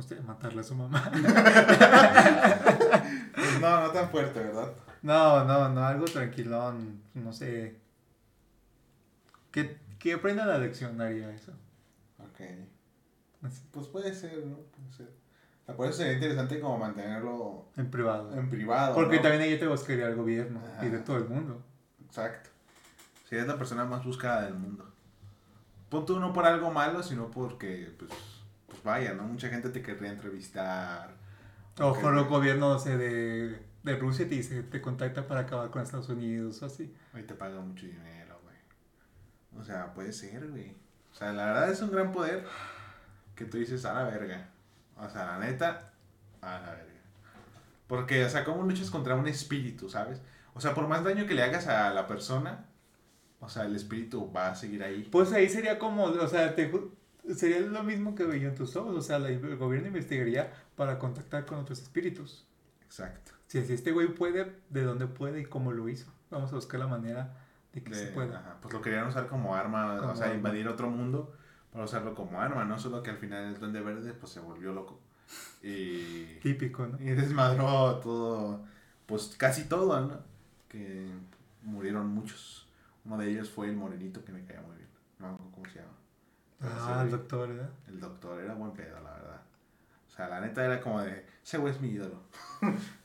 sé, 0.00 0.20
matarle 0.22 0.62
a 0.62 0.64
su 0.64 0.74
mamá. 0.74 1.08
Pues 3.32 3.60
no, 3.60 3.80
no 3.80 3.90
tan 3.92 4.10
fuerte, 4.10 4.40
¿verdad? 4.40 4.72
No, 5.02 5.44
no, 5.44 5.68
no, 5.68 5.86
algo 5.86 6.06
tranquilón. 6.06 7.00
No 7.14 7.32
sé. 7.32 7.78
Que, 9.52 9.78
que 9.98 10.14
aprenda 10.14 10.46
la 10.46 10.58
lección 10.58 11.00
haría 11.00 11.30
eso. 11.30 11.52
Ok. 12.18 12.40
Así, 13.42 13.62
Pues 13.70 13.86
puede 13.86 14.14
ser, 14.14 14.44
¿no? 14.46 14.56
Puede 14.56 14.92
ser. 14.92 15.76
Por 15.76 15.86
eso 15.86 15.98
sería 15.98 16.14
interesante 16.14 16.60
como 16.60 16.78
mantenerlo 16.78 17.68
en 17.76 17.90
privado. 17.90 18.32
en 18.32 18.48
privado. 18.48 18.94
Porque 18.94 19.16
¿no? 19.16 19.22
también 19.22 19.42
ahí 19.42 19.58
te 19.58 19.66
buscaría 19.66 20.06
al 20.06 20.16
gobierno 20.16 20.60
y 20.82 20.86
de 20.86 20.98
todo 21.00 21.18
el 21.18 21.28
mundo. 21.28 21.62
Exacto. 22.06 22.48
Serías 23.28 23.46
la 23.46 23.58
persona 23.58 23.84
más 23.84 24.02
buscada 24.02 24.44
del 24.46 24.54
mundo. 24.54 24.90
Punto 25.90 26.18
no 26.18 26.32
por 26.32 26.46
algo 26.46 26.70
malo, 26.70 27.02
sino 27.02 27.30
porque, 27.30 27.94
pues, 27.98 28.10
pues 28.66 28.82
vaya, 28.82 29.12
¿no? 29.12 29.24
Mucha 29.24 29.50
gente 29.50 29.68
te 29.68 29.82
querría 29.82 30.10
entrevistar. 30.10 31.14
O 31.80 31.92
por 31.92 32.16
el 32.16 32.24
gobierno, 32.24 32.72
no 32.72 32.78
sé, 32.78 32.96
de, 32.96 33.62
de 33.82 33.96
Rusia 33.96 34.26
te 34.26 34.34
dice, 34.36 34.62
te 34.62 34.80
contacta 34.80 35.26
para 35.26 35.40
acabar 35.40 35.70
con 35.70 35.82
Estados 35.82 36.08
Unidos 36.08 36.62
o 36.62 36.66
así. 36.66 36.94
Ahí 37.12 37.22
te 37.24 37.34
pagan 37.34 37.68
mucho 37.68 37.86
dinero. 37.86 38.17
O 39.58 39.64
sea, 39.64 39.92
puede 39.94 40.12
ser, 40.12 40.48
güey. 40.48 40.76
O 41.12 41.14
sea, 41.14 41.32
la 41.32 41.46
verdad 41.46 41.70
es 41.70 41.80
un 41.80 41.90
gran 41.90 42.12
poder 42.12 42.44
que 43.34 43.44
tú 43.44 43.58
dices 43.58 43.84
a 43.84 43.94
la 43.94 44.04
verga. 44.04 44.48
O 44.96 45.08
sea, 45.08 45.26
la 45.26 45.38
neta, 45.38 45.92
a 46.40 46.60
la 46.60 46.70
verga. 46.70 46.84
Porque, 47.86 48.24
o 48.24 48.28
sea, 48.28 48.44
¿cómo 48.44 48.62
luchas 48.62 48.90
contra 48.90 49.14
un 49.14 49.26
espíritu, 49.26 49.88
sabes? 49.88 50.20
O 50.54 50.60
sea, 50.60 50.74
por 50.74 50.86
más 50.88 51.04
daño 51.04 51.26
que 51.26 51.34
le 51.34 51.42
hagas 51.42 51.66
a 51.66 51.90
la 51.94 52.06
persona, 52.06 52.66
o 53.40 53.48
sea, 53.48 53.64
el 53.64 53.76
espíritu 53.76 54.30
va 54.32 54.50
a 54.50 54.54
seguir 54.54 54.82
ahí. 54.82 55.08
Pues 55.10 55.32
ahí 55.32 55.48
sería 55.48 55.78
como, 55.78 56.04
o 56.04 56.28
sea, 56.28 56.54
te, 56.54 56.70
sería 57.34 57.60
lo 57.60 57.82
mismo 57.82 58.14
que 58.14 58.24
veía 58.24 58.48
en 58.48 58.54
tus 58.54 58.76
ojos. 58.76 58.94
O 58.96 59.02
sea, 59.02 59.16
el 59.16 59.56
gobierno 59.56 59.88
investigaría 59.88 60.52
para 60.76 60.98
contactar 60.98 61.46
con 61.46 61.58
otros 61.58 61.80
espíritus. 61.80 62.46
Exacto. 62.84 63.32
Si 63.46 63.58
así 63.58 63.72
este 63.72 63.92
güey 63.92 64.08
puede, 64.08 64.52
¿de 64.68 64.82
dónde 64.82 65.06
puede 65.06 65.40
y 65.40 65.44
cómo 65.46 65.72
lo 65.72 65.88
hizo? 65.88 66.12
Vamos 66.30 66.52
a 66.52 66.56
buscar 66.56 66.80
la 66.80 66.86
manera 66.86 67.47
de 67.80 67.84
que 67.84 67.90
De- 67.90 67.96
se 68.06 68.12
pueda. 68.12 68.38
ajá, 68.38 68.56
Pues 68.60 68.72
lo 68.74 68.80
querían 68.82 69.06
usar 69.08 69.26
como 69.28 69.54
arma, 69.54 69.98
Como 69.98 70.12
o 70.12 70.16
sea, 70.16 70.26
arma. 70.26 70.36
invadir 70.36 70.68
otro 70.68 70.88
mundo 70.90 71.34
para 71.72 71.84
usarlo 71.84 72.14
como 72.14 72.40
arma, 72.40 72.64
¿no? 72.64 72.78
Solo 72.78 73.02
que 73.02 73.10
al 73.10 73.16
final 73.18 73.44
el 73.44 73.58
Duende 73.60 73.80
Verde, 73.80 74.12
pues 74.14 74.32
se 74.32 74.40
volvió 74.40 74.72
loco. 74.72 75.00
Y, 75.62 76.36
Típico, 76.40 76.86
¿no? 76.86 76.96
y 77.00 77.06
desmadró 77.10 77.96
todo, 77.98 78.64
pues 79.06 79.34
casi 79.36 79.64
todo, 79.64 80.00
¿no? 80.00 80.18
Que 80.68 81.10
murieron 81.62 82.08
muchos. 82.08 82.66
Uno 83.04 83.18
de 83.18 83.30
ellos 83.30 83.50
fue 83.50 83.68
el 83.68 83.76
morenito 83.76 84.24
que 84.24 84.32
me 84.32 84.44
caía 84.44 84.60
muy 84.62 84.76
bien. 84.76 84.88
No 85.18 85.36
cómo 85.52 85.66
se 85.66 85.80
llama. 85.80 85.92
Pero 86.60 86.72
Ah, 86.78 87.02
el 87.04 87.10
doctor, 87.10 87.48
¿verdad? 87.48 87.70
El 87.88 88.00
doctor 88.00 88.40
era 88.40 88.54
buen 88.54 88.72
pedo, 88.72 89.00
la 89.00 89.10
verdad. 89.12 89.40
O 90.08 90.10
sea, 90.10 90.28
la 90.28 90.40
neta 90.40 90.64
era 90.64 90.80
como 90.80 91.00
de, 91.02 91.24
ese 91.44 91.58
güey 91.58 91.72
es 91.74 91.80
mi 91.80 91.88
ídolo. 91.88 92.20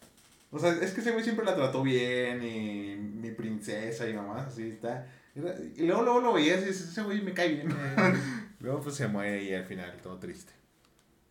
o 0.53 0.59
sea, 0.59 0.71
es 0.71 0.91
que 0.91 1.01
ese 1.01 1.11
güey 1.11 1.23
siempre 1.23 1.43
la 1.43 1.55
trató 1.55 1.81
bien 1.81 2.43
y 2.43 2.95
mi 2.95 3.31
princesa 3.31 4.07
y 4.07 4.13
mamá, 4.13 4.45
así 4.45 4.69
está. 4.69 5.07
Y 5.35 5.39
luego, 5.87 6.03
luego 6.03 6.19
lo 6.19 6.33
veías 6.33 6.61
y 6.61 6.65
dices, 6.65 6.89
ese 6.89 7.01
güey 7.01 7.23
me 7.23 7.33
cae 7.33 7.55
bien. 7.55 7.71
Eh, 7.71 8.13
luego 8.59 8.81
pues 8.81 8.93
se 8.93 9.07
muere 9.07 9.43
y 9.43 9.53
al 9.55 9.65
final 9.65 9.91
todo 10.03 10.19
triste. 10.19 10.53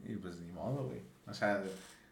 Y 0.05 0.17
pues 0.17 0.41
ni 0.41 0.51
modo, 0.51 0.89
güey. 0.89 1.03
O 1.29 1.33
sea, 1.33 1.63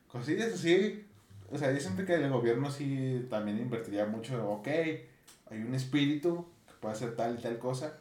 cosillas 0.07 0.53
así. 0.53 1.05
O 1.51 1.59
sea, 1.59 1.73
yo 1.73 1.81
siento 1.81 2.07
que 2.07 2.15
el 2.15 2.31
gobierno 2.31 2.71
sí 2.71 3.27
también 3.29 3.59
invertiría 3.59 4.07
mucho. 4.07 4.49
Ok, 4.49 4.69
hay 4.69 5.59
un 5.59 5.75
espíritu 5.75 6.47
que 6.69 6.75
puede 6.75 6.95
hacer 6.95 7.17
tal 7.17 7.37
y 7.37 7.43
tal 7.43 7.59
cosa. 7.59 7.99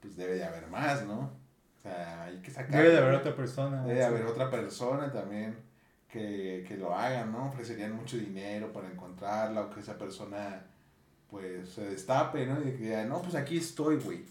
Pues 0.00 0.18
debe 0.18 0.34
de 0.34 0.44
haber 0.44 0.66
más, 0.66 1.06
¿no? 1.06 1.32
O 1.78 1.82
sea, 1.82 2.24
hay 2.24 2.36
que 2.42 2.50
sacar. 2.50 2.76
Debe 2.76 2.90
de 2.90 2.98
haber 2.98 3.14
otra 3.14 3.34
persona. 3.34 3.84
Debe 3.84 4.00
sea. 4.00 4.08
haber 4.08 4.26
otra 4.26 4.50
persona 4.50 5.10
también 5.10 5.69
que, 6.10 6.64
que 6.66 6.76
lo 6.76 6.94
haga, 6.94 7.24
¿no? 7.24 7.48
Ofrecerían 7.48 7.94
mucho 7.94 8.16
dinero 8.16 8.72
para 8.72 8.90
encontrarla 8.90 9.62
o 9.62 9.70
que 9.70 9.80
esa 9.80 9.96
persona 9.96 10.66
pues 11.30 11.68
se 11.70 11.88
destape, 11.90 12.46
¿no? 12.46 12.60
Y 12.60 12.72
que 12.72 12.84
diga, 12.84 13.04
no, 13.04 13.22
pues 13.22 13.34
aquí 13.34 13.56
estoy, 13.58 13.96
güey. 13.96 14.24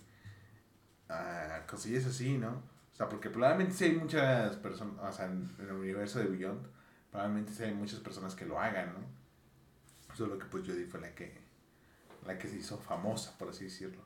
Ah, 1.07 1.63
cosillas 1.67 2.05
así, 2.05 2.37
¿no? 2.37 2.49
O 2.49 2.95
sea, 2.95 3.07
porque 3.07 3.29
probablemente 3.29 3.73
sí 3.73 3.85
hay 3.85 3.95
muchas 3.95 4.57
personas, 4.57 4.95
o 5.01 5.11
sea, 5.13 5.25
en, 5.25 5.49
el 5.59 5.71
universo 5.71 6.19
de 6.19 6.25
Beyond, 6.25 6.67
probablemente 7.09 7.53
sí 7.53 7.63
hay 7.63 7.73
muchas 7.73 7.99
personas 8.01 8.35
que 8.35 8.45
lo 8.45 8.59
hagan, 8.59 8.93
¿no? 8.93 10.15
Solo 10.15 10.37
que 10.37 10.45
pues 10.45 10.67
Jodie 10.67 10.85
fue 10.85 10.99
la 10.99 11.15
que, 11.15 11.33
la 12.25 12.37
que 12.37 12.49
se 12.49 12.57
hizo 12.57 12.77
famosa, 12.77 13.37
por 13.37 13.49
así 13.49 13.65
decirlo. 13.65 14.01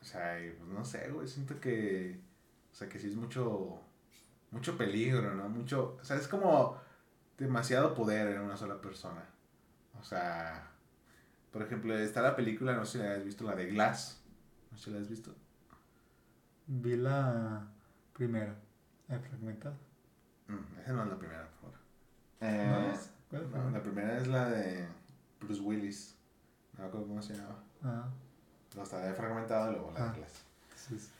O 0.00 0.04
sea, 0.04 0.38
pues 0.58 0.70
no 0.70 0.84
sé, 0.84 1.10
güey, 1.10 1.28
siento 1.28 1.60
que, 1.60 2.18
o 2.72 2.74
sea, 2.74 2.88
que 2.88 2.98
sí 2.98 3.08
es 3.08 3.16
mucho, 3.16 3.82
mucho 4.50 4.76
peligro, 4.76 5.34
¿no? 5.34 5.48
Mucho, 5.48 5.98
o 6.00 6.04
sea, 6.04 6.16
es 6.16 6.28
como 6.28 6.76
demasiado 7.38 7.94
poder 7.94 8.28
en 8.34 8.40
una 8.42 8.56
sola 8.56 8.80
persona. 8.80 9.24
O 9.98 10.02
sea, 10.04 10.68
por 11.52 11.62
ejemplo, 11.62 11.96
está 11.96 12.22
la 12.22 12.36
película, 12.36 12.74
no 12.74 12.84
sé 12.84 12.98
si 12.98 13.04
la 13.04 13.12
has 13.14 13.24
visto, 13.24 13.44
la 13.44 13.54
de 13.54 13.66
Glass. 13.66 14.20
No 14.70 14.76
sé 14.78 14.84
si 14.84 14.90
la 14.90 15.00
has 15.00 15.08
visto. 15.08 15.34
Vi 16.66 16.96
la 16.96 17.66
primera, 18.12 18.54
la 19.08 19.18
fragmentada. 19.18 19.76
Mm, 20.48 20.80
esa 20.80 20.92
no 20.92 21.02
es 21.04 21.08
la 21.10 21.18
primera, 21.18 21.48
por 21.60 21.72
favor. 21.72 21.78
¿No 22.40 22.46
Eh, 22.48 22.92
es? 22.92 23.10
¿Cuál 23.28 23.42
es 23.44 23.50
la 23.50 23.58
no, 23.58 23.64
primera? 23.64 23.70
la 23.78 23.82
primera 23.82 24.18
es 24.18 24.26
la 24.28 24.48
de 24.50 24.88
Bruce 25.40 25.60
Willis. 25.60 26.16
No 26.74 26.82
me 26.82 26.88
acuerdo 26.88 27.06
cómo 27.08 27.22
se 27.22 27.34
llama. 27.34 27.56
Ah, 27.82 28.08
está 28.82 28.98
de 29.00 29.14
fragmentado 29.14 29.70
y 29.70 29.74
luego 29.74 29.92
la 29.92 30.04
Ah. 30.04 30.12
de 30.12 30.18
Glass. 30.18 30.42
sí, 30.76 30.98
sí. 30.98 31.10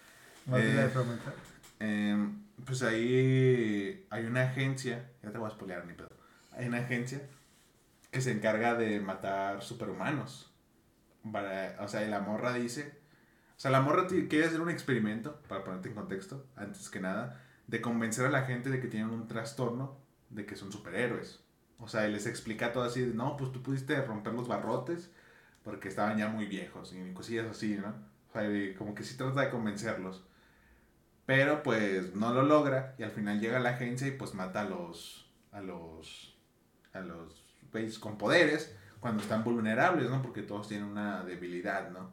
Más 0.47 0.61
la 0.61 0.64
de 0.66 0.85
Eh, 0.85 0.89
fragmentada. 0.89 1.35
Eh, 1.81 2.28
pues 2.64 2.82
ahí 2.82 4.06
hay 4.11 4.24
una 4.24 4.42
agencia, 4.42 5.11
ya 5.22 5.30
te 5.30 5.38
voy 5.38 5.48
a 5.48 5.50
spoilear 5.50 5.86
ni 5.86 5.94
pedo. 5.94 6.08
Hay 6.52 6.66
una 6.66 6.78
agencia 6.78 7.20
que 8.11 8.20
se 8.20 8.32
encarga 8.32 8.74
de 8.74 9.00
matar 9.00 9.62
superhumanos. 9.62 10.52
Para, 11.30 11.76
o 11.80 11.88
sea, 11.88 12.00
la 12.08 12.20
morra 12.20 12.52
dice, 12.54 12.98
o 13.56 13.61
sea, 13.61 13.70
la 13.70 13.80
morra 13.80 14.06
quiere 14.06 14.44
hacer 14.44 14.61
un 14.61 14.70
experimento, 14.70 15.40
para 15.48 15.64
ponerte 15.64 15.88
en 15.88 15.94
contexto, 15.94 16.46
antes 16.56 16.88
que 16.88 17.00
nada, 17.00 17.42
de 17.66 17.80
convencer 17.80 18.26
a 18.26 18.30
la 18.30 18.42
gente 18.42 18.70
de 18.70 18.80
que 18.80 18.88
tienen 18.88 19.11
un 19.11 19.28
trastorno, 19.28 19.98
de 20.30 20.46
que 20.46 20.56
son 20.56 20.72
superhéroes. 20.72 21.40
O 21.78 21.88
sea, 21.88 22.08
y 22.08 22.12
les 22.12 22.26
explica 22.26 22.72
todo 22.72 22.84
así, 22.84 23.02
de, 23.02 23.14
no, 23.14 23.36
pues 23.36 23.52
tú 23.52 23.62
pudiste 23.62 24.00
romper 24.02 24.32
los 24.34 24.48
barrotes 24.48 25.11
porque 25.62 25.88
estaban 25.88 26.18
ya 26.18 26.28
muy 26.28 26.46
viejos 26.46 26.94
y 26.94 27.12
cosillas 27.12 27.46
así, 27.46 27.76
¿no? 27.76 27.94
O 28.28 28.32
sea, 28.32 28.42
como 28.76 28.94
que 28.94 29.02
sí 29.02 29.16
trata 29.16 29.42
de 29.42 29.50
convencerlos. 29.50 30.24
Pero 31.31 31.62
pues 31.62 32.16
no 32.16 32.35
lo 32.35 32.43
logra 32.43 32.97
y 32.99 33.05
al 33.05 33.12
final 33.12 33.39
llega 33.39 33.61
la 33.61 33.70
agencia 33.70 34.09
y 34.09 34.11
pues 34.11 34.35
mata 34.35 34.62
a 34.62 34.64
los 34.64 35.31
a 35.53 35.61
los 35.61 36.37
a 36.93 36.99
los 36.99 37.45
güeyes 37.70 38.01
con 38.01 38.18
poderes 38.18 38.74
cuando 38.99 39.22
están 39.22 39.45
vulnerables, 39.45 40.11
¿no? 40.11 40.22
Porque 40.22 40.43
todos 40.43 40.66
tienen 40.66 40.89
una 40.89 41.22
debilidad, 41.22 41.93
¿no? 41.93 42.11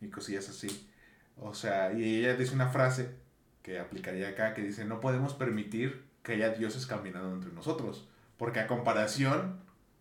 Y 0.00 0.08
cosillas 0.10 0.48
así. 0.48 0.90
O 1.36 1.54
sea, 1.54 1.92
y 1.92 2.16
ella 2.18 2.34
dice 2.34 2.52
una 2.52 2.68
frase 2.70 3.14
que 3.62 3.78
aplicaría 3.78 4.30
acá 4.30 4.54
que 4.54 4.62
dice, 4.62 4.84
"No 4.84 4.98
podemos 4.98 5.34
permitir 5.34 6.08
que 6.24 6.32
haya 6.32 6.50
dioses 6.50 6.84
caminando 6.84 7.32
entre 7.32 7.52
nosotros, 7.52 8.08
porque 8.38 8.58
a 8.58 8.66
comparación 8.66 9.60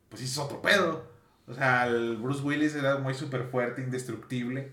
pues 0.10 0.24
es 0.24 0.36
otro 0.40 0.64
pedo." 0.64 1.12
O 1.46 1.54
sea, 1.54 1.86
el 1.86 2.18
Bruce 2.18 2.42
Willis 2.42 2.74
era 2.74 2.98
muy 2.98 3.14
súper 3.14 3.44
fuerte, 3.44 3.84
indestructible, 3.84 4.72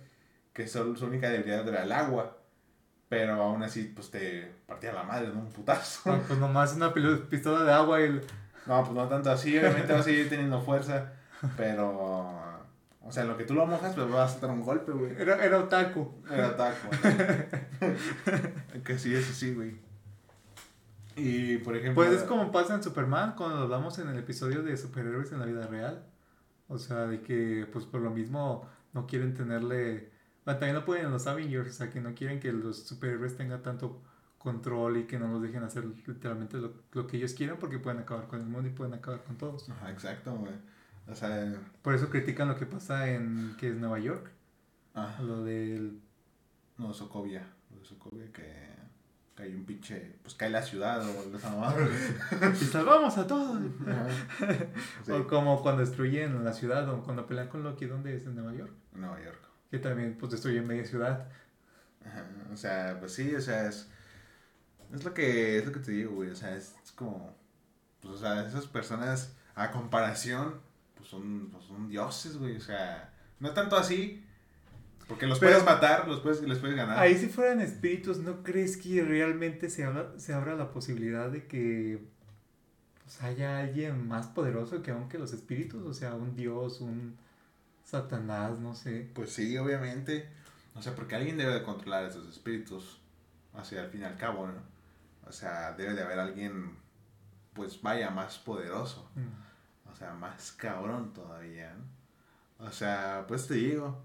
que 0.54 0.68
solo 0.68 0.96
su 0.96 1.04
única 1.04 1.28
debilidad 1.28 1.68
era 1.68 1.82
el 1.82 1.92
agua. 1.92 2.38
Pero 3.14 3.40
aún 3.40 3.62
así, 3.62 3.92
pues 3.94 4.10
te 4.10 4.52
partía 4.66 4.92
la 4.92 5.04
madre 5.04 5.30
de 5.30 5.36
un 5.36 5.48
putazo. 5.48 6.20
Pues 6.26 6.36
nomás 6.40 6.74
una 6.74 6.92
pistola 6.92 7.62
de 7.62 7.72
agua 7.72 8.00
y... 8.00 8.04
el- 8.04 8.22
No, 8.66 8.80
pues 8.82 8.92
no 8.92 9.06
tanto 9.06 9.30
así, 9.30 9.56
obviamente 9.56 9.92
va 9.92 10.00
a 10.00 10.02
seguir 10.02 10.28
teniendo 10.28 10.60
fuerza. 10.60 11.12
Pero, 11.56 12.40
o 13.02 13.12
sea, 13.12 13.22
lo 13.22 13.36
que 13.36 13.44
tú 13.44 13.54
lo 13.54 13.66
mojas, 13.66 13.94
pues 13.94 14.12
va 14.12 14.24
a 14.24 14.28
saltar 14.28 14.50
un 14.50 14.62
golpe, 14.62 14.90
güey. 14.90 15.12
Era, 15.16 15.44
era 15.44 15.60
otaku. 15.60 16.12
Era 16.28 16.56
taco. 16.56 16.88
que 18.84 18.98
sí 18.98 19.14
es 19.14 19.30
así, 19.30 19.54
güey. 19.54 19.76
Y, 21.14 21.58
por 21.58 21.76
ejemplo... 21.76 22.02
Pues 22.02 22.10
es 22.20 22.24
como 22.24 22.50
pasa 22.50 22.74
en 22.74 22.82
Superman 22.82 23.34
cuando 23.36 23.58
hablamos 23.58 23.96
en 24.00 24.08
el 24.08 24.18
episodio 24.18 24.64
de 24.64 24.76
superhéroes 24.76 25.30
en 25.30 25.38
la 25.38 25.46
vida 25.46 25.68
real. 25.68 26.02
O 26.66 26.78
sea, 26.78 27.06
de 27.06 27.20
que 27.20 27.68
pues 27.72 27.84
por 27.84 28.00
lo 28.00 28.10
mismo 28.10 28.68
no 28.92 29.06
quieren 29.06 29.34
tenerle... 29.34 30.10
Bueno, 30.44 30.60
también 30.60 30.74
lo 30.76 30.84
pueden 30.84 31.06
en 31.06 31.12
los 31.12 31.26
Avengers, 31.26 31.70
o 31.70 31.72
sea, 31.72 31.90
que 31.90 32.00
no 32.00 32.14
quieren 32.14 32.40
que 32.40 32.52
los 32.52 32.86
superhéroes 32.86 33.36
tengan 33.36 33.62
tanto 33.62 34.02
control 34.38 34.98
y 34.98 35.04
que 35.04 35.18
no 35.18 35.28
los 35.28 35.40
dejen 35.42 35.62
hacer 35.62 35.86
literalmente 36.06 36.58
lo, 36.58 36.74
lo 36.92 37.06
que 37.06 37.16
ellos 37.16 37.32
quieran 37.32 37.56
porque 37.58 37.78
pueden 37.78 38.00
acabar 38.00 38.26
con 38.26 38.40
el 38.40 38.46
mundo 38.46 38.68
y 38.68 38.72
pueden 38.72 38.92
acabar 38.92 39.24
con 39.24 39.36
todos. 39.36 39.70
Ajá, 39.70 39.90
exacto, 39.90 40.34
güey. 40.34 40.52
O 41.10 41.14
sea, 41.14 41.52
Por 41.82 41.94
eso 41.94 42.08
critican 42.10 42.48
lo 42.48 42.58
que 42.58 42.66
pasa 42.66 43.08
en, 43.10 43.56
que 43.58 43.70
es 43.70 43.76
Nueva 43.76 43.98
York, 43.98 44.30
ah, 44.94 45.18
lo 45.22 45.42
del... 45.44 46.00
no, 46.78 46.92
Sokovia. 46.92 47.46
Lo 47.70 47.80
de 47.80 47.84
Sokovia 47.86 48.32
que, 48.32 48.68
que 49.36 49.42
hay 49.42 49.54
un 49.54 49.64
pinche... 49.64 50.16
Pues 50.22 50.34
cae 50.34 50.50
la 50.50 50.62
ciudad 50.62 51.02
o 51.06 51.36
esa 51.36 51.54
madre. 51.56 51.88
¡Y 52.60 52.64
salvamos 52.64 53.16
a 53.18 53.26
todos! 53.26 53.58
Ajá. 53.86 54.08
Sí, 55.04 55.12
O 55.12 55.26
como 55.26 55.62
cuando 55.62 55.80
destruyen 55.82 56.42
la 56.44 56.52
ciudad 56.52 56.88
o 56.88 57.02
cuando 57.02 57.26
pelean 57.26 57.48
con 57.48 57.62
Loki, 57.62 57.86
¿dónde 57.86 58.16
es? 58.16 58.24
En 58.24 58.34
Nueva 58.34 58.54
York. 58.54 58.72
en 58.94 59.00
Nueva 59.02 59.22
York. 59.22 59.53
Que 59.74 59.80
también 59.80 60.16
pues 60.16 60.30
destruyen 60.30 60.64
media 60.68 60.84
ciudad. 60.84 61.26
Ajá, 62.06 62.24
O 62.52 62.56
sea, 62.56 62.96
pues 63.00 63.12
sí, 63.12 63.34
o 63.34 63.40
sea, 63.40 63.66
es. 63.66 63.88
Es 64.94 65.02
lo 65.02 65.12
que, 65.12 65.58
es 65.58 65.66
lo 65.66 65.72
que 65.72 65.80
te 65.80 65.90
digo, 65.90 66.12
güey. 66.12 66.30
O 66.30 66.36
sea, 66.36 66.54
es, 66.54 66.76
es 66.84 66.92
como. 66.92 67.36
Pues, 68.00 68.14
o 68.14 68.18
sea, 68.18 68.46
esas 68.46 68.66
personas, 68.68 69.34
a 69.56 69.72
comparación, 69.72 70.60
pues 70.96 71.08
son, 71.08 71.50
pues 71.50 71.64
son 71.64 71.88
dioses, 71.88 72.36
güey. 72.36 72.56
O 72.56 72.60
sea, 72.60 73.12
no 73.40 73.50
tanto 73.50 73.74
así. 73.74 74.24
Porque 75.08 75.26
los 75.26 75.40
Pero- 75.40 75.50
puedes 75.54 75.64
matar, 75.66 76.06
los 76.06 76.20
puedes, 76.20 76.40
les 76.42 76.58
puedes 76.60 76.76
ganar. 76.76 76.96
Ahí 76.96 77.18
si 77.18 77.26
fueran 77.26 77.60
espíritus, 77.60 78.18
¿no 78.18 78.44
crees 78.44 78.76
que 78.76 79.02
realmente 79.02 79.70
se 79.70 79.82
abra, 79.82 80.12
se 80.18 80.34
abra 80.34 80.54
la 80.54 80.70
posibilidad 80.70 81.32
de 81.32 81.48
que 81.48 82.06
pues, 83.02 83.20
haya 83.22 83.58
alguien 83.58 84.06
más 84.06 84.28
poderoso 84.28 84.82
que 84.82 84.92
aunque 84.92 85.18
los 85.18 85.32
espíritus? 85.32 85.82
O 85.84 85.94
sea, 85.94 86.14
un 86.14 86.36
dios, 86.36 86.80
un... 86.80 87.23
Satanás, 87.84 88.58
no 88.58 88.74
sé. 88.74 89.08
Pues 89.14 89.32
sí, 89.32 89.56
obviamente. 89.58 90.28
O 90.74 90.82
sea, 90.82 90.94
porque 90.94 91.14
alguien 91.14 91.36
debe 91.38 91.54
de 91.54 91.62
controlar 91.62 92.04
esos 92.04 92.28
espíritus. 92.28 93.00
O 93.52 93.64
sea, 93.64 93.82
al 93.82 93.90
fin 93.90 94.00
y 94.00 94.04
al 94.04 94.16
cabo, 94.16 94.46
¿no? 94.46 94.54
O 95.28 95.32
sea, 95.32 95.72
debe 95.72 95.94
de 95.94 96.02
haber 96.02 96.18
alguien, 96.18 96.76
pues 97.52 97.80
vaya, 97.80 98.10
más 98.10 98.38
poderoso. 98.38 99.08
Mm. 99.14 99.90
O 99.92 99.96
sea, 99.96 100.12
más 100.14 100.52
cabrón 100.52 101.12
todavía, 101.12 101.72
¿no? 101.74 102.66
O 102.66 102.72
sea, 102.72 103.24
pues 103.28 103.46
te 103.46 103.54
digo. 103.54 104.02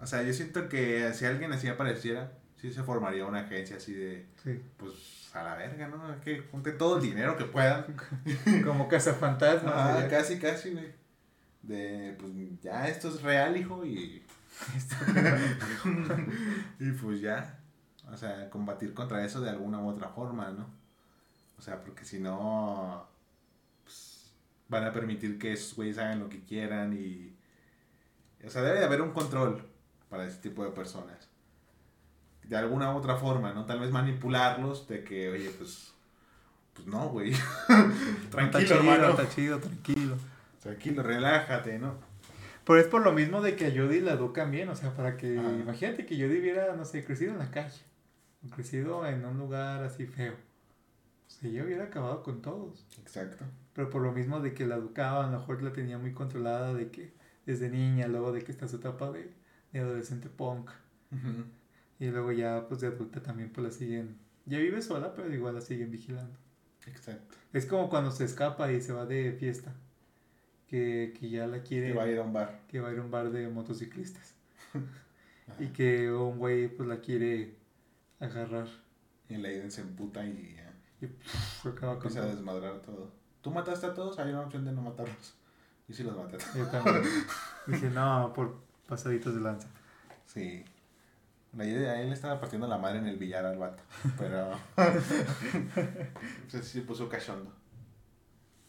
O 0.00 0.06
sea, 0.06 0.22
yo 0.22 0.32
siento 0.32 0.68
que 0.68 1.12
si 1.12 1.26
alguien 1.26 1.52
así 1.52 1.68
apareciera, 1.68 2.32
sí 2.56 2.72
se 2.72 2.82
formaría 2.82 3.26
una 3.26 3.40
agencia 3.40 3.76
así 3.76 3.92
de, 3.92 4.26
Sí. 4.42 4.60
pues 4.76 5.30
a 5.34 5.42
la 5.42 5.54
verga, 5.54 5.88
¿no? 5.88 6.20
Que 6.20 6.40
junte 6.40 6.72
todo 6.72 6.96
el 6.96 7.02
dinero 7.02 7.36
que 7.36 7.44
puedan. 7.44 7.84
Como 8.64 8.88
cazafantasmas. 8.88 9.74
Ah, 9.74 10.06
casi, 10.08 10.38
casi, 10.38 10.72
güey. 10.72 11.01
De, 11.62 12.16
pues 12.18 12.32
ya 12.60 12.88
esto 12.88 13.08
es 13.08 13.22
real, 13.22 13.56
hijo, 13.56 13.84
y. 13.84 14.24
y 16.80 16.90
pues 16.92 17.20
ya. 17.20 17.58
O 18.10 18.16
sea, 18.16 18.50
combatir 18.50 18.94
contra 18.94 19.24
eso 19.24 19.40
de 19.40 19.50
alguna 19.50 19.80
u 19.80 19.88
otra 19.88 20.08
forma, 20.08 20.50
¿no? 20.50 20.66
O 21.58 21.62
sea, 21.62 21.80
porque 21.80 22.04
si 22.04 22.18
no. 22.18 23.06
Pues, 23.84 24.32
van 24.68 24.84
a 24.84 24.92
permitir 24.92 25.38
que 25.38 25.52
esos 25.52 25.76
güeyes 25.76 25.98
hagan 25.98 26.18
lo 26.18 26.28
que 26.28 26.42
quieran 26.42 26.92
y. 26.92 27.36
O 28.44 28.50
sea, 28.50 28.62
debe 28.62 28.80
de 28.80 28.84
haber 28.84 29.02
un 29.02 29.12
control 29.12 29.64
para 30.08 30.26
ese 30.26 30.38
tipo 30.38 30.64
de 30.64 30.72
personas. 30.72 31.28
De 32.42 32.56
alguna 32.56 32.92
u 32.92 32.98
otra 32.98 33.16
forma, 33.16 33.52
¿no? 33.52 33.66
Tal 33.66 33.78
vez 33.78 33.92
manipularlos 33.92 34.88
de 34.88 35.04
que, 35.04 35.30
oye, 35.30 35.50
pues. 35.50 35.92
Pues 36.74 36.88
no, 36.88 37.08
güey. 37.10 37.32
Está 37.32 38.30
Tranquilo, 38.30 38.62
chido, 38.62 38.76
hermano. 38.78 39.10
Está 39.10 39.28
chido, 39.28 39.60
tranquilo. 39.60 40.16
Tranquilo, 40.62 41.02
relájate, 41.02 41.78
¿no? 41.78 41.94
Pero 42.64 42.78
es 42.78 42.86
por 42.86 43.02
lo 43.02 43.12
mismo 43.12 43.40
de 43.42 43.56
que 43.56 43.66
a 43.66 43.70
Judy 43.70 44.00
la 44.00 44.12
educan 44.12 44.50
bien, 44.50 44.68
o 44.68 44.76
sea, 44.76 44.94
para 44.94 45.16
que, 45.16 45.38
Ah. 45.38 45.52
imagínate 45.60 46.06
que 46.06 46.14
Judy 46.14 46.38
hubiera, 46.38 46.74
no 46.76 46.84
sé, 46.84 47.04
crecido 47.04 47.32
en 47.32 47.38
la 47.38 47.50
calle, 47.50 47.80
o 48.46 48.50
crecido 48.50 49.04
en 49.06 49.24
un 49.24 49.38
lugar 49.38 49.82
así 49.82 50.06
feo. 50.06 50.34
O 50.34 51.30
sea, 51.30 51.48
ella 51.50 51.64
hubiera 51.64 51.84
acabado 51.84 52.22
con 52.22 52.40
todos. 52.42 52.86
Exacto. 53.00 53.44
Pero 53.74 53.90
por 53.90 54.02
lo 54.02 54.12
mismo 54.12 54.40
de 54.40 54.54
que 54.54 54.66
la 54.66 54.76
educaban, 54.76 55.30
a 55.30 55.32
lo 55.32 55.38
mejor 55.40 55.62
la 55.62 55.72
tenía 55.72 55.98
muy 55.98 56.12
controlada, 56.12 56.72
de 56.74 56.90
que 56.90 57.12
desde 57.46 57.68
niña, 57.68 58.06
luego 58.06 58.30
de 58.32 58.42
que 58.44 58.52
está 58.52 58.68
su 58.68 58.76
etapa 58.76 59.10
de, 59.10 59.32
de 59.72 59.80
adolescente 59.80 60.28
punk, 60.28 60.70
y 61.98 62.06
luego 62.08 62.32
ya 62.32 62.66
pues 62.68 62.80
de 62.80 62.86
adulta 62.88 63.22
también 63.22 63.50
pues 63.50 63.64
la 63.66 63.70
siguen, 63.72 64.16
ya 64.46 64.58
vive 64.58 64.80
sola, 64.82 65.14
pero 65.14 65.32
igual 65.34 65.54
la 65.54 65.60
siguen 65.60 65.90
vigilando. 65.90 66.36
Exacto. 66.86 67.34
Es 67.52 67.66
como 67.66 67.88
cuando 67.90 68.10
se 68.12 68.24
escapa 68.24 68.70
y 68.72 68.80
se 68.80 68.92
va 68.92 69.04
de 69.06 69.32
fiesta, 69.32 69.72
que, 70.72 71.14
que 71.20 71.28
ya 71.28 71.46
la 71.46 71.62
quiere... 71.62 71.88
Que 71.88 71.92
va 71.92 72.04
a 72.04 72.08
ir 72.08 72.18
a 72.18 72.22
un 72.22 72.32
bar. 72.32 72.62
que 72.66 72.80
va 72.80 72.88
a 72.88 72.92
ir 72.92 72.98
a 72.98 73.02
un 73.02 73.10
bar 73.10 73.30
de 73.30 73.46
motociclistas. 73.48 74.34
Y 75.58 75.66
que 75.66 76.10
un 76.10 76.38
güey 76.38 76.68
pues 76.68 76.88
la 76.88 77.00
quiere 77.00 77.56
agarrar 78.20 78.66
Y 79.28 79.36
Leiden 79.36 79.70
se 79.70 79.82
emputa 79.82 80.24
y 80.24 80.56
y 81.02 81.06
pff, 81.08 81.66
acaba 81.66 81.98
con 81.98 82.06
empieza 82.06 82.22
a 82.22 82.34
desmadrar 82.34 82.80
todo. 82.80 83.10
¿Tú 83.42 83.50
mataste 83.50 83.86
a 83.86 83.92
todos? 83.92 84.18
Hay 84.20 84.30
una 84.30 84.42
opción 84.42 84.64
de 84.64 84.72
no 84.72 84.80
matarlos. 84.80 85.34
Y 85.88 85.92
sí 85.92 86.04
los 86.04 86.16
maté. 86.16 86.38
Yo 86.56 86.64
también. 86.68 87.02
Dije, 87.66 87.90
no, 87.90 88.32
por 88.32 88.60
pasaditos 88.86 89.34
de 89.34 89.40
lanza. 89.40 89.68
Sí. 90.26 90.64
La 91.54 91.66
idea, 91.66 92.00
él 92.00 92.12
estaba 92.12 92.38
partiendo 92.40 92.68
la 92.68 92.78
madre 92.78 92.98
en 92.98 93.08
el 93.08 93.18
billar 93.18 93.44
al 93.44 93.58
vato. 93.58 93.82
Pero. 94.16 94.52
se, 96.48 96.62
se 96.62 96.80
puso 96.82 97.08
cachondo. 97.08 97.52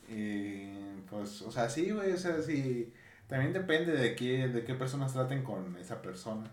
Y. 0.09 0.82
Pues, 1.13 1.41
o 1.41 1.51
sea, 1.51 1.69
sí, 1.69 1.91
güey. 1.91 2.11
O 2.11 2.17
sea, 2.17 2.41
sí. 2.41 2.91
También 3.27 3.53
depende 3.53 3.93
de 3.93 4.15
qué, 4.15 4.47
de 4.47 4.63
qué 4.63 4.73
personas 4.73 5.13
traten 5.13 5.43
con 5.43 5.77
esa 5.77 6.01
persona. 6.01 6.51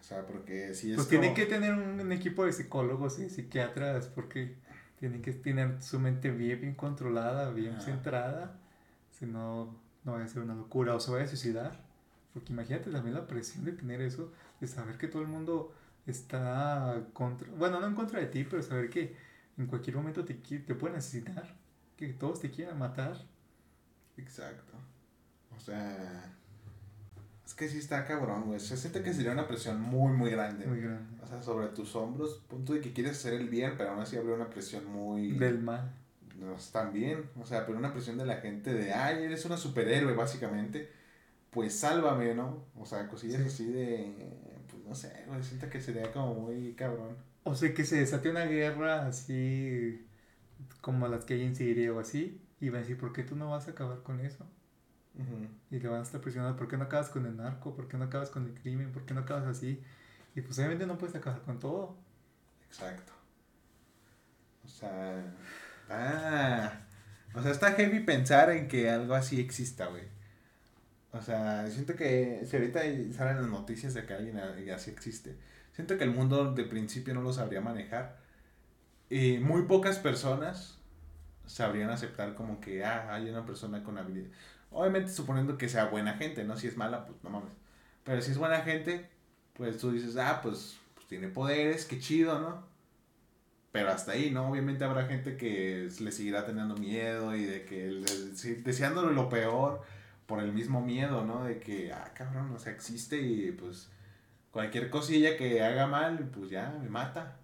O 0.00 0.02
sea, 0.02 0.26
porque 0.26 0.74
si 0.74 0.90
es. 0.90 0.96
Pues 0.96 1.08
tienen 1.08 1.34
que 1.34 1.46
tener 1.46 1.74
un, 1.74 2.00
un 2.00 2.12
equipo 2.12 2.44
de 2.44 2.52
psicólogos 2.52 3.18
y 3.18 3.28
psiquiatras 3.28 4.06
porque 4.06 4.56
tienen 4.98 5.22
que 5.22 5.32
tener 5.32 5.82
su 5.82 5.98
mente 5.98 6.30
bien, 6.30 6.60
bien 6.60 6.74
controlada, 6.74 7.50
bien 7.50 7.80
centrada. 7.80 8.58
Si 9.10 9.26
no, 9.26 9.76
no 10.04 10.12
vaya 10.12 10.24
a 10.24 10.28
ser 10.28 10.42
una 10.42 10.54
locura 10.54 10.94
o 10.94 11.00
se 11.00 11.10
vaya 11.10 11.24
a 11.24 11.28
suicidar. 11.28 11.84
Porque 12.32 12.52
imagínate 12.52 12.90
también 12.90 13.14
la 13.14 13.26
presión 13.26 13.64
de 13.64 13.72
tener 13.72 14.00
eso, 14.00 14.32
de 14.60 14.66
saber 14.66 14.98
que 14.98 15.08
todo 15.08 15.22
el 15.22 15.28
mundo 15.28 15.74
está 16.06 17.02
contra, 17.12 17.48
bueno, 17.56 17.80
no 17.80 17.86
en 17.86 17.94
contra 17.94 18.20
de 18.20 18.26
ti, 18.26 18.44
pero 18.44 18.62
saber 18.62 18.90
que 18.90 19.16
en 19.58 19.66
cualquier 19.66 19.96
momento 19.96 20.24
te, 20.24 20.34
te 20.34 20.74
pueden 20.74 20.98
asesinar, 20.98 21.56
que 21.96 22.08
todos 22.08 22.40
te 22.40 22.50
quieran 22.50 22.78
matar. 22.78 23.16
Exacto. 24.16 24.74
O 25.56 25.60
sea. 25.60 26.32
Es 27.44 27.54
que 27.54 27.68
sí 27.68 27.78
está 27.78 28.04
cabrón, 28.04 28.46
güey. 28.46 28.58
Se 28.58 28.76
siente 28.76 29.02
que 29.02 29.14
sería 29.14 29.32
una 29.32 29.46
presión 29.46 29.80
muy, 29.80 30.12
muy 30.12 30.30
grande. 30.30 30.66
Muy 30.66 30.80
grande. 30.80 31.22
O 31.22 31.26
sea, 31.26 31.42
sobre 31.42 31.68
tus 31.68 31.94
hombros, 31.94 32.42
punto 32.48 32.72
de 32.72 32.80
que 32.80 32.92
quieres 32.92 33.12
hacer 33.12 33.34
el 33.34 33.48
bien, 33.48 33.74
pero 33.78 33.90
aún 33.90 34.00
así 34.00 34.16
habría 34.16 34.34
una 34.34 34.50
presión 34.50 34.84
muy... 34.86 35.32
Del 35.32 35.60
mal. 35.60 35.92
No 36.38 36.56
bien, 36.92 37.30
o 37.40 37.46
sea, 37.46 37.64
pero 37.64 37.78
una 37.78 37.92
presión 37.92 38.18
de 38.18 38.26
la 38.26 38.36
gente 38.36 38.74
de, 38.74 38.92
ay, 38.92 39.24
eres 39.24 39.44
una 39.46 39.56
superhéroe, 39.56 40.14
básicamente, 40.14 40.90
pues 41.50 41.78
sálvame, 41.78 42.34
¿no? 42.34 42.64
O 42.78 42.84
sea, 42.84 43.08
cosillas 43.08 43.40
Sí. 43.42 43.46
así 43.46 43.72
de, 43.72 44.12
pues 44.70 44.84
no 44.84 44.94
sé, 44.94 45.24
güey, 45.26 45.42
siento 45.42 45.70
que 45.70 45.80
sería 45.80 46.12
como 46.12 46.34
muy 46.34 46.74
cabrón. 46.74 47.16
O 47.44 47.54
sea, 47.54 47.72
que 47.72 47.84
se 47.84 47.96
desate 47.96 48.28
una 48.28 48.44
guerra 48.44 49.06
así 49.06 50.06
como 50.80 51.08
las 51.08 51.24
que 51.24 51.34
hay 51.34 51.42
en 51.42 51.56
Siria 51.56 51.92
o 51.92 52.00
así, 52.00 52.40
y 52.60 52.68
van 52.68 52.76
a 52.76 52.80
decir, 52.80 52.98
¿por 52.98 53.12
qué 53.12 53.22
tú 53.22 53.36
no 53.36 53.50
vas 53.50 53.68
a 53.68 53.72
acabar 53.72 54.02
con 54.02 54.20
eso? 54.20 54.46
Y 55.70 55.78
le 55.78 55.88
van 55.88 56.00
a 56.00 56.02
estar 56.02 56.20
presionando, 56.20 56.56
¿por 56.58 56.68
qué 56.68 56.76
no 56.76 56.84
acabas 56.84 57.08
con 57.08 57.24
el 57.24 57.36
narco? 57.36 57.74
¿Por 57.74 57.88
qué 57.88 57.96
no 57.96 58.04
acabas 58.04 58.28
con 58.28 58.44
el 58.46 58.54
crimen? 58.54 58.92
¿Por 58.92 59.06
qué 59.06 59.14
no 59.14 59.20
acabas 59.20 59.46
así? 59.46 59.82
Y 60.34 60.42
pues 60.42 60.58
obviamente 60.58 60.86
no 60.86 60.98
puedes 60.98 61.16
acabar 61.16 61.40
con 61.42 61.58
todo. 61.58 61.96
Exacto. 62.68 63.12
O 64.64 64.68
sea, 64.68 65.34
ah, 65.88 66.72
o 67.34 67.42
sea, 67.42 67.50
está 67.50 67.72
heavy 67.72 68.00
pensar 68.00 68.50
en 68.50 68.68
que 68.68 68.90
algo 68.90 69.14
así 69.14 69.40
exista, 69.40 69.86
güey. 69.86 70.04
O 71.12 71.22
sea, 71.22 71.66
siento 71.70 71.94
que 71.94 72.42
si 72.46 72.56
ahorita 72.56 72.80
salen 73.16 73.36
las 73.40 73.48
noticias 73.48 73.94
de 73.94 74.04
que 74.04 74.12
alguien 74.12 74.38
así 74.70 74.90
existe, 74.90 75.36
siento 75.72 75.96
que 75.96 76.04
el 76.04 76.10
mundo 76.10 76.52
de 76.52 76.64
principio 76.64 77.14
no 77.14 77.22
lo 77.22 77.32
sabría 77.32 77.62
manejar. 77.62 78.18
Y 79.08 79.38
muy 79.38 79.62
pocas 79.62 79.98
personas 79.98 80.78
sabrían 81.46 81.90
aceptar 81.90 82.34
como 82.34 82.60
que, 82.60 82.84
ah, 82.84 83.14
hay 83.14 83.28
una 83.30 83.44
persona 83.46 83.82
con 83.84 83.98
habilidad. 83.98 84.30
Obviamente 84.70 85.10
suponiendo 85.12 85.58
que 85.58 85.68
sea 85.68 85.86
buena 85.86 86.14
gente, 86.14 86.44
¿no? 86.44 86.56
Si 86.56 86.66
es 86.68 86.76
mala, 86.76 87.06
pues 87.06 87.22
no 87.24 87.30
mames. 87.30 87.52
Pero 88.04 88.20
si 88.22 88.30
es 88.32 88.38
buena 88.38 88.60
gente, 88.62 89.08
pues 89.54 89.78
tú 89.78 89.90
dices, 89.92 90.16
ah, 90.16 90.40
pues, 90.42 90.78
pues 90.94 91.06
tiene 91.06 91.28
poderes, 91.28 91.86
qué 91.86 91.98
chido, 92.00 92.38
¿no? 92.40 92.64
Pero 93.72 93.90
hasta 93.90 94.12
ahí, 94.12 94.30
¿no? 94.30 94.48
Obviamente 94.48 94.84
habrá 94.84 95.06
gente 95.06 95.36
que 95.36 95.88
le 96.00 96.12
seguirá 96.12 96.46
teniendo 96.46 96.76
miedo 96.76 97.34
y 97.36 97.44
de 97.44 97.64
que 97.66 97.86
le- 97.90 98.06
sí, 98.36 98.54
deseándole 98.56 99.12
lo 99.14 99.28
peor 99.28 99.82
por 100.26 100.40
el 100.42 100.52
mismo 100.52 100.80
miedo, 100.80 101.24
¿no? 101.24 101.44
De 101.44 101.58
que, 101.60 101.92
ah, 101.92 102.12
cabrón, 102.14 102.52
o 102.54 102.58
sea, 102.58 102.72
existe 102.72 103.20
y 103.20 103.52
pues 103.52 103.90
cualquier 104.52 104.90
cosilla 104.90 105.36
que 105.38 105.62
haga 105.62 105.86
mal, 105.88 106.30
pues 106.34 106.50
ya 106.50 106.70
me 106.82 106.88
mata. 106.90 107.38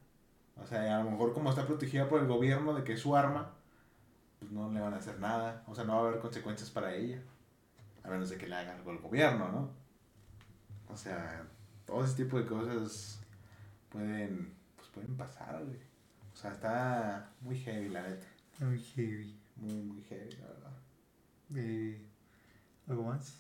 O 0.57 0.67
sea, 0.67 0.99
a 1.01 1.05
lo 1.05 1.11
mejor 1.13 1.35
como 1.35 1.51
está 1.51 1.67
protegida 1.67 2.09
por 2.09 2.21
el 2.23 2.29
gobierno 2.29 2.75
de 2.75 2.85
que 2.85 2.95
es 2.95 3.01
su 3.01 3.17
arma, 3.17 3.53
pues 4.43 4.53
no 4.53 4.71
le 4.71 4.81
van 4.81 4.95
a 4.95 4.97
hacer 4.97 5.19
nada. 5.21 5.63
O 5.69 5.75
sea, 5.75 5.85
no 5.85 5.95
va 5.95 5.99
a 6.05 6.09
haber 6.09 6.21
consecuencias 6.21 6.71
para 6.71 6.95
ella. 6.95 7.23
A 8.03 8.09
menos 8.09 8.29
de 8.29 8.37
que 8.37 8.49
le 8.49 8.57
haga 8.57 8.75
algo 8.75 8.91
al 8.91 8.99
gobierno, 8.99 9.49
¿no? 9.49 9.71
O 10.93 10.97
sea, 10.97 11.47
todo 11.87 12.05
ese 12.05 12.25
tipo 12.25 12.37
de 12.39 12.47
cosas 12.47 13.21
pueden, 13.89 14.53
pues 14.77 14.89
pueden 14.89 15.17
pasar, 15.17 15.65
güey. 15.65 15.79
O 16.33 16.37
sea, 16.37 16.53
está 16.53 17.31
muy 17.41 17.57
heavy, 17.59 17.89
la 17.89 18.03
neta. 18.03 18.27
Muy 18.59 18.79
heavy. 18.79 19.39
Muy, 19.57 19.83
muy 19.83 20.03
heavy, 20.03 20.33
la 20.41 20.47
verdad. 20.49 20.73
Eh, 21.55 22.05
¿Algo 22.89 23.05
más? 23.05 23.39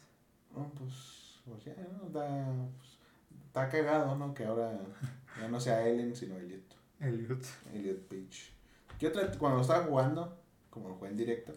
No, 0.54 0.70
pues, 0.78 1.40
pues 1.44 1.64
ya, 1.64 1.74
¿no? 1.74 2.06
Está, 2.06 2.46
pues, 2.78 2.98
está 3.46 3.68
cagado, 3.68 4.14
¿no? 4.14 4.32
Que 4.32 4.44
ahora 4.44 4.78
ya 5.40 5.48
no 5.48 5.60
sea 5.60 5.86
Ellen, 5.86 6.14
sino 6.14 6.36
Elliot. 6.36 6.76
Elliot. 7.00 7.44
Elliot 7.74 8.00
Page. 8.08 8.52
Yo 9.00 9.10
cuando 9.38 9.60
estaba 9.60 9.84
jugando, 9.84 10.41
como 10.72 10.88
lo 10.88 10.94
jugué 10.96 11.10
en 11.10 11.16
directo, 11.16 11.52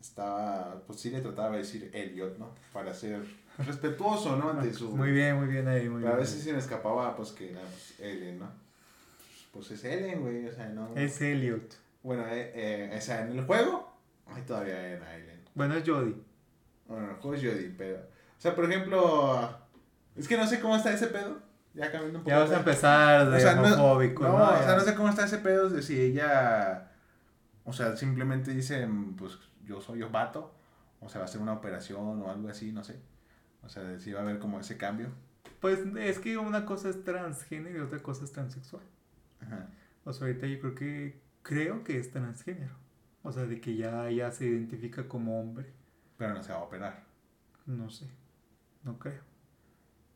estaba, 0.00 0.82
pues 0.86 1.00
sí 1.00 1.10
le 1.10 1.20
trataba 1.20 1.52
de 1.52 1.58
decir 1.58 1.90
Elliot, 1.92 2.38
¿no? 2.38 2.54
Para 2.72 2.92
ser 2.94 3.24
respetuoso, 3.58 4.36
¿no? 4.36 4.50
Ante 4.50 4.72
su... 4.72 4.90
Muy 4.90 5.12
bien, 5.12 5.36
muy 5.36 5.48
bien 5.48 5.68
ahí, 5.68 5.88
muy 5.88 6.00
Pero 6.00 6.14
a 6.14 6.16
bien. 6.16 6.26
veces 6.26 6.42
se 6.42 6.52
me 6.52 6.58
escapaba, 6.58 7.14
pues 7.14 7.30
que 7.30 7.50
era 7.50 7.60
pues, 7.60 8.00
Ellen, 8.00 8.38
¿no? 8.40 8.50
Pues 9.52 9.70
es 9.70 9.84
Ellen, 9.84 10.22
güey, 10.22 10.48
o 10.48 10.52
sea, 10.52 10.68
no... 10.68 10.90
Es 10.96 11.20
Elliot. 11.20 11.74
Bueno, 12.02 12.24
eh, 12.26 12.52
eh, 12.54 12.96
o 12.96 13.00
sea, 13.00 13.22
en 13.22 13.38
el 13.38 13.44
juego, 13.44 13.92
ahí 14.26 14.42
todavía 14.42 14.78
era 14.80 15.14
Ellen. 15.14 15.40
Bueno, 15.54 15.74
es 15.74 15.88
Jody. 15.88 16.14
Bueno, 16.86 17.04
en 17.04 17.10
el 17.10 17.16
juego 17.16 17.36
es 17.36 17.42
Jodie, 17.42 17.74
pero... 17.76 17.98
O 17.98 18.40
sea, 18.40 18.54
por 18.54 18.70
ejemplo, 18.70 19.58
es 20.16 20.28
que 20.28 20.36
no 20.36 20.46
sé 20.46 20.60
cómo 20.60 20.76
está 20.76 20.92
ese 20.92 21.06
pedo. 21.06 21.38
Ya 21.74 21.90
cambiando 21.90 22.18
un 22.18 22.24
poco. 22.24 22.30
Ya 22.30 22.38
vas 22.40 22.50
a 22.50 22.58
empezar 22.58 23.30
de 23.30 23.36
O 23.36 23.40
sea, 23.40 23.60
homofóbico, 23.60 24.22
no, 24.22 24.38
¿no? 24.38 24.44
o 24.44 24.62
sea, 24.62 24.76
no 24.76 24.80
sé 24.80 24.94
cómo 24.94 25.08
está 25.08 25.24
ese 25.24 25.38
pedo 25.38 25.70
de 25.70 25.82
si 25.82 26.00
ella, 26.00 26.90
o 27.64 27.72
sea, 27.72 27.96
simplemente 27.96 28.52
dice, 28.52 28.86
pues 29.16 29.38
yo 29.64 29.80
soy 29.80 30.02
vato, 30.02 30.54
o 31.00 31.08
sea, 31.08 31.20
va 31.20 31.24
a 31.24 31.28
hacer 31.28 31.40
una 31.40 31.52
operación 31.52 32.22
o 32.22 32.30
algo 32.30 32.48
así, 32.48 32.72
no 32.72 32.84
sé. 32.84 33.00
O 33.62 33.68
sea, 33.68 33.98
si 33.98 34.12
va 34.12 34.20
a 34.20 34.22
haber 34.22 34.38
como 34.38 34.60
ese 34.60 34.76
cambio. 34.76 35.08
Pues 35.60 35.80
es 35.96 36.18
que 36.18 36.36
una 36.36 36.66
cosa 36.66 36.90
es 36.90 37.02
transgénero 37.04 37.78
y 37.78 37.80
otra 37.80 37.98
cosa 38.00 38.24
es 38.24 38.32
transexual. 38.32 38.82
Ajá. 39.40 39.68
O 40.04 40.12
sea, 40.12 40.26
ahorita 40.26 40.46
yo 40.46 40.60
creo 40.60 40.74
que 40.74 41.20
creo 41.42 41.84
que 41.84 41.98
es 41.98 42.10
transgénero. 42.10 42.74
O 43.22 43.32
sea, 43.32 43.46
de 43.46 43.60
que 43.60 43.76
ya, 43.76 44.10
ya 44.10 44.30
se 44.30 44.46
identifica 44.46 45.08
como 45.08 45.40
hombre. 45.40 45.72
Pero 46.18 46.34
no 46.34 46.42
se 46.42 46.52
va 46.52 46.58
a 46.58 46.62
operar. 46.62 47.04
No 47.64 47.88
sé. 47.88 48.10
No 48.82 48.98
creo. 48.98 49.22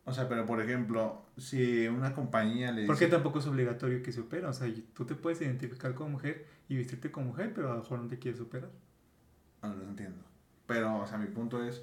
O 0.05 0.13
sea, 0.13 0.29
pero 0.29 0.45
por 0.45 0.61
ejemplo, 0.61 1.23
si 1.37 1.87
una 1.89 2.15
compañía 2.15 2.71
le 2.71 2.83
dice... 2.83 2.87
Porque 2.87 3.07
tampoco 3.07 3.39
es 3.39 3.47
obligatorio 3.47 4.03
que 4.03 4.13
se 4.13 4.21
opere. 4.21 4.47
O 4.47 4.53
sea, 4.53 4.69
tú 4.95 5.07
te 5.07 5.15
puedes 5.15 5.41
identificar 5.41 5.95
como 5.95 6.11
mujer 6.11 6.47
y 6.69 6.77
vestirte 6.77 7.11
como 7.11 7.27
mujer, 7.29 7.53
pero 7.55 7.71
a 7.71 7.75
lo 7.75 7.81
mejor 7.83 8.01
no 8.01 8.09
te 8.09 8.19
quieres 8.19 8.41
operar. 8.41 8.71
No, 9.63 9.75
no 9.75 9.89
entiendo. 9.89 10.23
Pero, 10.67 10.99
o 10.99 11.07
sea, 11.07 11.19
mi 11.19 11.27
punto 11.27 11.65
es 11.65 11.83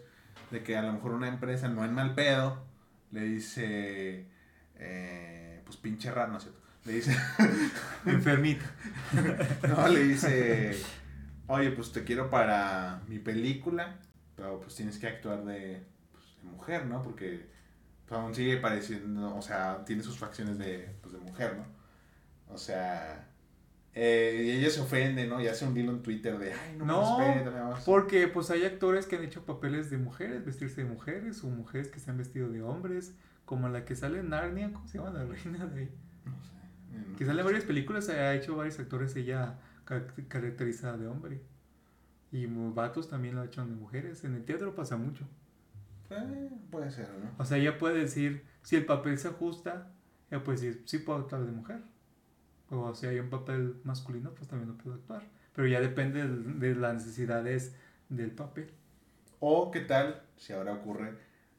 de 0.52 0.64
que 0.64 0.78
a 0.78 0.84
lo 0.84 0.94
mejor 0.94 1.12
una 1.12 1.28
empresa, 1.28 1.68
no 1.68 1.84
en 1.84 1.94
mal 1.94 2.14
pedo, 2.14 2.64
le 3.12 3.22
dice... 3.24 4.28
eh, 4.76 5.62
pues 5.66 5.78
pinche 5.78 6.12
raro, 6.12 6.32
¿no 6.34 6.38
es 6.38 6.44
cierto? 6.44 6.62
Le 6.86 6.94
dice... 6.94 7.18
Enfermita. 8.06 8.66
No, 9.68 9.88
le 9.88 10.04
dice, 10.04 10.76
oye, 11.48 11.72
pues 11.72 11.92
te 11.92 12.04
quiero 12.04 12.30
para 12.30 13.02
mi 13.08 13.18
película, 13.20 13.96
pero 14.36 14.60
pues 14.60 14.76
tienes 14.76 15.00
que 15.00 15.08
actuar 15.08 15.44
de, 15.46 15.84
pues, 16.12 16.24
de 16.38 16.44
mujer, 16.52 16.86
¿no? 16.86 17.02
Porque 17.02 17.48
pues, 18.08 18.20
aún 18.20 18.36
sigue 18.36 18.58
pareciendo, 18.58 19.36
o 19.36 19.42
sea, 19.42 19.84
tiene 19.86 20.04
sus 20.04 20.18
facciones 20.18 20.60
de, 20.60 20.96
pues, 21.02 21.14
de 21.14 21.20
mujer, 21.20 21.58
¿no? 21.58 21.66
O 22.54 22.58
sea, 22.58 23.28
eh, 23.96 24.44
y 24.46 24.52
ella 24.52 24.70
se 24.70 24.82
ofende, 24.82 25.26
¿no? 25.26 25.42
Y 25.42 25.48
hace 25.48 25.66
un 25.66 25.76
hilo 25.78 25.92
en 25.92 26.04
Twitter 26.04 26.38
de, 26.38 26.54
ay, 26.54 26.76
no, 26.78 26.86
No, 26.86 27.18
me 27.18 27.34
respeta, 27.34 27.64
más". 27.70 27.84
Porque 27.86 28.28
pues 28.28 28.50
hay 28.52 28.64
actores 28.66 29.06
que 29.08 29.16
han 29.16 29.24
hecho 29.24 29.46
papeles 29.46 29.90
de 29.90 29.98
mujeres, 29.98 30.46
vestirse 30.46 30.84
de 30.84 30.90
mujeres, 30.90 31.44
o 31.44 31.48
mujeres 31.48 31.88
que 31.88 32.00
se 32.00 32.12
han 32.12 32.18
vestido 32.18 32.50
de 32.50 32.62
hombres, 32.62 33.16
como 33.46 33.70
la 33.70 33.86
que 33.86 33.96
sale 33.96 34.20
en 34.20 34.30
Narnia, 34.30 34.72
¿cómo 34.74 34.88
se 34.88 34.98
llama 34.98 35.12
la 35.12 35.24
reina 35.26 35.66
de 35.66 35.80
ahí? 35.82 35.90
No 36.26 36.44
sé. 36.44 36.98
eh, 36.98 37.04
no 37.12 37.16
Que 37.18 37.26
sale 37.26 37.40
en 37.42 37.46
varias 37.46 37.64
películas, 37.64 38.10
ha 38.10 38.34
hecho 38.36 38.56
varios 38.56 38.78
actores 38.80 39.16
ella 39.16 39.60
car- 39.86 40.14
caracterizada 40.28 40.98
de 40.98 41.08
hombre. 41.08 41.42
Y 42.32 42.48
vatos 42.48 43.08
también 43.08 43.36
lo 43.36 43.42
ha 43.42 43.46
hecho 43.46 43.66
de 43.66 43.72
mujeres. 43.76 44.24
En 44.26 44.36
el 44.36 44.44
teatro 44.44 44.76
pasa 44.76 44.98
mucho. 44.98 45.26
Eh, 46.10 46.50
puede 46.70 46.92
ser, 46.92 47.08
¿no? 47.24 47.32
O 47.38 47.46
sea, 47.46 47.58
ella 47.58 47.78
puede 47.78 47.98
decir, 48.00 48.44
si 48.62 48.76
el 48.76 48.86
papel 48.86 49.18
se 49.18 49.30
ajusta, 49.30 49.92
ella 50.30 50.44
puede 50.44 50.58
decir, 50.60 50.84
sí 50.86 50.98
puedo 50.98 51.20
actuar 51.20 51.46
de 51.46 51.52
mujer. 51.52 51.80
O 52.84 52.96
si 52.96 53.08
hay 53.08 53.20
un 53.20 53.30
papel 53.30 53.80
masculino, 53.84 54.32
pues 54.32 54.48
también 54.48 54.70
lo 54.70 54.78
puedo 54.78 54.96
actuar. 54.96 55.24
Pero 55.54 55.68
ya 55.68 55.80
depende 55.80 56.28
de 56.28 56.76
las 56.76 56.94
necesidades 56.96 57.76
del 58.10 58.32
papel. 58.32 58.70
O 59.40 59.72
qué 59.72 59.82
tal 59.82 60.22
si 60.38 60.54
ahora 60.54 60.74
ocurre 60.74 61.16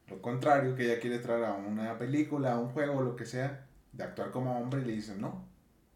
lo 0.09 0.21
contrario, 0.21 0.75
que 0.75 0.85
ella 0.85 0.99
quiere 0.99 1.17
entrar 1.17 1.43
a 1.43 1.53
una 1.53 1.97
película, 1.97 2.53
a 2.53 2.59
un 2.59 2.69
juego, 2.69 3.01
lo 3.01 3.15
que 3.15 3.25
sea, 3.25 3.65
de 3.91 4.03
actuar 4.03 4.31
como 4.31 4.57
hombre 4.57 4.81
y 4.81 4.85
le 4.85 4.93
dicen 4.93 5.19
no. 5.19 5.45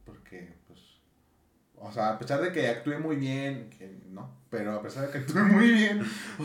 Porque, 0.05 0.53
pues, 0.67 0.79
o 1.77 1.91
sea, 1.91 2.09
a 2.09 2.19
pesar 2.19 2.41
de 2.41 2.51
que 2.51 2.67
actúe 2.67 2.99
muy 2.99 3.15
bien, 3.15 3.69
que 3.69 4.01
no, 4.09 4.29
pero 4.49 4.73
a 4.73 4.81
pesar 4.81 5.07
de 5.07 5.11
que 5.11 5.17
actúe 5.19 5.39
muy 5.45 5.71
bien, 5.71 6.01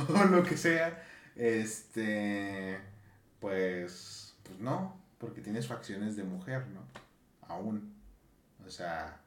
o 0.08 0.24
lo 0.24 0.44
que 0.44 0.56
sea, 0.56 1.02
este, 1.34 2.78
pues, 3.40 4.36
pues 4.44 4.60
no, 4.60 4.96
porque 5.18 5.40
tienes 5.40 5.66
facciones 5.66 6.16
de 6.16 6.24
mujer, 6.24 6.66
¿no? 6.68 6.82
Aún. 7.48 7.95
O 8.66 8.70
sea, 8.70 9.20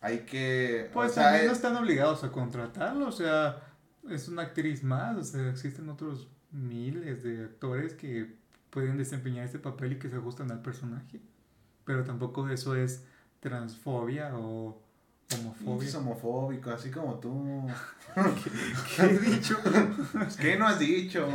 hay 0.00 0.20
que... 0.20 0.90
Pues 0.92 1.12
o 1.12 1.14
sea, 1.14 1.24
también 1.24 1.46
no 1.46 1.52
es- 1.52 1.58
están 1.58 1.76
obligados 1.76 2.24
a 2.24 2.32
contratarlo, 2.32 3.06
o 3.08 3.12
sea, 3.12 3.62
es 4.08 4.28
una 4.28 4.42
actriz 4.42 4.82
más, 4.82 5.16
o 5.16 5.24
sea, 5.24 5.48
existen 5.50 5.88
otros 5.88 6.28
miles 6.50 7.22
de 7.22 7.44
actores 7.44 7.94
que 7.94 8.34
pueden 8.70 8.96
desempeñar 8.98 9.44
este 9.44 9.58
papel 9.58 9.92
y 9.92 9.98
que 9.98 10.08
se 10.08 10.16
ajustan 10.16 10.50
al 10.50 10.62
personaje. 10.62 11.20
Pero 11.84 12.04
tampoco 12.04 12.48
eso 12.48 12.74
es 12.76 13.04
transfobia 13.40 14.34
o 14.36 14.80
homofobia. 15.38 15.88
Es 15.88 15.94
homofóbico, 15.94 16.70
así 16.70 16.90
como 16.90 17.18
tú. 17.20 17.66
¿Qué 18.96 19.02
he 19.02 19.18
dicho? 19.18 19.58
Pues, 20.12 20.36
¿Qué 20.36 20.56
no 20.56 20.66
has 20.66 20.78
dicho? 20.78 21.28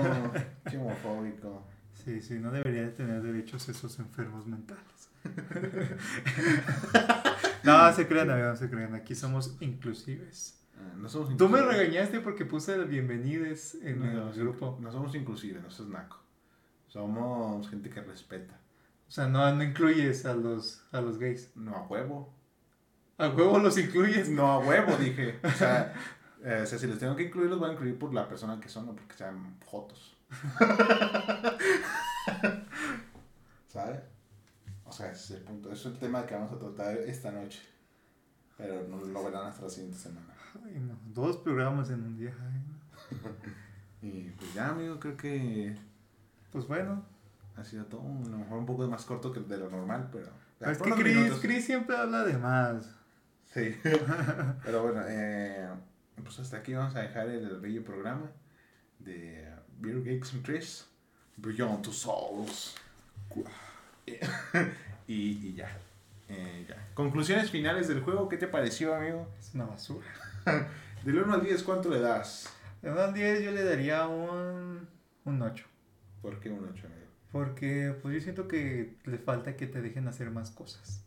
Qué 0.69 0.77
homofóbico. 0.77 1.63
Sí, 2.03 2.21
sí, 2.21 2.35
no 2.35 2.51
debería 2.51 2.83
de 2.83 2.91
tener 2.91 3.21
derechos 3.21 3.67
esos 3.69 3.97
enfermos 3.99 4.45
mentales. 4.45 4.83
no, 7.65 7.93
se 7.93 8.07
crean, 8.07 8.29
amigo, 8.29 8.47
no 8.47 8.55
se 8.55 8.69
crean. 8.69 8.95
Aquí 8.95 9.15
somos 9.15 9.57
inclusives. 9.59 10.61
Ah, 10.77 10.93
No 10.97 11.09
somos 11.09 11.35
Tú 11.37 11.49
me 11.49 11.61
regañaste 11.61 12.19
porque 12.19 12.45
puse 12.45 12.73
el 12.75 12.85
bienvenides 12.85 13.75
en 13.81 13.99
No, 13.99 14.29
el 14.29 14.39
grupo. 14.39 14.77
No 14.81 14.91
somos 14.91 15.15
inclusivos, 15.15 15.63
no 15.63 15.71
sos 15.71 15.87
naco. 15.87 16.21
Somos 16.87 17.69
gente 17.69 17.89
que 17.89 18.01
respeta. 18.01 18.59
O 19.07 19.11
sea, 19.11 19.27
no, 19.27 19.53
no 19.53 19.63
incluyes 19.63 20.25
a 20.25 20.33
los, 20.33 20.83
a 20.91 21.01
los 21.01 21.17
gays. 21.17 21.51
No 21.55 21.75
a 21.75 21.83
huevo. 21.83 22.33
A 23.17 23.29
huevo 23.29 23.59
los 23.59 23.77
incluyes. 23.77 24.29
No 24.29 24.47
a 24.51 24.59
huevo, 24.59 24.95
dije. 24.99 25.39
O 25.43 25.51
sea, 25.51 25.93
eh, 26.43 26.61
o 26.63 26.65
sea, 26.65 26.77
si 26.77 26.87
los 26.87 26.99
tengo 26.99 27.15
que 27.15 27.23
incluir, 27.23 27.49
los 27.49 27.59
voy 27.59 27.69
a 27.69 27.73
incluir 27.73 27.97
por 27.97 28.13
la 28.13 28.27
persona 28.27 28.59
que 28.59 28.69
son, 28.69 28.85
no 28.85 28.95
porque 28.95 29.15
sean 29.15 29.57
jotos. 29.65 30.17
¿Sabes? 33.67 34.01
O 34.95 34.97
sea, 34.97 35.11
ese 35.11 35.33
es 35.33 35.39
el 35.41 35.45
punto. 35.45 35.73
Es 35.73 35.85
el 35.85 35.99
tema 35.99 36.25
que 36.25 36.35
vamos 36.35 36.53
a 36.53 36.57
tratar 36.57 36.95
esta 36.99 37.29
noche. 37.29 37.61
Pero 38.55 38.87
no 38.87 38.95
lo 38.95 39.25
verán 39.25 39.47
hasta 39.47 39.63
la 39.63 39.69
siguiente 39.69 39.97
semana. 39.97 40.33
Ay, 40.63 40.79
no. 40.79 40.97
Dos 41.13 41.35
programas 41.35 41.89
en 41.89 42.01
un 42.01 42.17
día. 42.17 42.33
ay, 42.41 42.61
no. 42.65 43.29
Y 44.01 44.29
pues 44.37 44.53
ya, 44.53 44.69
amigo, 44.69 44.97
creo 44.99 45.17
que 45.17 45.75
Pues 46.49 46.65
bueno. 46.65 47.03
ha 47.57 47.63
sido 47.65 47.83
todo. 47.87 48.03
A 48.03 48.29
lo 48.29 48.37
mejor 48.37 48.59
un 48.59 48.65
poco 48.65 48.87
más 48.87 49.03
corto 49.03 49.33
que 49.33 49.41
de 49.41 49.57
lo 49.57 49.69
normal, 49.69 50.07
pero. 50.13 50.29
Pero 50.59 50.71
es 50.71 50.77
que 50.81 50.91
Chris, 50.91 51.15
minutos. 51.17 51.39
Chris 51.41 51.65
siempre 51.65 51.97
habla 51.97 52.23
de 52.23 52.37
más. 52.37 52.95
Sí. 53.53 53.75
pero 54.63 54.83
bueno, 54.83 55.01
eh, 55.09 55.67
pues 56.23 56.39
hasta 56.39 56.57
aquí 56.57 56.73
vamos 56.73 56.95
a 56.95 57.01
dejar 57.01 57.27
el 57.27 57.59
bello 57.59 57.83
programa 57.83 58.31
de 58.99 59.45
Beer 59.77 60.01
Geeks 60.03 60.35
and 60.35 60.45
Chris. 60.45 60.87
Beyond 61.35 61.81
Two 61.81 61.91
Souls. 61.91 62.75
y, 65.07 65.47
y 65.47 65.53
ya. 65.55 65.69
Eh, 66.29 66.65
ya. 66.67 66.89
Conclusiones 66.93 67.51
finales 67.51 67.87
del 67.87 68.01
juego, 68.01 68.29
¿qué 68.29 68.37
te 68.37 68.47
pareció, 68.47 68.95
amigo? 68.95 69.27
Es 69.39 69.53
una 69.53 69.65
basura. 69.65 70.07
Del 71.03 71.19
1 71.19 71.33
al 71.33 71.43
10, 71.43 71.63
¿cuánto 71.63 71.89
le 71.89 71.99
das? 71.99 72.49
De 72.81 72.89
1 72.91 72.99
al 72.99 73.13
10 73.13 73.43
yo 73.43 73.51
le 73.51 73.63
daría 73.63 74.07
un, 74.07 74.87
un 75.25 75.41
8. 75.41 75.65
¿Por 76.21 76.39
qué 76.39 76.49
un 76.49 76.63
8, 76.67 76.87
amigo? 76.87 77.01
Porque 77.31 77.95
pues 78.01 78.15
yo 78.15 78.21
siento 78.21 78.47
que 78.47 78.95
le 79.05 79.17
falta 79.19 79.55
que 79.55 79.67
te 79.67 79.81
dejen 79.81 80.07
hacer 80.07 80.31
más 80.31 80.49
cosas. 80.51 81.03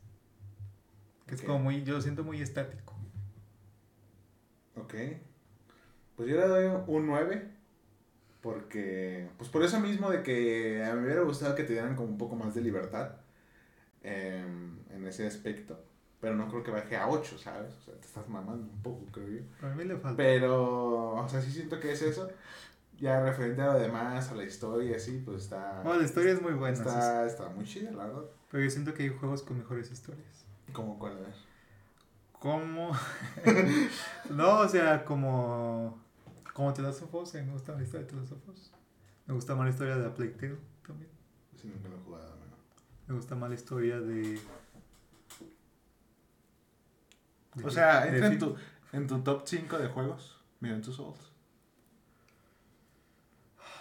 Que 1.27 1.35
Ok. 1.35 1.41
es 1.41 1.47
como 1.47 1.59
muy, 1.59 1.83
yo 1.83 1.95
lo 1.95 2.01
siento 2.01 2.23
muy 2.23 2.41
estático. 2.41 2.95
Ok. 4.77 4.95
Pues 6.17 6.29
yo 6.29 6.37
le 6.37 6.47
doy 6.47 6.83
un 6.87 7.07
9. 7.07 7.49
Porque, 8.43 9.29
pues 9.37 9.51
por 9.51 9.63
eso 9.63 9.81
mismo 9.81 10.11
de 10.11 10.23
que 10.23 10.85
a 10.85 10.95
mí 10.95 11.01
me 11.01 11.07
hubiera 11.07 11.23
gustado 11.23 11.55
que 11.55 11.65
te 11.65 11.73
dieran 11.73 11.97
como 11.97 12.09
un 12.09 12.19
poco 12.19 12.37
más 12.37 12.55
de 12.55 12.61
libertad 12.61 13.17
em, 14.03 14.79
en 14.91 15.07
ese 15.07 15.27
aspecto. 15.27 15.79
Pero 16.21 16.35
no 16.35 16.49
creo 16.49 16.63
que 16.63 16.71
baje 16.71 16.97
a 16.97 17.09
8, 17.09 17.39
¿sabes? 17.39 17.73
O 17.75 17.85
sea, 17.85 17.95
te 17.95 18.07
estás 18.07 18.29
mamando 18.29 18.71
un 18.73 18.83
poco, 18.83 19.05
creo 19.13 19.29
yo. 19.29 19.41
Para 19.61 19.75
mí 19.75 19.85
le 19.85 19.97
falta. 19.97 20.17
Pero, 20.17 21.15
o 21.15 21.29
sea, 21.29 21.41
sí 21.41 21.51
siento 21.51 21.79
que 21.79 21.93
es 21.93 22.03
eso. 22.03 22.29
Ya 22.99 23.21
referente 23.21 23.63
a 23.63 23.73
lo 23.73 23.79
demás, 23.79 24.31
a 24.31 24.35
la 24.35 24.43
historia, 24.43 24.97
así, 24.97 25.23
pues 25.25 25.45
está... 25.45 25.83
Bueno, 25.85 26.01
la 26.01 26.07
historia 26.07 26.33
es 26.33 26.43
muy 26.43 26.55
buena. 26.55 26.77
está, 26.77 27.27
está 27.27 27.49
muy 27.49 27.65
chida, 27.65 27.93
la 27.93 28.07
verdad. 28.07 28.25
Pero 28.51 28.65
yo 28.65 28.71
siento 28.71 28.95
que 28.95 29.05
hay 29.05 29.09
juegos 29.11 29.43
con 29.43 29.59
mejores 29.59 29.91
historias. 29.93 30.45
Como 30.73 30.99
cuál. 30.99 31.17
¿Cómo? 32.41 32.93
no, 34.31 34.61
o 34.61 34.69
sea, 34.69 35.05
como. 35.05 35.99
Como 36.59 36.75
The 36.75 36.83
Last 36.83 37.03
of 37.03 37.15
Us, 37.15 37.37
a 37.37 37.39
mí 37.39 37.45
me 37.47 37.53
gusta 37.53 37.73
la 37.73 37.85
historia 37.85 38.05
de 38.05 38.11
The 38.13 38.17
Last 38.21 38.33
of 38.33 38.49
Us. 38.49 38.73
Me 39.27 39.35
gusta 39.35 39.55
más 39.55 39.65
la 39.67 39.71
historia 39.71 39.97
de 39.97 40.03
la 40.03 40.13
Plague 40.13 40.33
Tale 40.33 40.59
también. 40.85 41.09
Sí, 41.55 41.69
nunca 41.69 41.89
he 41.89 42.05
jugado, 42.05 42.33
amigo. 42.33 42.57
Me 43.07 43.15
gusta 43.15 43.37
más 43.37 43.49
la 43.49 43.55
historia 43.55 44.01
de. 44.01 44.41
de- 47.55 47.65
O 47.65 47.71
sea, 47.71 48.01
de 48.07 48.09
entra 48.09 48.27
en 48.33 48.39
tu, 48.41 48.57
en 48.93 49.07
tu 49.07 49.21
top 49.23 49.43
5 49.47 49.79
de 49.79 49.87
juegos, 49.87 50.43
Beyond 50.59 50.83
Two 50.83 50.93
Souls. 50.93 51.31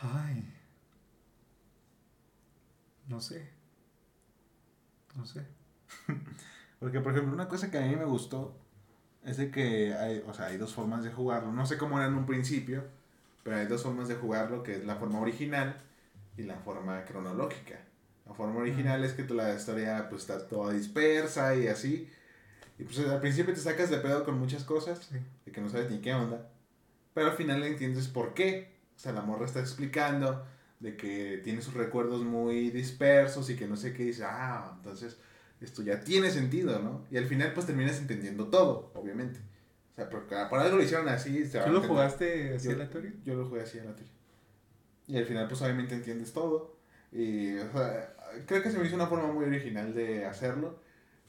Ay. 0.03 0.53
No 3.07 3.19
sé. 3.19 3.53
No 5.15 5.25
sé. 5.25 5.47
Porque, 6.79 6.99
por 6.99 7.11
ejemplo, 7.13 7.33
una 7.33 7.47
cosa 7.47 7.71
que 7.71 7.79
a 7.79 7.87
mí 7.87 7.95
me 7.95 8.05
gustó 8.05 8.55
es 9.27 9.37
de 9.37 9.51
que 9.51 9.93
hay, 9.93 10.23
o 10.27 10.33
sea, 10.33 10.47
hay 10.47 10.57
dos 10.57 10.73
formas 10.73 11.03
de 11.03 11.11
jugarlo. 11.11 11.51
No 11.51 11.65
sé 11.65 11.77
cómo 11.77 11.97
era 11.99 12.07
en 12.07 12.15
un 12.15 12.25
principio, 12.25 12.83
pero 13.43 13.57
hay 13.57 13.67
dos 13.67 13.83
formas 13.83 14.07
de 14.07 14.15
jugarlo, 14.15 14.63
que 14.63 14.75
es 14.77 14.85
la 14.85 14.95
forma 14.95 15.19
original 15.19 15.77
y 16.37 16.43
la 16.43 16.55
forma 16.57 17.03
cronológica. 17.05 17.79
La 18.25 18.33
forma 18.33 18.59
original 18.59 19.03
es 19.03 19.13
que 19.13 19.23
la 19.33 19.53
historia 19.53 20.07
pues 20.09 20.23
está 20.23 20.47
toda 20.47 20.73
dispersa 20.73 21.55
y 21.55 21.67
así. 21.67 22.09
Y 22.79 22.83
pues 22.83 22.99
al 22.99 23.19
principio 23.21 23.53
te 23.53 23.59
sacas 23.59 23.89
de 23.89 23.97
pedo 23.97 24.23
con 24.23 24.37
muchas 24.39 24.63
cosas, 24.63 24.99
Sí. 25.11 25.17
de 25.45 25.51
que 25.51 25.61
no 25.61 25.69
sabes 25.69 25.89
ni 25.91 25.99
qué 25.99 26.13
onda. 26.13 26.47
Pero 27.13 27.27
al 27.31 27.37
final 27.37 27.63
entiendes 27.63 28.07
por 28.07 28.33
qué. 28.33 28.75
O 28.95 28.99
sea, 28.99 29.11
la 29.13 29.21
morra 29.21 29.45
está 29.45 29.59
explicando 29.59 30.45
de 30.79 30.95
que 30.95 31.41
tiene 31.43 31.61
sus 31.61 31.73
recuerdos 31.73 32.23
muy 32.23 32.69
dispersos 32.69 33.49
y 33.49 33.55
que 33.55 33.67
no 33.67 33.75
sé 33.75 33.93
qué 33.93 34.03
dice, 34.03 34.23
ah, 34.25 34.73
entonces 34.77 35.17
esto 35.61 35.81
ya 35.81 36.01
tiene 36.01 36.29
sentido, 36.29 36.79
¿no? 36.79 37.05
Y 37.09 37.17
al 37.17 37.25
final 37.25 37.53
pues 37.53 37.65
terminas 37.65 37.97
entendiendo 37.97 38.47
todo, 38.47 38.91
obviamente. 38.93 39.39
O 39.91 39.95
sea, 39.95 40.09
porque 40.09 40.35
por 40.49 40.59
algo 40.59 40.77
lo 40.77 40.83
hicieron 40.83 41.09
así. 41.09 41.45
Se 41.45 41.59
¿Tú 41.59 41.71
lo 41.71 41.81
jugaste 41.81 42.55
así 42.55 42.67
yo, 42.67 42.73
aleatorio? 42.75 43.11
Yo 43.25 43.35
lo 43.35 43.45
jugué 43.47 43.61
así 43.61 43.79
aleatorio. 43.79 44.11
Y 45.07 45.17
al 45.17 45.25
final 45.25 45.47
pues 45.47 45.61
obviamente 45.61 45.95
entiendes 45.95 46.33
todo. 46.33 46.77
Y 47.11 47.57
o 47.57 47.71
sea, 47.71 48.13
creo 48.45 48.61
que 48.61 48.69
se 48.69 48.77
me 48.77 48.85
hizo 48.85 48.95
una 48.95 49.07
forma 49.07 49.31
muy 49.31 49.45
original 49.45 49.93
de 49.93 50.25
hacerlo. 50.25 50.79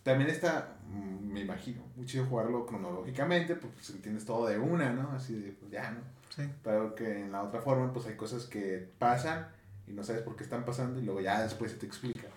También 0.03 0.31
está, 0.31 0.77
mm, 0.87 1.33
me 1.33 1.41
imagino, 1.41 1.83
muy 1.97 2.07
chido 2.07 2.25
jugarlo 2.27 2.67
cronológicamente, 2.67 3.57
pues 3.57 3.91
entiendes 3.91 4.25
todo 4.25 4.47
de 4.47 4.59
una, 4.59 4.93
¿no? 4.93 5.13
Así 5.13 5.35
de, 5.35 5.53
pues 5.53 5.71
ya, 5.71 5.91
¿no? 5.91 6.01
Sí. 6.35 6.43
Pero 6.63 6.95
que 6.95 7.21
en 7.21 7.33
la 7.33 7.43
otra 7.43 7.61
forma, 7.61 7.93
pues 7.93 8.07
hay 8.07 8.15
cosas 8.15 8.47
que 8.47 8.89
pasan 8.99 9.49
y 9.87 9.93
no 9.93 10.05
sabes 10.05 10.23
por 10.23 10.37
qué 10.37 10.45
están 10.45 10.65
pasando 10.65 11.01
y 11.01 11.05
luego 11.05 11.21
ya 11.21 11.43
después 11.43 11.73
se 11.73 11.79
te 11.79 11.87
explica. 11.87 12.29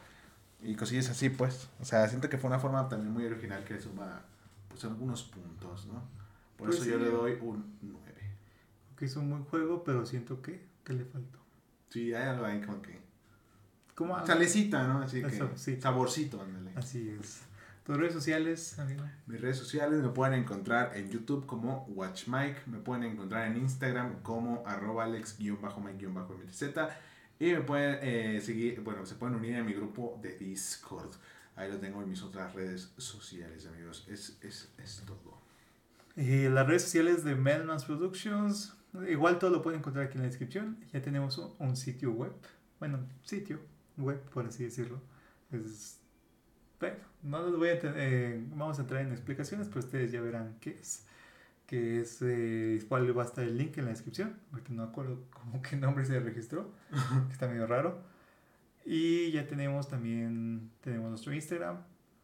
Y 0.64 0.76
cosillas 0.76 1.10
así, 1.10 1.30
pues. 1.30 1.70
O 1.80 1.86
sea, 1.86 2.08
siento 2.08 2.30
que 2.30 2.38
fue 2.38 2.50
una 2.50 2.60
forma 2.60 2.88
también 2.88 3.12
muy 3.12 3.26
original 3.26 3.64
que 3.64 3.80
suma, 3.80 4.22
pues, 4.70 4.84
algunos 4.86 5.24
puntos, 5.24 5.88
¿no? 5.88 6.04
Por 6.58 6.68
Pues 6.68 6.80
eso 6.82 6.90
yo 6.90 6.98
sí. 6.98 7.04
le 7.04 7.10
doy 7.10 7.38
un 7.42 7.78
9. 7.82 8.02
Que 8.96 9.06
hizo 9.06 9.20
un 9.20 9.30
buen 9.32 9.44
juego, 9.46 9.84
pero 9.84 10.06
siento 10.06 10.42
que, 10.42 10.64
que 10.84 10.94
le 10.94 11.06
faltó. 11.06 11.40
Sí, 11.90 12.14
hay 12.14 12.28
algo 12.28 12.46
ahí 12.46 12.62
como 12.62 12.82
que... 12.82 13.02
¿Cómo? 13.96 14.16
algo? 14.16 14.28
Salecita, 14.28 14.88
¿no? 14.88 15.00
Así 15.02 15.20
Eso, 15.20 15.50
que... 15.50 15.58
sí. 15.58 15.82
Saborcito, 15.82 16.42
ándale. 16.42 16.72
Así 16.76 17.10
es. 17.20 17.42
Tus 17.84 17.98
redes 17.98 18.14
sociales, 18.14 18.78
amigo. 18.78 19.04
Mis 19.26 19.42
redes 19.42 19.58
sociales 19.58 20.02
me 20.04 20.10
pueden 20.10 20.36
encontrar 20.36 20.96
en 20.96 21.10
YouTube 21.10 21.48
como 21.48 21.86
WatchMike, 21.90 22.68
me 22.68 22.78
pueden 22.78 23.04
encontrar 23.04 23.48
en 23.48 23.58
Instagram 23.58 24.22
como 24.22 24.64
arroba 24.68 25.06
alex-mike-mtz 25.06 26.64
y 27.42 27.54
me 27.54 27.62
pueden 27.62 27.98
eh, 28.04 28.40
seguir, 28.40 28.82
bueno, 28.82 29.04
se 29.04 29.16
pueden 29.16 29.36
unir 29.36 29.56
a 29.56 29.64
mi 29.64 29.74
grupo 29.74 30.20
de 30.22 30.38
Discord. 30.38 31.12
Ahí 31.56 31.72
lo 31.72 31.80
tengo 31.80 32.00
en 32.04 32.08
mis 32.08 32.22
otras 32.22 32.54
redes 32.54 32.94
sociales, 32.98 33.66
amigos. 33.66 34.06
Es, 34.08 34.38
es, 34.44 34.72
es 34.78 35.04
todo. 35.08 35.42
Y 36.16 36.48
las 36.50 36.68
redes 36.68 36.84
sociales 36.84 37.24
de 37.24 37.34
Melmans 37.34 37.86
Productions, 37.86 38.78
igual 39.10 39.40
todo 39.40 39.50
lo 39.50 39.64
pueden 39.64 39.80
encontrar 39.80 40.06
aquí 40.06 40.18
en 40.18 40.22
la 40.22 40.28
descripción. 40.28 40.78
Ya 40.94 41.02
tenemos 41.02 41.40
un, 41.58 41.76
sitio 41.76 42.12
web, 42.12 42.34
bueno, 42.80 43.00
sitio 43.24 43.60
web, 43.98 44.22
por 44.30 44.46
así 44.46 44.66
decirlo. 44.66 45.02
Bueno, 46.80 46.98
no 47.24 47.48
les 47.48 47.56
voy 47.56 47.70
a 47.70 47.80
eh, 47.82 48.40
vamos 48.52 48.78
a 48.78 48.84
entrar 48.84 49.02
en 49.02 49.14
explicaciones, 49.14 49.68
pero 49.68 49.80
ustedes 49.80 50.12
ya 50.12 50.22
verán 50.22 50.58
qué 50.62 50.78
es. 50.80 51.08
Que 51.72 52.02
es, 52.02 52.18
eh, 52.22 52.84
cuál 52.90 53.18
va 53.18 53.24
a 53.24 53.26
estar 53.26 53.46
el 53.46 53.58
link 53.58 53.78
en 53.78 53.86
la 53.86 53.92
descripción. 53.92 54.36
Ahorita 54.52 54.74
no 54.74 54.84
acuerdo 54.84 55.24
cómo 55.32 55.62
qué 55.62 55.78
nombre 55.78 56.04
se 56.04 56.20
registró, 56.20 56.74
que 57.28 57.32
está 57.32 57.48
medio 57.48 57.66
raro. 57.66 58.04
Y 58.84 59.32
ya 59.32 59.48
tenemos 59.48 59.88
también, 59.88 60.70
tenemos 60.82 61.10
nuestro 61.10 61.34
Instagram. 61.34 61.78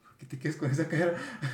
¿Por 0.04 0.18
qué 0.18 0.26
te 0.26 0.38
quedas 0.38 0.58
con 0.58 0.70
esa 0.70 0.90
cara? 0.90 1.16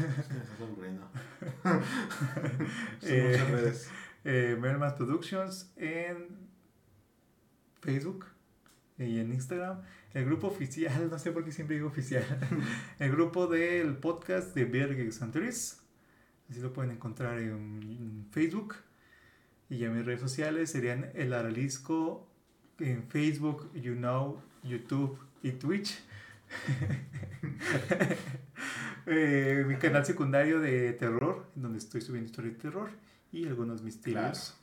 Eh, 3.04 3.30
muchas 3.30 3.52
redes. 3.52 3.90
eh, 4.24 4.58
Mermas 4.60 4.94
Productions 4.94 5.72
en 5.76 6.30
Facebook 7.82 8.26
y 8.98 9.20
en 9.20 9.34
Instagram. 9.34 9.82
El 10.16 10.26
grupo 10.26 10.48
oficial, 10.48 11.10
no 11.12 11.20
sé 11.20 11.32
por 11.32 11.46
qué 11.46 11.52
siempre 11.52 11.76
digo 11.76 11.90
oficial. 11.90 12.24
el 12.98 13.12
grupo 13.12 13.46
del 13.46 13.98
podcast 13.98 14.56
de 14.56 14.66
Berg 14.66 15.14
Santeris. 15.14 15.83
Así 16.54 16.62
lo 16.62 16.72
pueden 16.72 16.92
encontrar 16.92 17.40
en, 17.40 18.28
Facebook. 18.30 18.76
Y 19.72 19.80
ya 19.80 19.90
mis 19.90 20.06
redes 20.06 20.20
sociales 20.20 20.70
serían 20.70 21.10
El 21.16 21.34
Aralisco 21.34 22.28
en 22.78 23.08
Facebook, 23.10 23.74
You 23.74 23.96
Know, 23.96 24.40
YouTube 24.64 25.18
y 25.42 25.54
Twitch. 25.54 26.00
Eh, 29.06 29.66
mi 29.68 29.76
canal 29.76 30.06
secundario 30.06 30.62
de 30.62 30.94
terror, 30.94 31.46
donde 31.56 31.78
estoy 31.78 32.00
subiendo 32.00 32.30
historias 32.30 32.54
de 32.54 32.62
terror 32.62 32.90
y 33.34 33.46
algunos 33.46 33.82
misterios. 33.82 34.56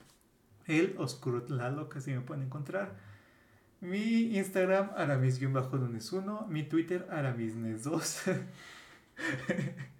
El 0.67 0.95
Oscuro 0.97 1.43
Tlaloc, 1.43 1.95
así 1.97 2.13
me 2.13 2.23
pueden 2.23 2.45
encontrar. 2.45 2.97
Mi 3.81 4.35
Instagram, 4.39 4.93
aramis-lunes1. 4.97 6.47
Mi 6.47 6.63
Twitter, 6.63 7.07
aramisnes2. 7.11 8.39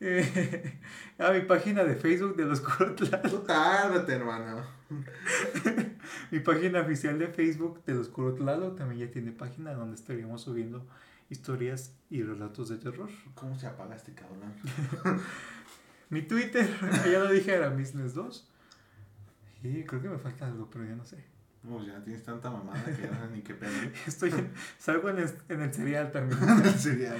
Eh, 0.00 0.78
a 1.18 1.30
mi 1.32 1.40
página 1.42 1.84
de 1.84 1.94
Facebook 1.94 2.34
del 2.36 2.50
Oscuro 2.50 2.94
Tlaloc. 2.96 3.22
Tú 3.30 3.38
tárdate, 3.40 4.12
hermano. 4.14 4.64
Mi 6.30 6.40
página 6.40 6.80
oficial 6.80 7.18
de 7.18 7.28
Facebook 7.28 7.84
del 7.84 7.98
Oscuro 8.00 8.34
Tlaloc 8.34 8.76
también 8.76 9.06
ya 9.06 9.12
tiene 9.12 9.30
página 9.32 9.72
donde 9.74 9.94
estaríamos 9.96 10.40
subiendo 10.42 10.86
historias 11.28 11.94
y 12.08 12.22
relatos 12.22 12.68
de 12.70 12.78
terror. 12.78 13.08
¿Cómo 13.34 13.58
se 13.58 13.66
apaga 13.66 13.94
este 13.94 14.12
cabrón? 14.14 14.54
Mi 16.08 16.22
Twitter, 16.22 16.68
ya 17.10 17.20
lo 17.20 17.30
dije, 17.30 17.56
aramisnes2. 17.60 18.44
Y 19.62 19.84
creo 19.84 20.00
que 20.02 20.08
me 20.08 20.18
falta 20.18 20.46
algo, 20.46 20.68
pero 20.70 20.84
ya 20.84 20.96
no 20.96 21.04
sé. 21.04 21.22
No, 21.62 21.84
ya 21.86 22.02
tienes 22.02 22.24
tanta 22.24 22.50
mamada 22.50 22.82
que 22.84 23.02
ya 23.02 23.28
ni 23.32 23.42
qué 23.42 23.54
pedo. 23.54 23.70
Estoy 24.06 24.30
en- 24.30 24.50
salgo 24.78 25.10
en 25.10 25.18
el, 25.18 25.30
en 25.50 25.60
el 25.60 25.72
serial 25.74 26.10
también. 26.10 26.40
El 26.64 26.74
cereal. 26.74 27.18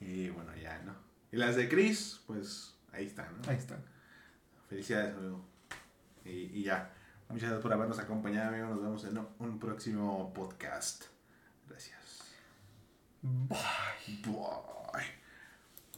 Y 0.00 0.30
bueno, 0.30 0.52
ya, 0.56 0.80
¿no? 0.86 0.94
Y 1.30 1.36
las 1.36 1.56
de 1.56 1.68
Chris, 1.68 2.20
pues 2.26 2.74
ahí 2.92 3.06
están, 3.06 3.28
¿no? 3.36 3.50
Ahí 3.50 3.56
está. 3.56 3.78
Felicidades, 4.68 5.16
amigo. 5.16 5.44
Y, 6.24 6.30
y 6.30 6.62
ya. 6.62 6.92
Muchas 7.28 7.50
gracias 7.50 7.62
por 7.62 7.72
habernos 7.72 7.98
acompañado, 7.98 8.48
amigo. 8.48 8.68
Nos 8.68 8.82
vemos 8.82 9.04
en 9.04 9.18
un 9.38 9.58
próximo 9.58 10.32
podcast. 10.32 11.04
Gracias. 11.68 12.22
Bye. 13.22 14.22
Bye. 14.24 15.17